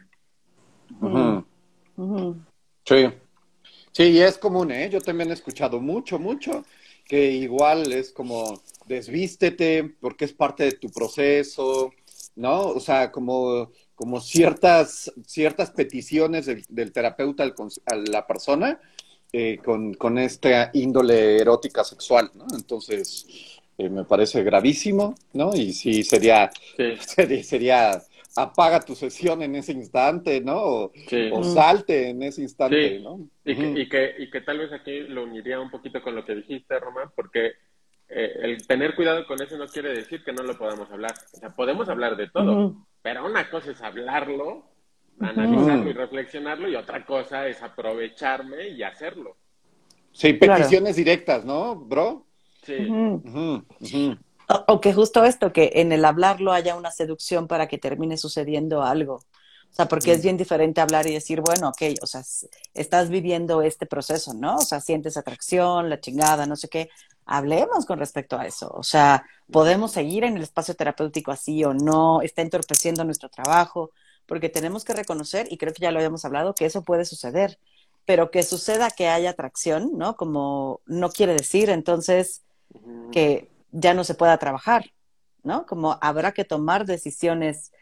Sí. 2.85 3.07
Sí, 3.91 4.03
y 4.03 4.19
es 4.19 4.37
común, 4.37 4.71
¿eh? 4.71 4.89
Yo 4.89 4.99
también 4.99 5.29
he 5.29 5.33
escuchado 5.33 5.79
mucho, 5.79 6.19
mucho, 6.19 6.65
que 7.05 7.31
igual 7.31 7.91
es 7.93 8.11
como 8.11 8.61
desvístete 8.87 9.95
porque 10.01 10.25
es 10.25 10.33
parte 10.33 10.63
de 10.63 10.71
tu 10.73 10.89
proceso, 10.89 11.93
¿no? 12.35 12.61
O 12.61 12.79
sea, 12.79 13.11
como, 13.11 13.71
como 13.95 14.19
ciertas, 14.19 15.11
ciertas 15.25 15.71
peticiones 15.71 16.45
del, 16.45 16.91
terapeuta 16.91 17.43
a 17.43 17.95
la 17.95 18.27
persona 18.27 18.79
eh, 19.31 19.57
con, 19.63 19.93
con, 19.93 20.17
esta 20.17 20.69
índole 20.73 21.37
erótica 21.39 21.83
sexual, 21.83 22.29
¿no? 22.35 22.45
Entonces, 22.53 23.25
eh, 23.77 23.89
me 23.89 24.03
parece 24.03 24.43
gravísimo, 24.43 25.15
¿no? 25.33 25.55
Y 25.55 25.73
sí, 25.73 26.03
sería, 26.03 26.49
sería, 27.43 28.01
apaga 28.35 28.79
tu 28.79 28.95
sesión 28.95 29.41
en 29.41 29.55
ese 29.55 29.71
instante, 29.71 30.39
¿no? 30.41 30.91
O, 31.31 31.43
salte 31.43 32.09
en 32.09 32.23
ese 32.23 32.41
instante, 32.41 32.99
¿no? 32.99 33.27
Y, 33.43 33.55
que, 33.55 33.81
y, 33.81 33.89
que, 33.89 34.15
y 34.19 34.29
que 34.29 34.41
tal 34.41 34.59
vez 34.59 34.71
aquí 34.71 35.01
lo 35.01 35.23
uniría 35.23 35.59
un 35.59 35.71
poquito 35.71 36.01
con 36.01 36.15
lo 36.15 36.25
que 36.25 36.35
dijiste, 36.35 36.79
Román, 36.79 37.11
porque 37.15 37.53
eh, 38.07 38.39
el 38.43 38.67
tener 38.67 38.95
cuidado 38.95 39.25
con 39.25 39.41
eso 39.41 39.57
no 39.57 39.67
quiere 39.67 39.89
decir 39.89 40.23
que 40.23 40.31
no 40.31 40.43
lo 40.43 40.57
podamos 40.57 40.89
hablar. 40.91 41.13
O 41.33 41.37
sea, 41.37 41.55
podemos 41.55 41.89
hablar 41.89 42.15
de 42.15 42.29
todo, 42.29 42.87
pero 43.05 43.23
una 43.23 43.47
cosa 43.51 43.69
es 43.69 43.79
hablarlo 43.83 44.63
analizarlo 45.19 45.91
y 45.91 45.93
reflexionarlo 45.93 46.67
y 46.67 46.75
otra 46.75 47.05
cosa 47.05 47.47
es 47.47 47.61
aprovecharme 47.61 48.69
y 48.69 48.81
hacerlo. 48.81 49.37
Sí, 50.11 50.33
peticiones 50.33 50.95
directas, 50.95 51.45
¿no, 51.45 51.75
bro? 51.75 52.25
Sí. 52.63 52.87
O, 54.67 54.81
que 54.81 54.91
justo 54.91 55.23
esto, 55.23 55.53
que 55.53 55.71
en 55.75 55.91
el 55.91 56.03
hablarlo 56.03 56.51
haya 56.51 56.75
una 56.75 56.89
seducción 56.89 57.47
para 57.47 57.67
que 57.67 57.77
termine 57.77 58.17
sucediendo 58.17 58.81
algo. 58.81 59.21
O 59.75 59.77
sea, 59.77 59.89
porque 59.89 60.13
es 60.13 60.23
bien 60.23 60.37
diferente 60.37 60.79
hablar 60.79 61.05
y 61.05 61.11
decir, 61.11 61.41
bueno, 61.41 61.67
ok, 61.67 61.99
o 62.01 62.05
sea, 62.05 62.21
estás 62.73 63.09
viviendo 63.09 63.61
este 63.61 63.85
proceso, 63.85 64.33
¿no? 64.33 64.55
O 64.55 64.61
sea, 64.61 64.79
sientes 64.79 65.17
atracción, 65.17 65.89
la 65.89 65.99
chingada, 65.99 66.45
no 66.45 66.55
sé 66.55 66.69
qué. 66.69 66.89
Hablemos 67.25 67.85
con 67.85 67.99
respecto 67.99 68.37
a 68.37 68.47
eso. 68.47 68.71
O 68.73 68.83
sea, 68.83 69.25
podemos 69.51 69.91
seguir 69.91 70.23
en 70.23 70.37
el 70.37 70.43
espacio 70.43 70.75
terapéutico 70.75 71.29
así 71.29 71.65
o 71.65 71.73
no, 71.73 72.21
está 72.21 72.41
entorpeciendo 72.41 73.03
nuestro 73.03 73.27
trabajo 73.27 73.91
porque 74.25 74.47
tenemos 74.47 74.85
que 74.85 74.93
reconocer, 74.93 75.51
y 75.51 75.57
creo 75.57 75.73
que 75.73 75.81
ya 75.81 75.91
lo 75.91 75.99
habíamos 75.99 76.23
hablado, 76.23 76.55
que 76.55 76.65
eso 76.65 76.83
puede 76.83 77.03
suceder, 77.03 77.59
pero 78.05 78.31
que 78.31 78.43
suceda 78.43 78.89
que 78.89 79.09
haya 79.09 79.31
atracción, 79.31 79.97
¿no? 79.97 80.15
Como 80.15 80.79
no 80.85 81.09
quiere 81.09 81.33
decir 81.33 81.69
entonces 81.69 82.43
que 83.11 83.49
ya 83.73 83.93
no 83.93 84.05
se 84.05 84.15
pueda 84.15 84.37
trabajar, 84.37 84.93
¿no? 85.43 85.65
Como 85.65 85.97
habrá 85.99 86.31
que 86.31 86.45
tomar 86.45 86.85
decisiones 86.85 87.73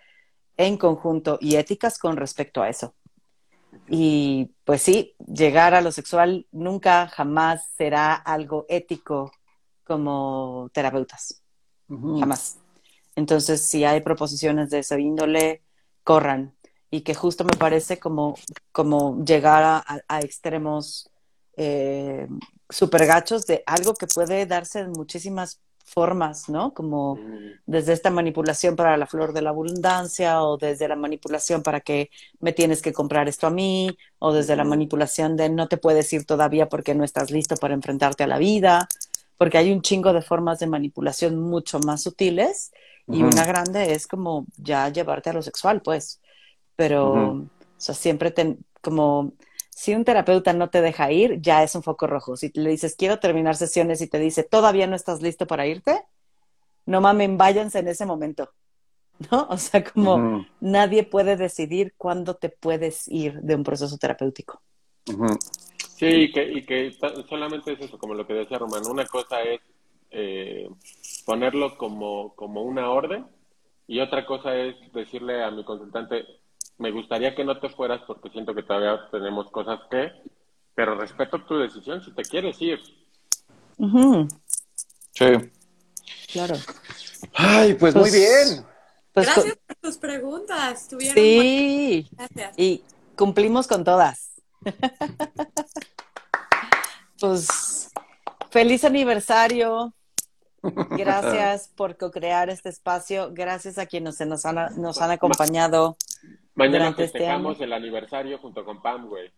en 0.58 0.78
conjunto 0.78 1.38
y 1.42 1.56
éticas 1.56 1.98
con 1.98 2.18
respecto 2.18 2.62
a 2.62 2.70
eso. 2.70 2.94
Y 3.90 4.52
pues 4.66 4.82
sí, 4.82 5.16
llegar 5.26 5.74
a 5.74 5.82
lo 5.82 5.92
sexual 5.92 6.48
nunca, 6.52 7.08
jamás 7.08 7.70
será 7.76 8.14
algo 8.14 8.66
ético 8.70 9.32
como 9.84 10.70
terapeutas. 10.74 11.42
Jamás. 11.88 12.58
Entonces, 13.16 13.66
si 13.66 13.84
hay 13.84 14.02
proposiciones 14.02 14.70
de 14.70 14.80
esa 14.80 15.00
índole, 15.00 15.62
corran 16.04 16.56
y 16.90 17.02
que 17.02 17.16
justo 17.16 17.44
me 17.44 17.58
parece 17.58 18.00
como, 18.00 18.36
como 18.72 19.24
llegar 19.24 19.84
a, 20.08 20.20
extremos 20.22 21.10
eh, 21.58 22.28
super 22.70 23.06
gachos 23.06 23.46
de 23.46 23.64
algo 23.66 23.94
que 23.94 24.08
puede 24.08 24.46
darse 24.46 24.80
en 24.80 24.92
muchísimas 24.92 25.60
formas, 25.84 26.50
¿no? 26.50 26.74
Como 26.74 27.20
desde 27.66 27.94
esta 27.94 28.10
manipulación 28.10 28.76
para 28.76 28.98
la 28.98 29.06
flor 29.06 29.34
de 29.34 29.42
la 29.42 29.50
abundancia 29.50 30.42
o 30.44 30.58
desde 30.58 30.88
la 30.88 30.96
manipulación 30.96 31.62
para 31.62 31.82
que 31.82 32.10
me 32.40 32.54
tienes 32.54 32.82
que 32.82 32.94
comprar 32.94 33.28
esto 33.28 33.48
a 33.48 33.52
mí 33.52 33.96
o 34.20 34.34
desde 34.34 34.56
la 34.56 34.64
manipulación 34.64 35.36
de 35.36 35.50
no 35.50 35.68
te 35.68 35.78
puedes 35.78 36.12
ir 36.14 36.26
todavía 36.26 36.70
porque 36.70 36.96
no 36.96 37.04
estás 37.04 37.32
listo 37.32 37.56
para 37.58 37.74
enfrentarte 37.74 38.24
a 38.24 38.28
la 38.28 38.38
vida, 38.38 38.88
porque 39.38 39.58
hay 39.58 39.72
un 39.72 39.82
chingo 39.82 40.14
de 40.14 40.22
formas 40.22 40.60
de 40.60 40.68
manipulación 40.68 41.40
mucho 41.40 41.80
más 41.80 42.04
sutiles 42.04 42.72
y 43.08 43.22
una 43.22 43.46
grande 43.46 43.94
es 43.94 44.08
como 44.08 44.46
ya 44.58 44.88
llevarte 44.90 45.30
a 45.30 45.34
lo 45.34 45.42
sexual, 45.42 45.82
pues. 45.82 46.22
Pero, 46.76 47.34
o 47.34 47.48
sea, 47.78 47.94
siempre 47.94 48.32
ten, 48.32 48.66
como 48.82 49.34
si 49.76 49.94
un 49.94 50.06
terapeuta 50.06 50.54
no 50.54 50.70
te 50.70 50.82
deja 50.82 51.12
ir, 51.12 51.42
ya 51.42 51.64
es 51.64 51.76
un 51.76 51.84
foco 51.84 52.08
rojo. 52.08 52.38
Si 52.38 52.52
le 52.54 52.70
dices, 52.70 52.96
quiero 52.96 53.20
terminar 53.20 53.56
sesiones 53.56 54.02
y 54.02 54.08
te 54.08 54.20
dice, 54.20 54.44
todavía 54.44 54.88
no 54.88 54.96
estás 54.96 55.22
listo 55.22 55.48
para 55.48 55.66
irte, 55.68 56.04
no 56.86 57.02
mamen, 57.02 57.38
váyanse 57.38 57.80
en 57.80 57.88
ese 57.88 58.06
momento. 58.06 58.52
¿No? 59.32 59.48
O 59.50 59.58
sea, 59.58 59.84
como 59.84 60.46
nadie 60.60 61.04
puede 61.04 61.38
decidir 61.38 61.94
cuándo 61.98 62.36
te 62.36 62.50
puedes 62.50 63.08
ir 63.08 63.42
de 63.42 63.56
un 63.56 63.64
proceso 63.64 63.98
terapéutico. 63.98 64.62
Sí, 65.96 66.06
y 66.06 66.32
que, 66.32 66.52
y 66.52 66.66
que 66.66 66.92
solamente 67.30 67.74
es 67.74 67.82
eso, 67.82 67.98
como 67.98 68.14
lo 68.14 68.26
que 68.26 68.34
decía 68.34 68.58
Román. 68.58 68.86
Una 68.88 69.06
cosa 69.06 69.42
es 69.42 69.62
eh, 70.12 70.70
ponerlo 71.26 71.78
como, 71.78 72.36
como 72.36 72.64
una 72.64 72.90
orden 72.90 73.26
y 73.88 74.00
otra 74.00 74.26
cosa 74.26 74.56
es 74.56 74.76
decirle 74.94 75.44
a 75.44 75.52
mi 75.52 75.64
consultante, 75.64 76.26
me 76.78 76.92
gustaría 76.92 77.36
que 77.36 77.44
no 77.44 77.60
te 77.60 77.70
fueras 77.70 78.02
porque 78.08 78.30
siento 78.30 78.54
que 78.54 78.64
todavía 78.64 79.10
tenemos 79.12 79.50
cosas 79.52 79.80
que, 79.90 80.12
pero 80.76 80.96
respeto 80.96 81.44
tu 81.46 81.58
decisión 81.58 82.04
si 82.04 82.14
te 82.14 82.24
quieres 82.24 82.62
ir. 82.62 82.80
Sí. 85.12 85.26
Claro. 86.32 86.56
Ay, 87.34 87.76
pues, 87.76 87.94
muy 87.94 88.04
pues, 88.04 88.14
bien. 88.14 88.66
Pues 89.14 89.28
Gracias 89.28 89.58
por 89.68 89.76
tus 89.76 89.98
preguntas. 89.98 90.90
sí. 91.00 92.10
Y 92.58 92.84
cumplimos 93.16 93.68
con 93.68 93.84
todas. 93.84 94.32
pues 97.20 97.92
feliz 98.50 98.84
aniversario 98.84 99.94
Gracias 100.64 101.70
por 101.76 101.98
co-crear 101.98 102.50
este 102.50 102.70
espacio. 102.70 103.32
Gracias 103.34 103.78
a 103.78 103.86
quienes 103.86 104.20
nos 104.22 104.46
han, 104.46 104.82
nos 104.82 105.02
han 105.02 105.12
acompañado. 105.12 105.98
Mañana 106.56 106.78
Durante 106.86 107.04
este 107.06 107.20
festejamos 107.20 107.60
el 107.62 107.74
aniversario 107.74 108.38
junto 108.38 108.64
con 108.64 108.82
Pam, 108.82 109.08
güey. 109.08 109.32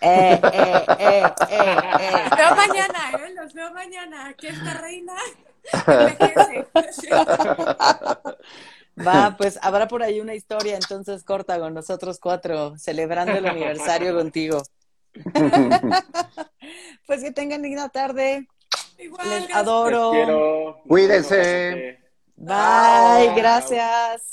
Eh, 0.00 0.40
eh, 0.42 0.84
eh, 0.98 1.22
eh, 1.50 1.78
eh. 2.00 2.28
Los 2.30 2.36
veo 2.36 2.54
mañana, 2.56 3.12
¿eh? 3.12 3.34
Los 3.34 3.52
veo 3.54 3.72
mañana. 3.72 4.34
Que 4.34 4.48
esta 4.48 4.74
reina. 4.74 5.14
Va, 9.06 9.34
pues 9.36 9.58
habrá 9.62 9.88
por 9.88 10.02
ahí 10.02 10.20
una 10.20 10.34
historia 10.34 10.76
entonces 10.76 11.24
corta 11.24 11.58
con 11.58 11.74
nosotros 11.74 12.18
cuatro, 12.20 12.78
celebrando 12.78 13.32
el 13.32 13.46
aniversario 13.46 14.14
contigo. 14.14 14.62
Pues 17.06 17.22
que 17.22 17.30
tengan 17.32 17.62
linda 17.62 17.88
tarde. 17.88 18.48
Igual, 18.98 19.28
Les 19.28 19.54
adoro. 19.54 20.12
Les 20.12 20.24
quiero. 20.24 20.82
Cuídense. 20.86 22.00
Bye, 22.36 23.34
gracias. 23.36 24.32